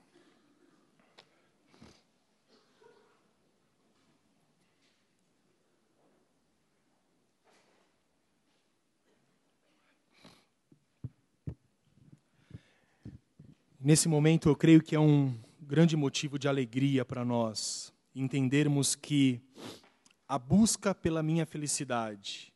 Nesse 13.85 14.09
momento, 14.09 14.49
eu 14.49 14.55
creio 14.55 14.81
que 14.81 14.95
é 14.95 15.01
um 15.01 15.37
grande 15.61 15.97
motivo 15.97 16.39
de 16.39 16.47
alegria 16.47 17.05
para 17.05 17.25
nós 17.25 17.93
entendermos 18.15 18.95
que 18.95 19.41
a 20.29 20.39
busca 20.39 20.95
pela 20.95 21.21
minha 21.21 21.45
felicidade, 21.45 22.53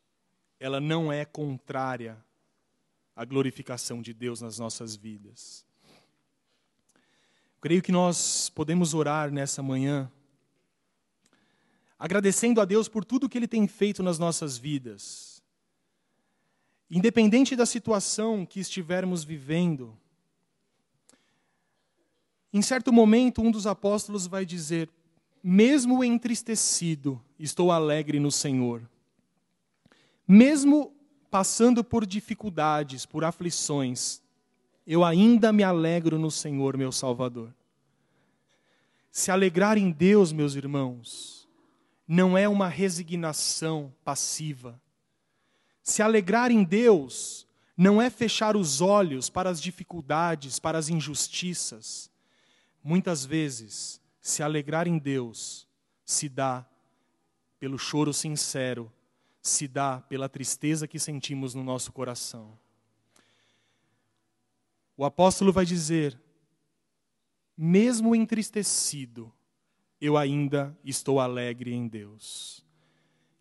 ela 0.57 0.79
não 0.79 1.11
é 1.11 1.25
contrária 1.25 2.17
à 3.13 3.25
glorificação 3.25 4.01
de 4.01 4.13
Deus 4.13 4.39
nas 4.39 4.57
nossas 4.57 4.95
vidas. 4.95 5.65
Creio 7.59 7.81
que 7.81 7.91
nós 7.91 8.49
podemos 8.55 8.93
orar 8.93 9.29
nessa 9.29 9.61
manhã, 9.61 10.09
agradecendo 11.99 12.61
a 12.61 12.65
Deus 12.65 12.87
por 12.87 13.03
tudo 13.03 13.27
que 13.27 13.37
Ele 13.37 13.49
tem 13.49 13.67
feito 13.67 14.01
nas 14.01 14.17
nossas 14.17 14.57
vidas. 14.57 15.43
Independente 16.89 17.53
da 17.53 17.65
situação 17.65 18.45
que 18.45 18.61
estivermos 18.61 19.25
vivendo, 19.25 19.99
em 22.53 22.61
certo 22.61 22.91
momento, 22.91 23.41
um 23.41 23.51
dos 23.51 23.67
apóstolos 23.67 24.27
vai 24.27 24.45
dizer: 24.45 24.89
mesmo 25.43 26.03
entristecido, 26.03 27.21
estou 27.39 27.71
alegre 27.71 28.19
no 28.19 28.31
Senhor. 28.31 28.89
Mesmo 30.27 30.93
passando 31.29 31.83
por 31.83 32.05
dificuldades, 32.05 33.05
por 33.05 33.23
aflições, 33.23 34.21
eu 34.85 35.03
ainda 35.03 35.51
me 35.51 35.63
alegro 35.63 36.17
no 36.17 36.31
Senhor, 36.31 36.77
meu 36.77 36.91
Salvador. 36.91 37.53
Se 39.11 39.31
alegrar 39.31 39.77
em 39.77 39.91
Deus, 39.91 40.31
meus 40.31 40.55
irmãos, 40.55 41.47
não 42.07 42.37
é 42.37 42.47
uma 42.47 42.67
resignação 42.67 43.93
passiva. 44.03 44.81
Se 45.83 46.01
alegrar 46.01 46.51
em 46.51 46.63
Deus 46.63 47.47
não 47.75 48.01
é 48.01 48.09
fechar 48.09 48.57
os 48.57 48.81
olhos 48.81 49.29
para 49.29 49.49
as 49.49 49.61
dificuldades, 49.61 50.57
para 50.57 50.77
as 50.77 50.89
injustiças. 50.89 52.09
Muitas 52.87 53.25
vezes, 53.25 54.01
se 54.21 54.41
alegrar 54.41 54.87
em 54.87 54.97
Deus 54.97 55.67
se 56.05 56.29
dá 56.29 56.65
pelo 57.59 57.77
choro 57.77 58.13
sincero, 58.13 58.89
se 59.41 59.67
dá 59.67 59.99
pela 59.99 60.29
tristeza 60.29 60.87
que 60.87 60.97
sentimos 60.97 61.53
no 61.53 61.65
nosso 61.65 61.91
coração. 61.91 62.57
O 64.95 65.03
apóstolo 65.03 65.51
vai 65.51 65.65
dizer: 65.65 66.17
mesmo 67.57 68.15
entristecido, 68.15 69.33
eu 69.99 70.15
ainda 70.15 70.73
estou 70.81 71.19
alegre 71.19 71.73
em 71.73 71.89
Deus. 71.89 72.65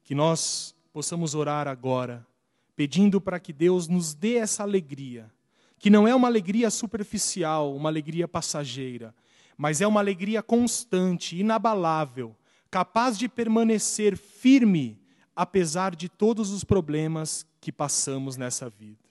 Que 0.03 0.13
nós 0.13 0.75
possamos 0.93 1.37
orar 1.37 1.69
agora, 1.69 2.27
pedindo 2.75 3.21
para 3.21 3.39
que 3.39 3.53
Deus 3.53 3.87
nos 3.87 4.13
dê 4.13 4.39
essa 4.39 4.65
alegria, 4.65 5.33
que 5.79 5.89
não 5.89 6.09
é 6.09 6.13
uma 6.13 6.27
alegria 6.27 6.69
superficial, 6.69 7.77
uma 7.77 7.89
alegria 7.89 8.27
passageira, 8.27 9.15
mas 9.57 9.81
é 9.81 9.87
uma 9.87 10.01
alegria 10.01 10.43
constante, 10.43 11.39
inabalável, 11.39 12.37
capaz 12.71 13.19
de 13.19 13.29
permanecer 13.29 14.17
firme 14.17 15.01
apesar 15.35 15.95
de 15.95 16.09
todos 16.09 16.51
os 16.51 16.65
problemas 16.65 17.47
que 17.61 17.71
passamos 17.71 18.37
nessa 18.37 18.71
vida. 18.71 19.05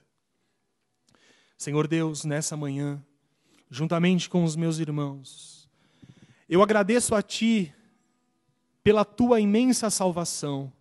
Senhor 1.56 1.86
Deus, 1.86 2.24
nessa 2.24 2.56
manhã, 2.56 3.02
juntamente 3.70 4.28
com 4.28 4.44
os 4.44 4.56
meus 4.56 4.78
irmãos, 4.78 5.70
eu 6.48 6.62
agradeço 6.62 7.14
a 7.14 7.22
Ti 7.22 7.72
pela 8.82 9.04
Tua 9.04 9.40
imensa 9.40 9.88
salvação. 9.88 10.72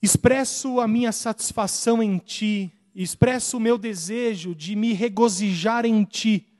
Expresso 0.00 0.80
a 0.80 0.86
minha 0.86 1.12
satisfação 1.12 2.02
em 2.02 2.18
Ti, 2.18 2.72
expresso 2.94 3.56
o 3.56 3.60
meu 3.60 3.78
desejo 3.78 4.54
de 4.54 4.76
me 4.76 4.92
regozijar 4.92 5.86
em 5.86 6.04
Ti, 6.04 6.51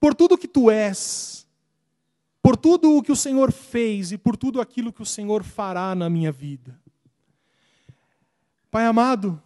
por 0.00 0.14
tudo 0.14 0.38
que 0.38 0.48
Tu 0.48 0.70
és, 0.70 1.46
por 2.42 2.56
tudo 2.56 2.96
o 2.96 3.02
que 3.02 3.12
o 3.12 3.16
Senhor 3.16 3.52
fez 3.52 4.10
e 4.10 4.18
por 4.18 4.36
tudo 4.36 4.60
aquilo 4.60 4.92
que 4.92 5.02
o 5.02 5.06
Senhor 5.06 5.44
fará 5.44 5.94
na 5.94 6.08
minha 6.08 6.32
vida. 6.32 6.80
Pai 8.70 8.86
amado, 8.86 9.40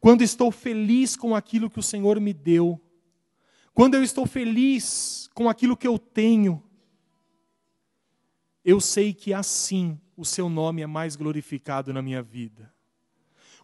quando 0.00 0.22
estou 0.22 0.50
feliz 0.50 1.14
com 1.14 1.34
aquilo 1.34 1.68
que 1.68 1.78
o 1.78 1.82
Senhor 1.82 2.18
me 2.18 2.32
deu, 2.32 2.80
quando 3.74 3.94
eu 3.94 4.02
estou 4.02 4.24
feliz 4.24 5.28
com 5.34 5.48
aquilo 5.50 5.76
que 5.76 5.86
eu 5.86 5.98
tenho, 5.98 6.62
eu 8.64 8.80
sei 8.80 9.12
que 9.12 9.34
assim 9.34 10.00
o 10.16 10.24
seu 10.24 10.48
nome 10.48 10.80
é 10.80 10.86
mais 10.86 11.14
glorificado 11.14 11.92
na 11.92 12.00
minha 12.00 12.22
vida. 12.22 12.72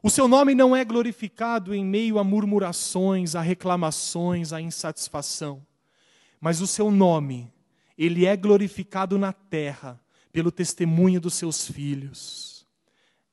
O 0.02 0.10
seu 0.10 0.28
nome 0.28 0.54
não 0.54 0.76
é 0.76 0.84
glorificado 0.84 1.74
em 1.74 1.84
meio 1.84 2.18
a 2.18 2.24
murmurações, 2.24 3.34
a 3.34 3.40
reclamações, 3.40 4.52
a 4.52 4.60
insatisfação, 4.60 5.64
mas 6.42 6.60
o 6.60 6.66
seu 6.66 6.90
nome, 6.90 7.50
ele 7.96 8.26
é 8.26 8.36
glorificado 8.36 9.16
na 9.16 9.32
terra 9.32 9.98
pelo 10.30 10.52
testemunho 10.52 11.20
dos 11.20 11.34
seus 11.34 11.66
filhos. 11.66 12.66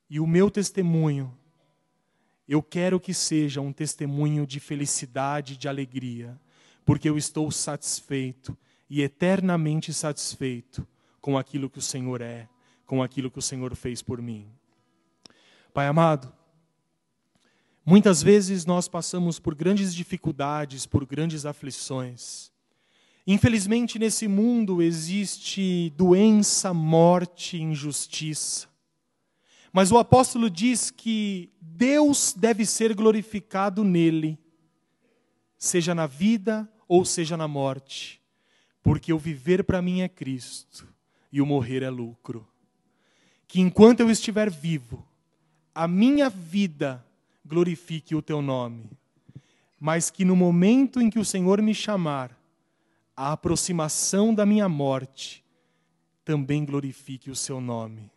E 0.08 0.20
o 0.20 0.28
meu 0.28 0.50
testemunho 0.50 1.36
eu 2.48 2.64
quero 2.64 3.00
que 3.00 3.14
seja 3.14 3.62
um 3.62 3.72
testemunho 3.72 4.44
de 4.44 4.60
felicidade, 4.60 5.56
de 5.56 5.68
alegria, 5.68 6.36
porque 6.84 7.08
eu 7.08 7.16
estou 7.16 7.52
satisfeito 7.52 8.58
e 8.90 9.04
eternamente 9.04 9.94
satisfeito 9.94 10.88
com 11.22 11.38
aquilo 11.38 11.70
que 11.70 11.78
o 11.78 11.82
Senhor 11.82 12.22
é, 12.22 12.50
com 12.88 13.04
aquilo 13.04 13.30
que 13.30 13.38
o 13.38 13.42
Senhor 13.42 13.76
fez 13.76 14.02
por 14.02 14.20
mim. 14.20 14.48
Pai 15.72 15.86
amado, 15.86 16.34
muitas 17.86 18.24
vezes 18.24 18.66
nós 18.66 18.88
passamos 18.88 19.38
por 19.38 19.54
grandes 19.54 19.94
dificuldades, 19.94 20.88
por 20.88 21.06
grandes 21.06 21.46
aflições. 21.46 22.49
Infelizmente, 23.32 24.00
nesse 24.00 24.28
mundo 24.28 24.82
existe 24.82 25.94
doença, 25.96 26.74
morte, 26.74 27.62
injustiça. 27.62 28.68
Mas 29.72 29.92
o 29.92 30.00
apóstolo 30.00 30.50
diz 30.50 30.90
que 30.90 31.52
Deus 31.62 32.34
deve 32.36 32.66
ser 32.66 32.96
glorificado 32.96 33.84
nele, 33.84 34.36
seja 35.60 35.94
na 35.94 36.08
vida 36.08 36.68
ou 36.88 37.06
seja 37.06 37.38
na 37.38 37.48
morte, 37.48 38.20
porque 38.82 39.14
o 39.14 39.20
viver 39.20 39.64
para 39.64 39.80
mim 39.80 40.02
é 40.02 40.10
Cristo 40.10 40.92
e 41.32 41.40
o 41.40 41.46
morrer 41.46 41.84
é 41.84 41.90
lucro. 41.92 42.48
Que 43.48 43.62
enquanto 43.62 44.00
eu 44.00 44.10
estiver 44.10 44.50
vivo, 44.50 45.08
a 45.76 45.88
minha 45.88 46.32
vida 46.32 47.06
glorifique 47.46 48.16
o 48.16 48.24
teu 48.24 48.42
nome, 48.42 48.90
mas 49.80 50.10
que 50.10 50.26
no 50.26 50.36
momento 50.36 51.00
em 51.00 51.12
que 51.12 51.20
o 51.20 51.26
Senhor 51.26 51.62
me 51.62 51.76
chamar, 51.76 52.39
a 53.22 53.34
aproximação 53.34 54.34
da 54.34 54.46
minha 54.46 54.70
morte 54.70 55.44
também 56.24 56.64
glorifique 56.64 57.30
o 57.30 57.36
seu 57.36 57.60
nome 57.60 58.10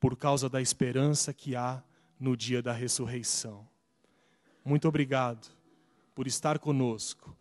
por 0.00 0.16
causa 0.16 0.48
da 0.48 0.60
esperança 0.60 1.32
que 1.32 1.54
há 1.54 1.80
no 2.18 2.36
dia 2.36 2.60
da 2.60 2.72
ressurreição. 2.72 3.64
Muito 4.64 4.88
obrigado 4.88 5.46
por 6.12 6.26
estar 6.26 6.58
conosco. 6.58 7.36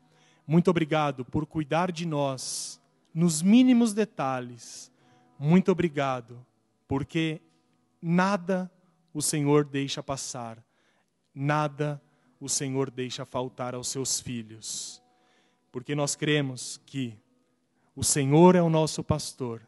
Muito 0.46 0.70
obrigado 0.70 1.26
por 1.26 1.48
cuidar 1.48 1.92
de 1.92 2.06
nós 2.06 2.80
nos 3.16 3.42
mínimos 3.42 3.92
detalhes. 3.92 4.92
Muito 5.40 5.72
obrigado, 5.72 6.46
porque 6.88 7.42
nada 8.00 8.72
o 9.12 9.24
Senhor 9.24 9.66
deixa 9.66 10.04
passar, 10.04 10.64
nada 11.34 12.00
o 12.40 12.48
Senhor 12.48 12.92
deixa 12.92 13.26
faltar 13.26 13.74
aos 13.74 13.88
seus 13.88 14.20
filhos. 14.20 15.02
Porque 15.72 15.94
nós 15.96 16.16
cremos 16.16 16.82
que 16.86 17.18
o 17.96 18.04
Senhor 18.04 18.56
é 18.56 18.62
o 18.62 18.70
nosso 18.70 19.04
pastor 19.04 19.62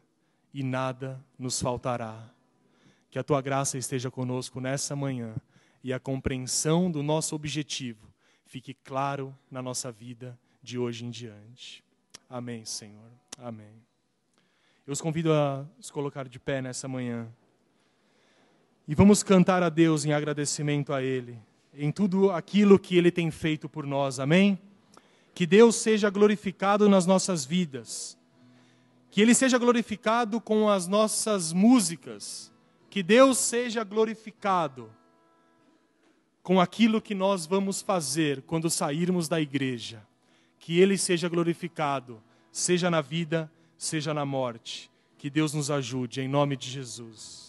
e 0.54 0.64
nada 0.64 1.24
nos 1.38 1.62
faltará. 1.62 2.30
Que 3.10 3.20
a 3.20 3.24
tua 3.24 3.42
graça 3.42 3.78
esteja 3.78 4.10
conosco 4.10 4.60
nessa 4.60 4.96
manhã 4.96 5.36
e 5.84 5.92
a 5.92 6.00
compreensão 6.00 6.90
do 6.90 7.04
nosso 7.04 7.36
objetivo 7.36 8.08
fique 8.46 8.74
claro 8.74 9.36
na 9.50 9.62
nossa 9.62 9.92
vida 9.92 10.38
de 10.62 10.78
hoje 10.78 11.06
em 11.06 11.10
diante. 11.10 11.84
Amém, 12.30 12.66
Senhor. 12.66 13.12
Amém. 13.38 13.82
Eu 14.86 14.94
os 14.94 15.02
convido 15.02 15.34
a 15.34 15.66
se 15.80 15.92
colocar 15.92 16.28
de 16.28 16.40
pé 16.40 16.62
nessa 16.62 16.88
manhã. 16.88 17.28
E 18.88 18.96
vamos 18.96 19.24
cantar 19.24 19.64
a 19.64 19.70
Deus 19.70 20.06
em 20.06 20.14
agradecimento 20.14 20.92
a 20.92 21.02
Ele, 21.02 21.38
em 21.74 21.92
tudo 21.92 22.32
aquilo 22.32 22.80
que 22.80 22.98
Ele 22.98 23.12
tem 23.12 23.32
feito 23.32 23.70
por 23.70 23.86
nós. 23.86 24.20
Amém? 24.20 24.60
Que 25.34 25.46
Deus 25.46 25.76
seja 25.76 26.10
glorificado 26.10 26.90
nas 26.90 27.06
nossas 27.06 27.46
vidas. 27.46 28.18
Que 29.10 29.22
Ele 29.22 29.34
seja 29.34 29.58
glorificado 29.58 30.40
com 30.40 30.70
as 30.70 30.88
nossas 30.88 31.54
músicas 31.54 32.52
que 32.92 33.02
Deus 33.02 33.38
seja 33.38 33.86
glorificado 33.86 34.92
com 36.44 36.60
aquilo 36.60 37.02
que 37.02 37.16
nós 37.16 37.46
vamos 37.46 37.82
fazer 37.82 38.42
quando 38.42 38.70
sairmos 38.70 39.30
da 39.30 39.40
igreja. 39.40 40.06
Que 40.60 40.78
Ele 40.78 40.98
seja 40.98 41.30
glorificado, 41.30 42.22
seja 42.52 42.92
na 42.92 43.00
vida, 43.00 43.50
seja 43.78 44.14
na 44.14 44.26
morte. 44.26 44.92
Que 45.18 45.30
Deus 45.30 45.54
nos 45.54 45.72
ajude, 45.72 46.20
em 46.20 46.28
nome 46.28 46.58
de 46.58 46.70
Jesus. 46.70 47.41